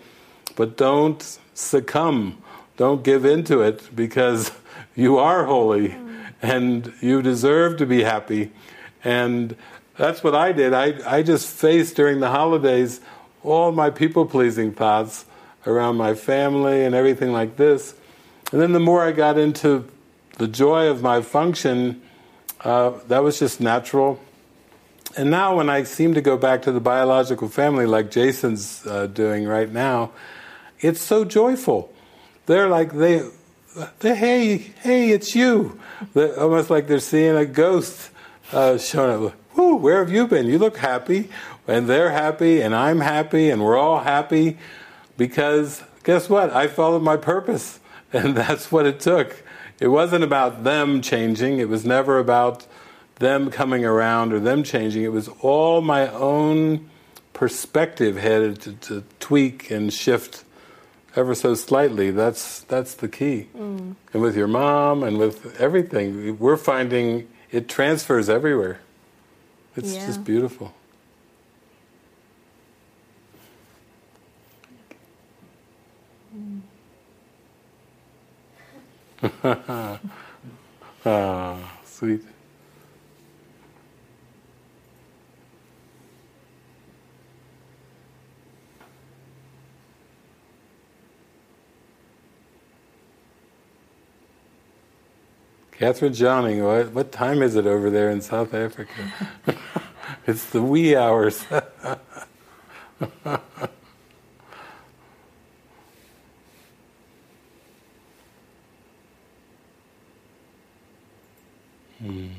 [0.56, 1.22] but don't
[1.54, 2.42] succumb.
[2.78, 4.52] Don't give in to it because
[4.96, 5.96] you are holy,
[6.42, 8.52] and you deserve to be happy.
[9.04, 9.56] And
[9.96, 10.74] that's what I did.
[10.74, 13.00] I I just faced during the holidays
[13.44, 15.26] all my people pleasing thoughts
[15.66, 17.94] around my family and everything like this.
[18.52, 19.88] And then the more I got into
[20.38, 22.02] the joy of my function,
[22.62, 24.20] uh, that was just natural.
[25.18, 29.08] And now, when I seem to go back to the biological family, like Jason's uh,
[29.08, 30.12] doing right now,
[30.80, 31.92] it's so joyful.
[32.46, 33.28] They're like they,
[34.00, 35.80] they hey, hey, it's you.
[36.14, 38.10] They're almost like they're seeing a ghost
[38.54, 39.34] uh, showing up.
[39.56, 40.48] Whoo, where have you been?
[40.48, 41.30] You look happy,
[41.68, 44.58] and they're happy, and I'm happy, and we're all happy
[45.22, 46.50] because guess what?
[46.50, 47.80] I followed my purpose,
[48.14, 49.44] and that's what it took.
[49.80, 52.66] It wasn't about them changing, it was never about
[53.20, 55.04] them coming around or them changing.
[55.04, 56.90] It was all my own
[57.34, 60.44] perspective had to, to tweak and shift
[61.16, 62.10] ever so slightly.
[62.10, 63.48] That's that's the key.
[63.56, 63.96] Mm.
[64.14, 68.80] And with your mom and with everything, we're finding it transfers everywhere.
[69.76, 70.08] It's yeah.
[70.08, 70.74] just beautiful.
[81.06, 82.24] ah, sweet.
[95.72, 99.12] Catherine Johning, what, what time is it over there in South Africa?
[100.28, 101.44] it's the wee hours.
[112.04, 112.32] Yeah,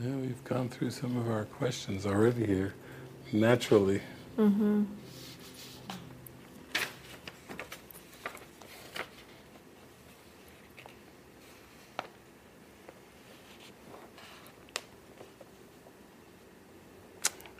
[0.00, 2.74] we've gone through some of our questions already here,
[3.32, 4.00] naturally.
[4.38, 4.84] Mm-hmm.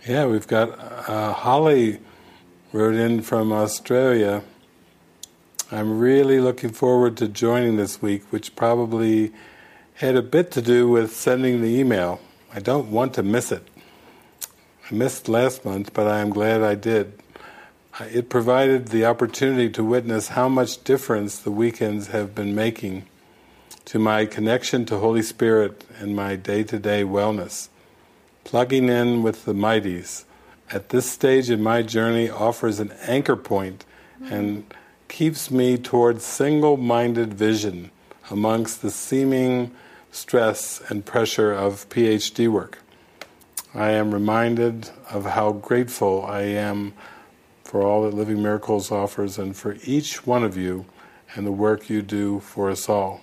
[0.07, 0.78] Yeah, we've got
[1.09, 1.99] uh, Holly
[2.73, 4.45] wrote in from Australia.
[5.73, 9.33] I'm really looking forward to joining this week, which probably
[9.95, 12.20] had a bit to do with sending the email.
[12.55, 13.66] I don't want to miss it.
[14.89, 17.20] I missed last month, but I am glad I did.
[18.01, 23.07] It provided the opportunity to witness how much difference the weekends have been making
[23.87, 27.70] to my connection to Holy Spirit and my day to day wellness
[28.47, 30.24] plugging in with the mighties
[30.70, 33.85] at this stage in my journey offers an anchor point
[34.31, 34.64] and
[35.09, 37.90] keeps me towards single minded vision
[38.31, 39.73] amongst the seeming
[40.12, 42.78] stress and pressure of PhD work.
[43.74, 46.94] I am reminded of how grateful I am
[47.64, 50.86] for all that Living Miracles offers and for each one of you
[51.35, 53.23] and the work you do for us all.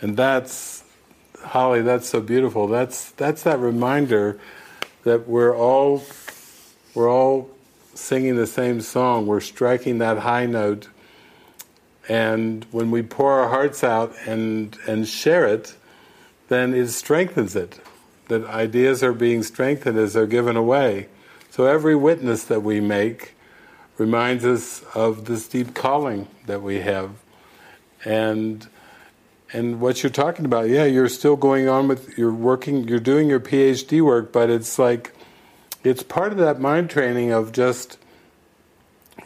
[0.00, 0.84] And that's
[1.42, 2.68] Holly, that's so beautiful.
[2.68, 4.38] That's that's that reminder
[5.04, 6.04] that we're all
[6.94, 7.50] we're all
[7.94, 9.26] singing the same song.
[9.26, 10.88] We're striking that high note,
[12.08, 15.74] and when we pour our hearts out and and share it,
[16.48, 17.80] then it strengthens it.
[18.28, 21.08] That ideas are being strengthened as they're given away.
[21.50, 23.34] So every witness that we make
[23.98, 27.10] reminds us of this deep calling that we have,
[28.04, 28.68] and
[29.52, 33.28] and what you're talking about, yeah, you're still going on with you're working, you're doing
[33.28, 35.12] your PhD work, but it's like
[35.82, 37.98] it's part of that mind training of just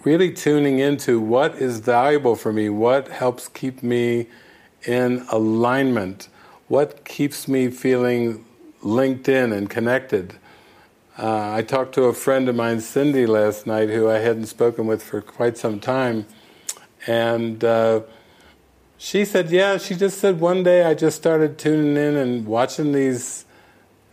[0.04, 4.26] really tuning into what is valuable for me, what helps keep me
[4.86, 6.28] in alignment,
[6.68, 8.44] what keeps me feeling
[8.82, 10.34] linked in and connected.
[11.18, 14.86] Uh, I talked to a friend of mine, Cindy, last night, who I hadn't spoken
[14.86, 16.24] with for quite some time,
[17.06, 17.62] and.
[17.62, 18.00] Uh,
[19.04, 22.92] she said, yeah, she just said one day I just started tuning in and watching
[22.92, 23.44] these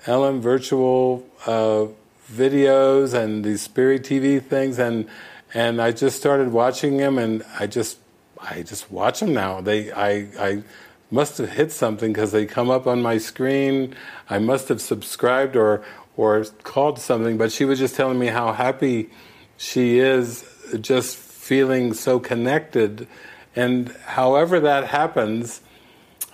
[0.05, 1.85] LM virtual uh,
[2.30, 5.07] videos and these Spirit TV things, and
[5.53, 7.99] and I just started watching them, and I just
[8.38, 9.61] I just watch them now.
[9.61, 10.63] They I I
[11.09, 13.95] must have hit something because they come up on my screen.
[14.30, 15.85] I must have subscribed or
[16.18, 19.09] or called something, but she was just telling me how happy
[19.55, 20.43] she is,
[20.81, 23.07] just feeling so connected
[23.56, 25.61] and however that happens,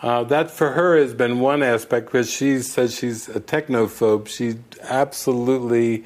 [0.02, 4.28] uh, that for her has been one aspect because she says she's a technophobe.
[4.28, 6.06] She absolutely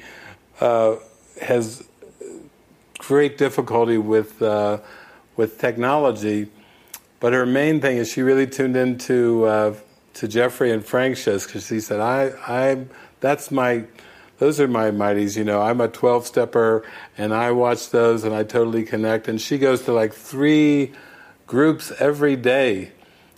[0.60, 0.96] uh,
[1.42, 1.86] has
[2.98, 4.78] great difficulty with uh,
[5.36, 6.48] with technology,
[7.20, 9.74] but her main thing is she really tuned into uh,
[10.14, 12.86] to Jeffrey and Frank shows because she said I I
[13.20, 13.84] that's my
[14.42, 15.36] those are my mighties.
[15.36, 16.84] You know, I'm a 12 stepper
[17.16, 19.28] and I watch those and I totally connect.
[19.28, 20.90] And she goes to like three
[21.46, 22.90] groups every day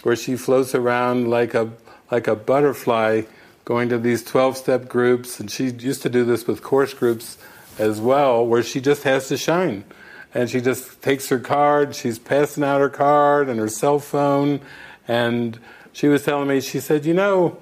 [0.03, 1.71] where she floats around like a,
[2.11, 3.25] like a butterfly
[3.67, 5.39] going to these 12 step groups.
[5.41, 7.37] And she used to do this with course groups
[7.79, 9.85] as well, where she just has to shine.
[10.33, 14.63] And she just takes her card, she's passing out her card and her cell phone.
[15.07, 15.59] And
[15.93, 17.59] she was telling me, she said, You know,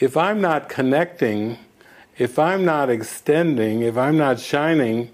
[0.00, 1.58] if I'm not connecting,
[2.16, 5.10] if I'm not extending, if I'm not shining,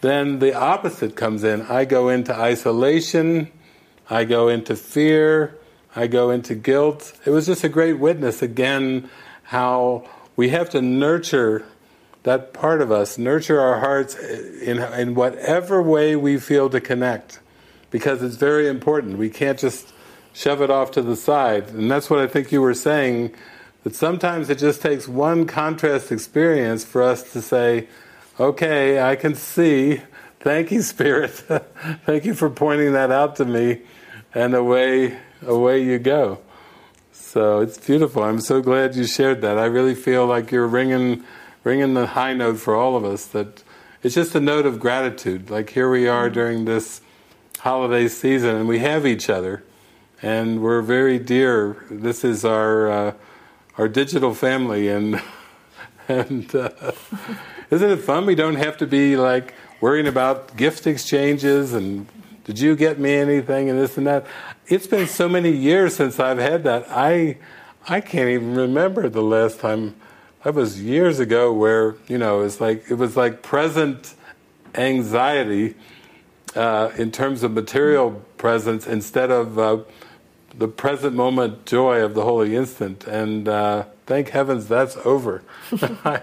[0.00, 1.62] then the opposite comes in.
[1.62, 3.50] I go into isolation,
[4.08, 5.58] I go into fear,
[5.94, 7.18] I go into guilt.
[7.24, 9.08] It was just a great witness again
[9.44, 11.64] how we have to nurture
[12.24, 17.40] that part of us, nurture our hearts in, in whatever way we feel to connect,
[17.90, 19.16] because it's very important.
[19.16, 19.92] We can't just
[20.32, 21.68] shove it off to the side.
[21.68, 23.34] And that's what I think you were saying
[23.86, 27.86] but sometimes it just takes one contrast experience for us to say,
[28.40, 30.02] okay, I can see.
[30.40, 31.30] Thank you, Spirit.
[32.04, 33.82] Thank you for pointing that out to me.
[34.34, 36.40] And away, away you go.
[37.12, 38.24] So it's beautiful.
[38.24, 39.56] I'm so glad you shared that.
[39.56, 41.22] I really feel like you're ringing,
[41.62, 43.26] ringing the high note for all of us.
[43.26, 43.62] That
[44.02, 45.48] it's just a note of gratitude.
[45.48, 47.02] Like here we are during this
[47.60, 49.62] holiday season, and we have each other,
[50.20, 51.84] and we're very dear.
[51.88, 53.12] This is our uh,
[53.78, 55.22] our digital family, and
[56.08, 56.70] and uh,
[57.70, 58.26] isn't it fun?
[58.26, 62.06] We don't have to be like worrying about gift exchanges and
[62.46, 64.24] did you get me anything and this and that.
[64.68, 66.86] It's been so many years since I've had that.
[66.88, 67.38] I
[67.88, 69.96] I can't even remember the last time.
[70.44, 74.14] That was years ago, where you know it's like it was like present
[74.76, 75.74] anxiety
[76.54, 79.78] uh, in terms of material presence instead of uh,
[80.56, 83.04] the present moment joy of the holy instant.
[83.04, 85.42] And uh, thank heavens that's over.
[85.72, 86.22] I,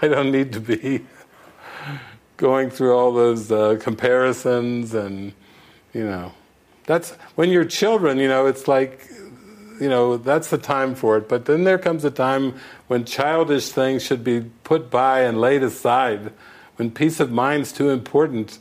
[0.00, 1.06] I don't need to be
[2.36, 5.32] going through all those uh, comparisons and,
[5.92, 6.32] you know.
[6.86, 9.06] That's when you're children, you know, it's like,
[9.80, 11.28] you know, that's the time for it.
[11.28, 12.54] But then there comes a time
[12.88, 16.32] when childish things should be put by and laid aside,
[16.76, 18.58] when peace of mind's too important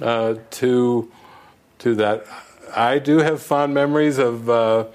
[0.00, 1.10] uh, to
[1.78, 2.26] to that.
[2.74, 4.86] I do have fond memories of uh,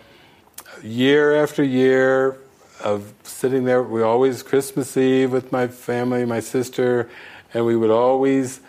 [0.82, 2.38] year after year
[2.84, 3.84] of sitting there.
[3.84, 7.08] We always Christmas Eve with my family, my sister,
[7.54, 8.62] and we would always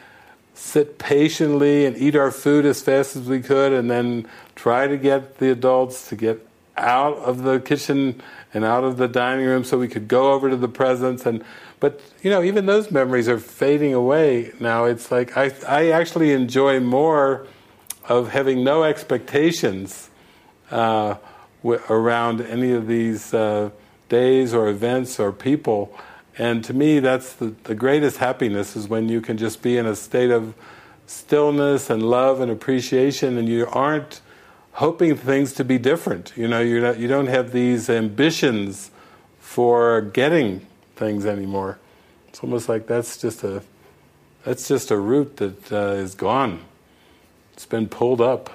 [0.52, 4.98] sit patiently and eat our food as fast as we could, and then try to
[4.98, 8.20] get the adults to get out of the kitchen
[8.52, 11.44] and out of the dining room so we could go over to the presents and
[11.80, 16.30] but you know even those memories are fading away now it's like I I actually
[16.30, 17.48] enjoy more
[18.08, 20.10] of having no expectations
[20.70, 21.14] uh,
[21.62, 23.70] w- around any of these uh,
[24.08, 25.94] days or events or people
[26.36, 29.86] and to me that's the, the greatest happiness is when you can just be in
[29.86, 30.54] a state of
[31.06, 34.20] stillness and love and appreciation and you aren't
[34.78, 36.32] hoping things to be different.
[36.36, 38.92] You know, you're not, you don't have these ambitions
[39.40, 41.78] for getting things anymore.
[42.28, 43.62] It's almost like that's just a
[44.44, 46.60] that's just a route that uh, is gone.
[47.58, 48.50] It's been pulled up,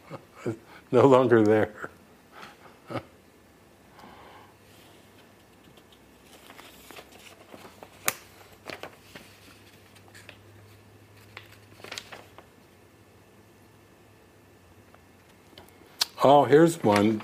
[0.90, 1.88] no longer there.
[16.24, 17.22] Oh, here's one.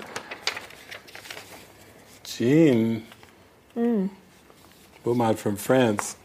[2.23, 3.05] Jean
[3.75, 4.09] mm.
[5.03, 6.15] Beaumont from France.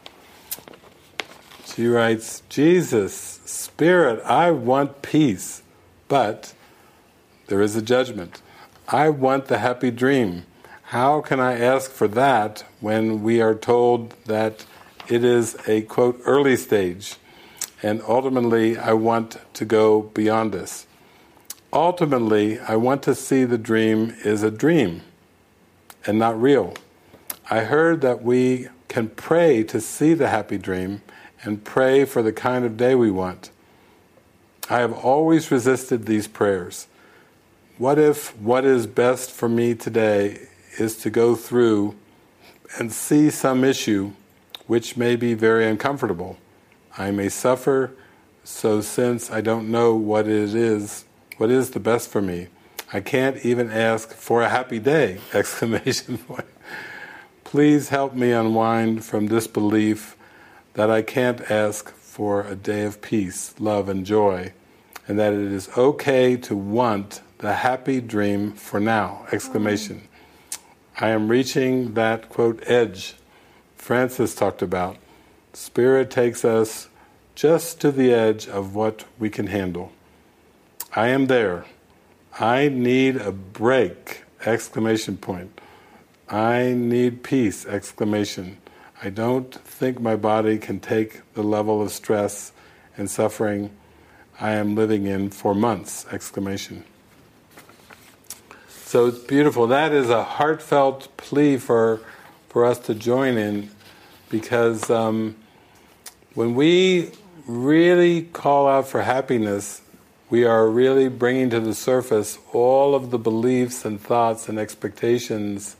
[1.74, 3.14] She writes, Jesus,
[3.44, 5.62] Spirit, I want peace,
[6.08, 6.54] but
[7.46, 8.42] there is a judgment.
[8.88, 10.44] I want the happy dream.
[10.84, 14.66] How can I ask for that when we are told that
[15.08, 17.16] it is a quote early stage
[17.82, 20.86] and ultimately I want to go beyond this?
[21.72, 25.02] ultimately, I want to see the dream is a dream
[26.06, 26.74] and not real.
[27.48, 31.02] I heard that we can pray to see the happy dream
[31.42, 33.50] and pray for the kind of day we want.
[34.68, 36.86] I have always resisted these prayers.
[37.78, 40.48] What if what is best for me today
[40.78, 41.96] is to go through
[42.78, 44.12] and see some issue
[44.66, 46.36] which may be very uncomfortable?
[46.96, 47.92] I may suffer,
[48.44, 51.04] so since I don't know what it is
[51.40, 52.48] what is the best for me?
[52.92, 55.20] I can't even ask for a happy day!
[55.32, 56.44] Exclamation point.
[57.44, 60.18] Please help me unwind from this belief
[60.74, 64.52] that I can't ask for a day of peace, love, and joy,
[65.08, 69.26] and that it is okay to want the happy dream for now!
[69.32, 70.06] Exclamation.
[70.98, 73.14] I am reaching that quote edge
[73.76, 74.98] Frances talked about.
[75.54, 76.88] Spirit takes us
[77.34, 79.92] just to the edge of what we can handle.
[80.94, 81.64] I am there.
[82.38, 84.24] I need a break!
[84.44, 85.58] Exclamation point.
[86.28, 87.64] I need peace!
[87.64, 88.58] Exclamation.
[89.02, 92.52] I don't think my body can take the level of stress
[92.96, 93.70] and suffering
[94.38, 96.06] I am living in for months!
[96.10, 96.84] Exclamation.
[98.68, 99.66] So it's beautiful.
[99.66, 102.00] That is a heartfelt plea for
[102.48, 103.70] for us to join in,
[104.28, 105.36] because um,
[106.34, 107.12] when we
[107.46, 109.82] really call out for happiness,
[110.30, 115.76] we are really bringing to the surface all of the beliefs and thoughts and expectations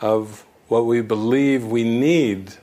[0.00, 2.54] of what we believe we need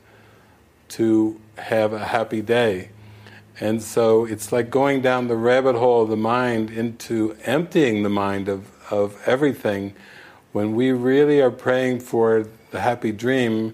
[0.88, 2.90] to have a happy day.
[3.60, 8.10] And so it's like going down the rabbit hole of the mind into emptying the
[8.10, 9.94] mind of, of everything.
[10.52, 13.74] When we really are praying for the happy dream,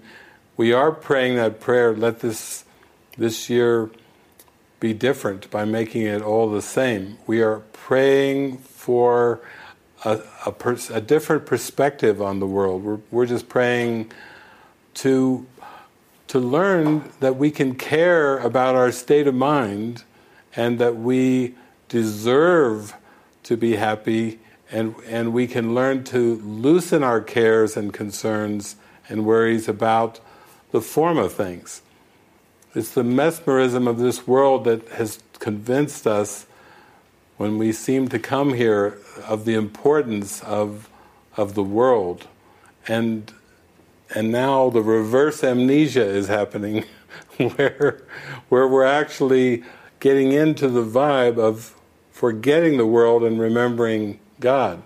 [0.56, 2.64] we are praying that prayer, let this
[3.16, 3.90] this year
[4.80, 7.18] be different by making it all the same.
[7.26, 9.40] We are praying for
[10.04, 12.82] a, a, pers- a different perspective on the world.
[12.82, 14.12] We're, we're just praying
[14.94, 15.46] to
[16.28, 20.02] to learn that we can care about our state of mind
[20.56, 21.54] and that we
[21.90, 22.94] deserve
[23.42, 24.38] to be happy
[24.70, 28.76] and and we can learn to loosen our cares and concerns
[29.08, 30.20] and worries about
[30.70, 31.82] the form of things.
[32.74, 36.46] It's the mesmerism of this world that has convinced us
[37.36, 40.88] when we seem to come here of the importance of
[41.36, 42.26] of the world
[42.86, 43.32] and
[44.14, 46.84] and now the reverse amnesia is happening
[47.36, 48.02] where
[48.48, 49.62] where we're actually
[50.00, 51.74] getting into the vibe of
[52.10, 54.82] forgetting the world and remembering God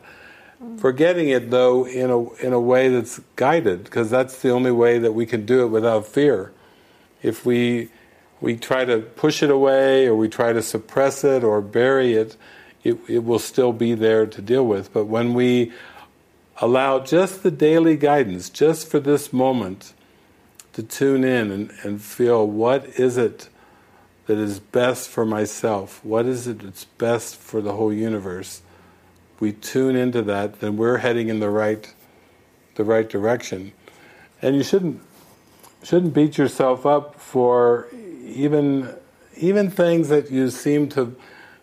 [0.78, 4.98] Forgetting it though in a in a way that's guided, because that's the only way
[4.98, 6.51] that we can do it without fear.
[7.23, 7.90] If we
[8.40, 12.36] we try to push it away or we try to suppress it or bury it,
[12.89, 14.93] it, it will still be there to deal with.
[14.93, 15.73] But when we
[16.59, 19.93] allow just the daily guidance, just for this moment,
[20.73, 23.49] to tune in and, and feel what is it
[24.27, 28.61] that is best for myself, what is it that's best for the whole universe,
[29.41, 31.93] we tune into that, then we're heading in the right
[32.75, 33.73] the right direction.
[34.43, 35.01] And you shouldn't
[35.83, 37.89] shouldn't beat yourself up for
[38.25, 38.95] even
[39.37, 41.17] even things that you seem to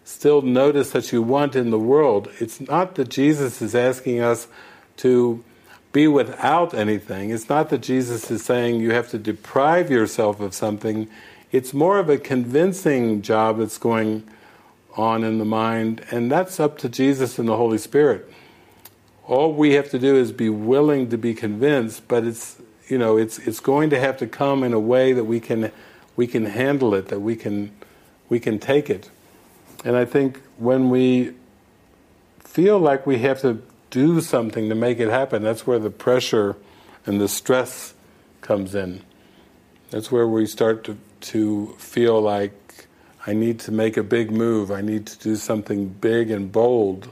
[0.03, 2.29] still notice that you want in the world.
[2.39, 4.47] It's not that Jesus is asking us
[4.97, 5.43] to
[5.91, 7.29] be without anything.
[7.29, 11.07] It's not that Jesus is saying you have to deprive yourself of something.
[11.51, 14.27] It's more of a convincing job that's going
[14.97, 18.31] on in the mind, and that's up to Jesus and the Holy Spirit.
[19.25, 22.57] All we have to do is be willing to be convinced, but it's
[22.87, 25.71] you know it's it's going to have to come in a way that we can
[26.15, 27.71] we can handle it, that we can
[28.29, 29.09] we can take it.
[29.83, 31.33] And I think when we
[32.39, 36.55] feel like we have to do something to make it happen, that's where the pressure
[37.05, 37.93] and the stress
[38.41, 39.01] comes in.
[39.89, 42.87] That's where we start to, to feel like
[43.25, 47.09] I need to make a big move, I need to do something big and bold.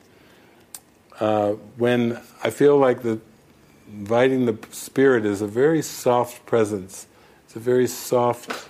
[1.19, 3.19] Uh, when I feel like the
[3.88, 7.07] inviting the spirit is a very soft presence,
[7.45, 8.68] it's a very soft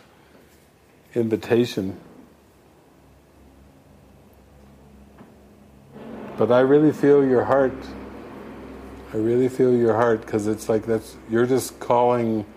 [1.13, 1.97] invitation.
[6.41, 7.72] But I really feel your heart.
[9.13, 12.47] I really feel your heart because it's like that's you're just calling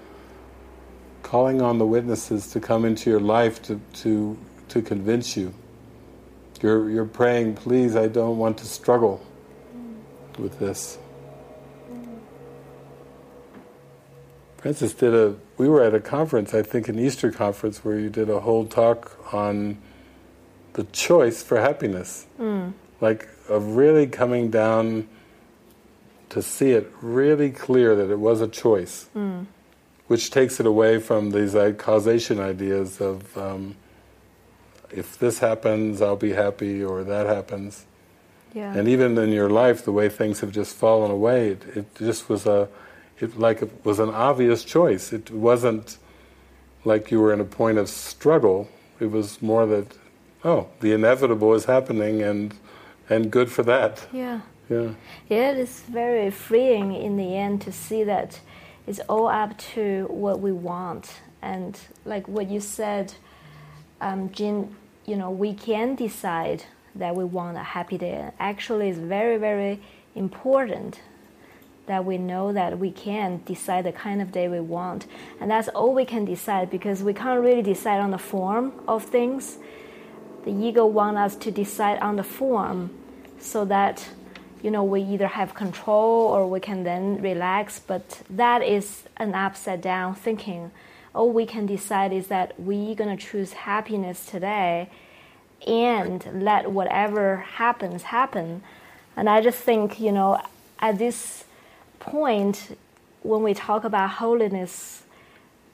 [1.23, 4.39] calling on the witnesses to come into your life to to
[4.69, 5.53] to convince you.
[6.63, 9.21] You're you're praying, please, I don't want to struggle
[10.39, 10.97] with this.
[14.57, 15.37] Frances did a.
[15.59, 18.65] We were at a conference, I think, an Easter conference, where you did a whole
[18.65, 19.77] talk on
[20.73, 22.73] the choice for happiness, mm.
[23.03, 25.09] like of really coming down
[26.31, 29.47] to see it really clear that it was a choice, mm.
[30.09, 33.77] which takes it away from these like, causation ideas of um,
[34.91, 37.87] if this happens, I'll be happy, or that happens.
[38.53, 38.73] Yeah.
[38.75, 42.29] And even in your life, the way things have just fallen away, it, it just
[42.29, 42.69] was a
[43.21, 45.13] it like it was an obvious choice.
[45.13, 45.99] It wasn't
[46.85, 48.69] like you were in a point of struggle.
[49.01, 49.97] It was more that,
[50.45, 52.55] oh, the inevitable is happening, and
[53.09, 54.07] and good for that.
[54.13, 54.41] Yeah.
[54.69, 54.95] Yeah.
[55.29, 58.41] Yeah, it's very freeing in the end to see that
[58.87, 63.15] it's all up to what we want, and like what you said,
[64.01, 64.75] um, Jean.
[65.07, 66.65] You know, we can decide
[66.95, 68.31] that we want a happy day.
[68.39, 69.81] Actually, it's very, very
[70.15, 71.01] important
[71.87, 75.07] that we know that we can decide the kind of day we want.
[75.41, 79.05] And that's all we can decide because we can't really decide on the form of
[79.05, 79.59] things.
[80.45, 82.91] The ego wants us to decide on the form
[83.39, 84.09] so that
[84.63, 89.35] you know we either have control or we can then relax, but that is an
[89.35, 90.71] upside down thinking.
[91.15, 94.91] All we can decide is that we're gonna choose happiness today
[95.67, 98.63] and let whatever happens happen.
[99.17, 100.43] And I just think, you know,
[100.79, 101.45] at this
[102.01, 102.77] point,
[103.23, 105.03] when we talk about holiness,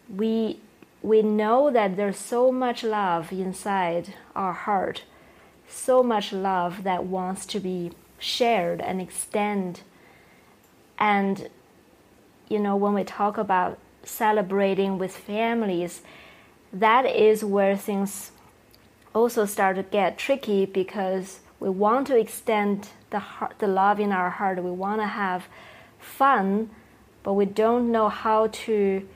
[0.09, 0.61] we
[1.03, 5.05] we know that there's so much love inside our heart,
[5.69, 9.83] so much love that wants to be shared and extend.
[10.99, 11.49] And
[12.49, 16.03] you know, when we talk about celebrating with families,
[16.73, 18.33] that is where things
[19.15, 24.11] also start to get tricky because we want to extend the heart, the love in
[24.11, 24.63] our heart.
[24.63, 25.47] We want to have
[25.99, 26.71] fun,
[27.23, 29.07] but we don't know how to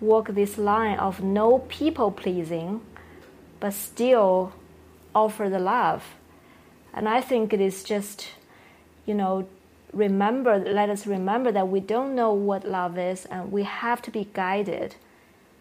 [0.00, 2.80] walk this line of no people pleasing,
[3.60, 4.52] but still
[5.14, 6.02] offer the love.
[6.92, 8.28] And I think it is just,
[9.06, 9.46] you know,
[9.92, 14.10] remember, let us remember that we don't know what love is and we have to
[14.10, 14.96] be guided.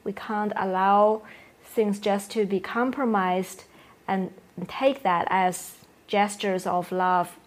[0.03, 1.21] We can't allow
[1.63, 3.65] things just to be compromised
[4.07, 4.33] and
[4.67, 5.75] take that as
[6.07, 7.37] gestures of love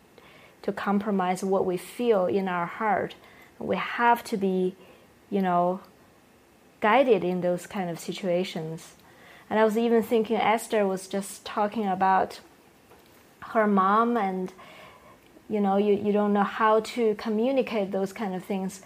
[0.62, 3.16] to compromise what we feel in our heart.
[3.58, 4.76] We have to be,
[5.30, 5.80] you know,
[6.80, 8.94] guided in those kind of situations.
[9.52, 12.40] And I was even thinking Esther was just talking about
[13.52, 14.50] her mom and
[15.46, 18.80] you know you, you don't know how to communicate those kind of things.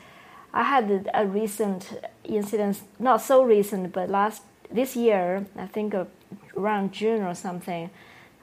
[0.53, 5.95] I had a recent incident, not so recent, but last this year, I think
[6.57, 7.89] around June or something,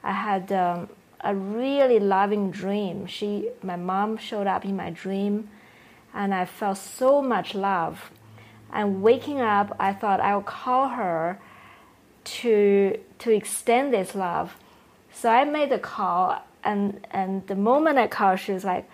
[0.02, 0.88] I had um,
[1.20, 3.04] a really loving dream.
[3.04, 5.50] She, my mom showed up in my dream,
[6.14, 8.10] and I felt so much love.
[8.72, 11.38] And waking up, I thought I'll call her
[12.24, 14.56] to to extend this love.
[15.12, 18.88] So I made the call, and and the moment I called, she was like,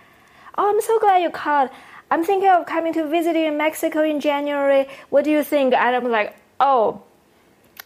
[0.57, 1.69] "Oh, I'm so glad you called.
[2.09, 4.87] I'm thinking of coming to visit you in Mexico in January.
[5.09, 7.03] What do you think?" And I'm like, "Oh."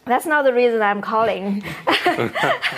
[0.06, 1.64] That's not the reason I'm calling.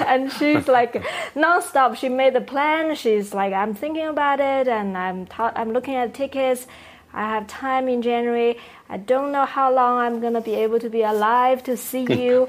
[0.06, 0.94] and she's like
[1.34, 1.94] nonstop.
[1.96, 2.94] She made the plan.
[2.94, 6.66] She's like, I'm thinking about it, and I'm ta- I'm looking at tickets.
[7.18, 8.58] I have time in January.
[8.88, 12.46] I don't know how long I'm gonna be able to be alive to see you.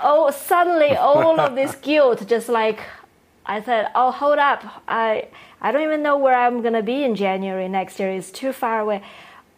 [0.00, 2.78] oh, suddenly all of this guilt just like
[3.44, 4.62] I said, oh, hold up.
[4.86, 5.26] I
[5.60, 8.10] I don't even know where I'm gonna be in January next year.
[8.10, 9.02] It's too far away.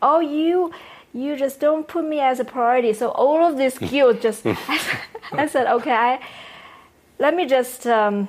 [0.00, 0.72] Oh, you
[1.12, 2.94] you just don't put me as a priority.
[2.94, 4.46] So all of this guilt just
[5.32, 6.20] I said, okay, I,
[7.18, 8.28] let me just um,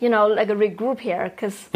[0.00, 1.66] you know like regroup here because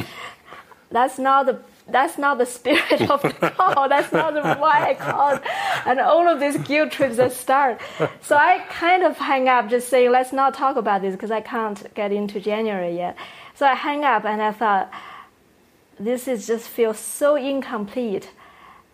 [0.91, 3.89] that's not the that's not the spirit of the call.
[3.89, 5.41] That's not why I called.
[5.87, 7.81] And all of these guilt trips that start.
[8.23, 11.41] So I kind of hang up, just saying, let's not talk about this because I
[11.41, 13.17] can't get into January yet.
[13.55, 14.91] So I hang up and I thought,
[15.99, 18.31] this is just feels so incomplete.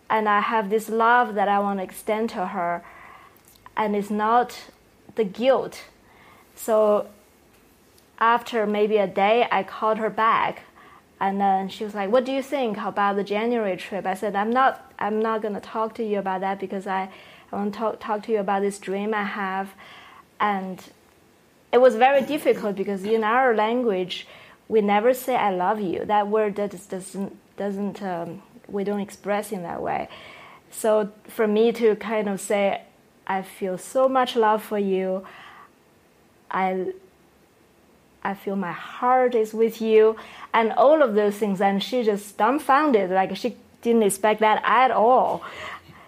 [0.09, 2.83] And I have this love that I want to extend to her.
[3.75, 4.57] And it's not
[5.15, 5.81] the guilt.
[6.55, 7.07] So
[8.19, 10.63] after maybe a day, I called her back
[11.19, 14.35] and then she was like, "What do you think about the January trip?" I said,
[14.35, 14.91] "I'm not.
[14.99, 17.09] I'm not to talk to you about that because I,
[17.51, 19.73] I want to talk, talk to you about this dream I have."
[20.39, 20.83] And
[21.71, 24.27] it was very difficult because in our language,
[24.67, 29.51] we never say "I love you." That word that doesn't doesn't um, we don't express
[29.51, 30.09] in that way.
[30.69, 32.81] So for me to kind of say,
[33.25, 35.25] "I feel so much love for you,"
[36.51, 36.93] I
[38.23, 40.15] I feel my heart is with you,
[40.53, 41.61] and all of those things.
[41.61, 45.43] And she just dumbfounded, like she didn't expect that at all.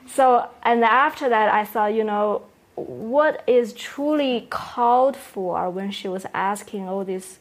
[0.08, 2.44] So, and after that, I thought, you know,
[2.76, 7.40] what is truly called for when she was asking all this,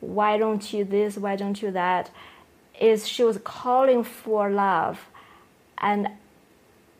[0.00, 2.10] why don't you this, why don't you that,
[2.80, 5.08] is she was calling for love.
[5.78, 6.08] And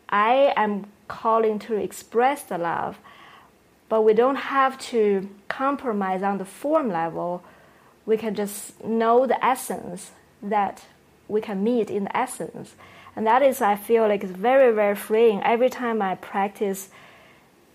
[0.09, 2.97] I am calling to express the love
[3.89, 7.43] but we don't have to compromise on the form level.
[8.05, 10.11] We can just know the essence
[10.41, 10.85] that
[11.27, 12.75] we can meet in the essence.
[13.15, 15.41] And that is, I feel like it's very, very freeing.
[15.43, 16.89] Every time I practice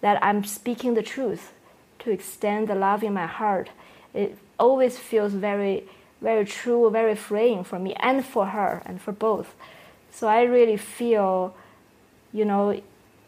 [0.00, 1.52] that I'm speaking the truth
[1.98, 3.70] to extend the love in my heart,
[4.14, 5.84] it always feels very,
[6.20, 9.54] very true, very freeing for me and for her and for both.
[10.12, 11.54] So I really feel,
[12.32, 12.80] you know,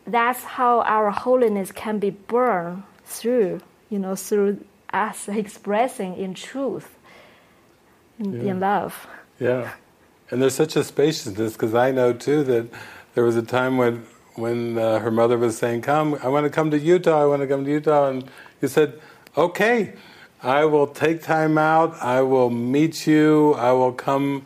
[0.07, 3.61] that's how our holiness can be born through,
[3.91, 6.95] you know, through us expressing in truth,
[8.19, 8.51] in, yeah.
[8.51, 9.07] in love.
[9.39, 9.73] Yeah,
[10.31, 12.69] and there's such a spaciousness because I know too that
[13.15, 16.51] there was a time when when uh, her mother was saying, "Come, I want to
[16.51, 17.23] come to Utah.
[17.23, 18.29] I want to come to Utah," and
[18.61, 19.01] you said,
[19.37, 19.95] "Okay."
[20.43, 21.97] I will take time out.
[22.01, 23.55] I will meet you.
[23.55, 24.45] I will come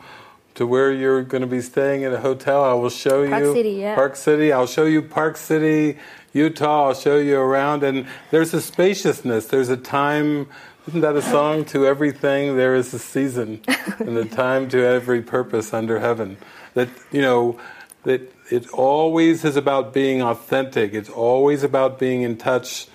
[0.61, 2.63] to where you're going to be staying at a hotel.
[2.63, 3.95] I will show Park you City, yeah.
[3.95, 4.53] Park City.
[4.53, 5.97] I'll show you Park City,
[6.33, 6.89] Utah.
[6.89, 9.47] I'll show you around, and there's a spaciousness.
[9.47, 10.47] There's a time.
[10.87, 11.65] Isn't that a song?
[11.65, 13.61] to everything there is a season,
[13.99, 16.37] and a time to every purpose under heaven.
[16.75, 17.59] That you know
[18.03, 18.21] that
[18.51, 20.93] it always is about being authentic.
[20.93, 22.87] It's always about being in touch,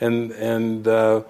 [0.00, 0.88] and and.
[0.88, 1.22] Uh,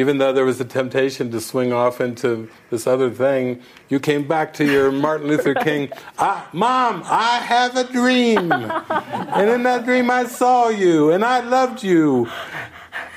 [0.00, 3.60] even though there was a temptation to swing off into this other thing,
[3.90, 8.50] you came back to your Martin Luther King, ah, Mom, I have a dream.
[8.50, 12.28] and in that dream, I saw you and I loved you.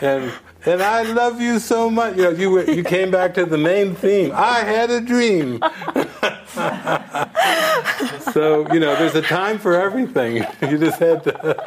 [0.02, 0.32] And
[0.66, 2.16] and I love you so much.
[2.16, 4.32] You know, you you came back to the main theme.
[4.34, 5.62] I had a dream.
[8.34, 10.46] so you know, there's a time for everything.
[10.64, 11.64] You just had to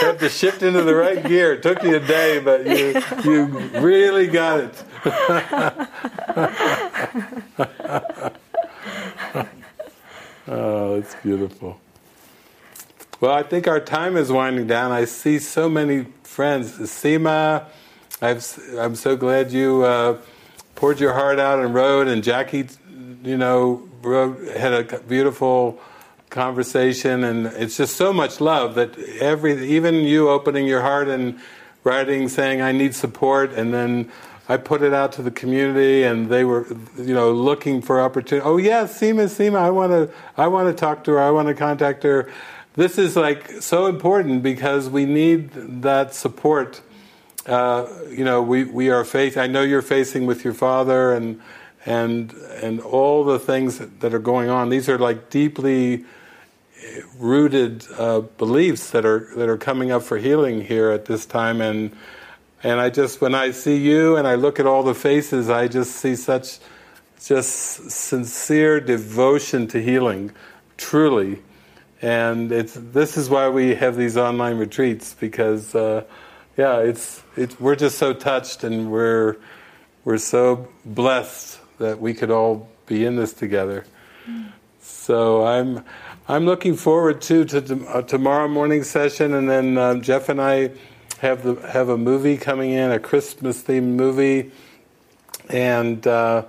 [0.00, 1.52] had to shift into the right gear.
[1.52, 3.44] It took you a day, but you you
[3.78, 4.84] really got it.
[10.48, 11.78] oh, it's beautiful.
[13.20, 14.92] Well, I think our time is winding down.
[14.92, 16.78] I see so many friends.
[16.78, 17.66] Seema,
[18.22, 18.40] i
[18.82, 20.16] am so glad you uh,
[20.74, 22.66] poured your heart out and wrote, and Jackie,
[23.22, 25.78] you know, wrote, had a beautiful
[26.30, 31.38] conversation, and it's just so much love that every, even you opening your heart and
[31.84, 34.10] writing, saying, I need support, and then
[34.48, 38.46] I put it out to the community, and they were, you know, looking for opportunity.
[38.46, 41.20] Oh yes, Seema, Seema, I want to, I want to talk to her.
[41.20, 42.30] I want to contact her.
[42.74, 45.50] This is like so important because we need
[45.82, 46.80] that support
[47.48, 51.40] uh, you know, we, we are facing, I know you're facing with your father and,
[51.86, 54.68] and, and all the things that are going on.
[54.68, 56.04] These are like deeply
[57.18, 61.60] rooted uh, beliefs that are, that are coming up for healing here at this time.
[61.60, 61.96] And,
[62.62, 65.68] and I just, when I see you and I look at all the faces, I
[65.68, 66.58] just see such
[67.24, 70.32] just sincere devotion to healing,
[70.76, 71.42] truly.
[72.00, 76.04] And it's this is why we have these online retreats because, uh,
[76.56, 79.36] yeah, it's it's we're just so touched and we're
[80.04, 83.84] we're so blessed that we could all be in this together.
[84.28, 84.52] Mm.
[84.80, 85.84] So I'm
[86.30, 90.72] I'm looking forward to to uh, tomorrow morning session, and then um, Jeff and I
[91.20, 94.52] have the have a movie coming in, a Christmas themed movie,
[95.48, 96.06] and.
[96.06, 96.44] Uh,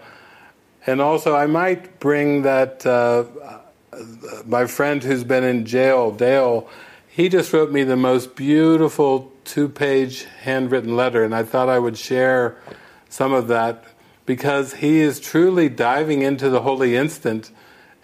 [0.85, 3.25] and also, I might bring that uh,
[4.45, 6.69] my friend who's been in jail, Dale.
[7.09, 11.97] He just wrote me the most beautiful two-page handwritten letter, and I thought I would
[11.97, 12.57] share
[13.09, 13.83] some of that
[14.25, 17.51] because he is truly diving into the holy instant,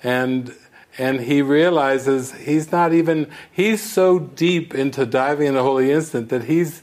[0.04, 0.54] and
[0.98, 6.30] and he realizes he's not even he's so deep into diving in the holy instant
[6.30, 6.82] that he's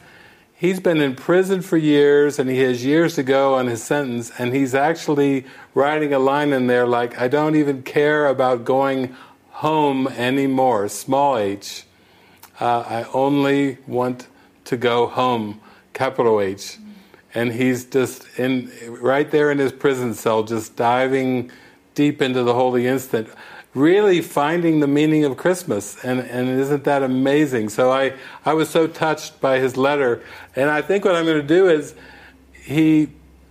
[0.54, 4.30] he's been in prison for years and he has years to go on his sentence.
[4.38, 5.44] And he's actually
[5.74, 9.16] writing a line in there like i don't even care about going
[9.50, 11.84] home anymore small h.
[12.60, 14.28] Uh, I only want
[14.66, 15.60] to go home
[15.94, 16.78] capital h.
[17.34, 21.50] And he's just in right there in his prison cell just diving
[21.94, 23.28] deep into the holy instant
[23.74, 26.02] really finding the meaning of Christmas.
[26.04, 27.70] And, and isn't that amazing?
[27.70, 30.22] So I, I was so touched by his letter.
[30.54, 31.94] And I think what I'm going to do is
[32.52, 33.08] he,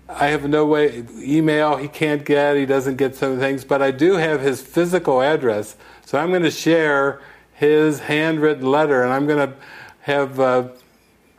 [0.07, 3.91] I have no way, email he can't get, he doesn't get some things, but I
[3.91, 5.75] do have his physical address.
[6.05, 7.21] So I'm going to share
[7.53, 9.55] his handwritten letter and I'm going to
[10.01, 10.67] have uh,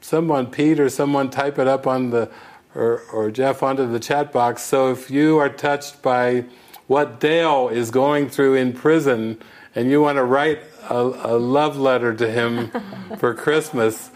[0.00, 2.28] someone, Pete or someone, type it up on the,
[2.74, 4.62] or, or Jeff onto the chat box.
[4.62, 6.46] So if you are touched by
[6.92, 9.40] what Dale is going through in prison
[9.74, 10.60] and you want to write
[10.90, 12.70] a, a love letter to him
[13.18, 14.10] for Christmas,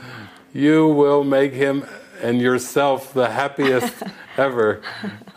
[0.53, 1.86] you will make him
[2.20, 4.03] and yourself the happiest
[4.36, 4.82] ever.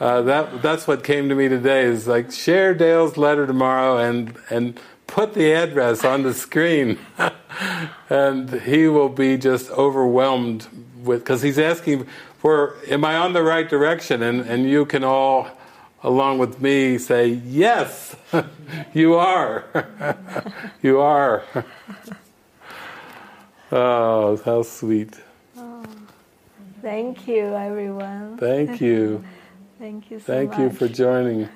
[0.01, 1.85] Uh, that that's what came to me today.
[1.85, 6.99] Is like share Dale's letter tomorrow and and put the address on the screen,
[8.09, 10.67] and he will be just overwhelmed
[11.03, 12.05] with because he's asking
[12.37, 15.47] for am I on the right direction, and and you can all
[16.03, 18.15] along with me say, Yes,
[18.93, 19.65] you are.
[20.81, 21.43] you are.
[23.71, 25.19] oh, how sweet.
[25.57, 25.83] Oh,
[26.81, 28.37] thank you, everyone.
[28.37, 29.23] Thank you.
[29.77, 30.25] thank you so much.
[30.25, 30.59] Thank much.
[30.59, 31.49] you for joining.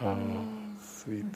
[0.00, 0.48] Oh,
[0.82, 1.26] sweet.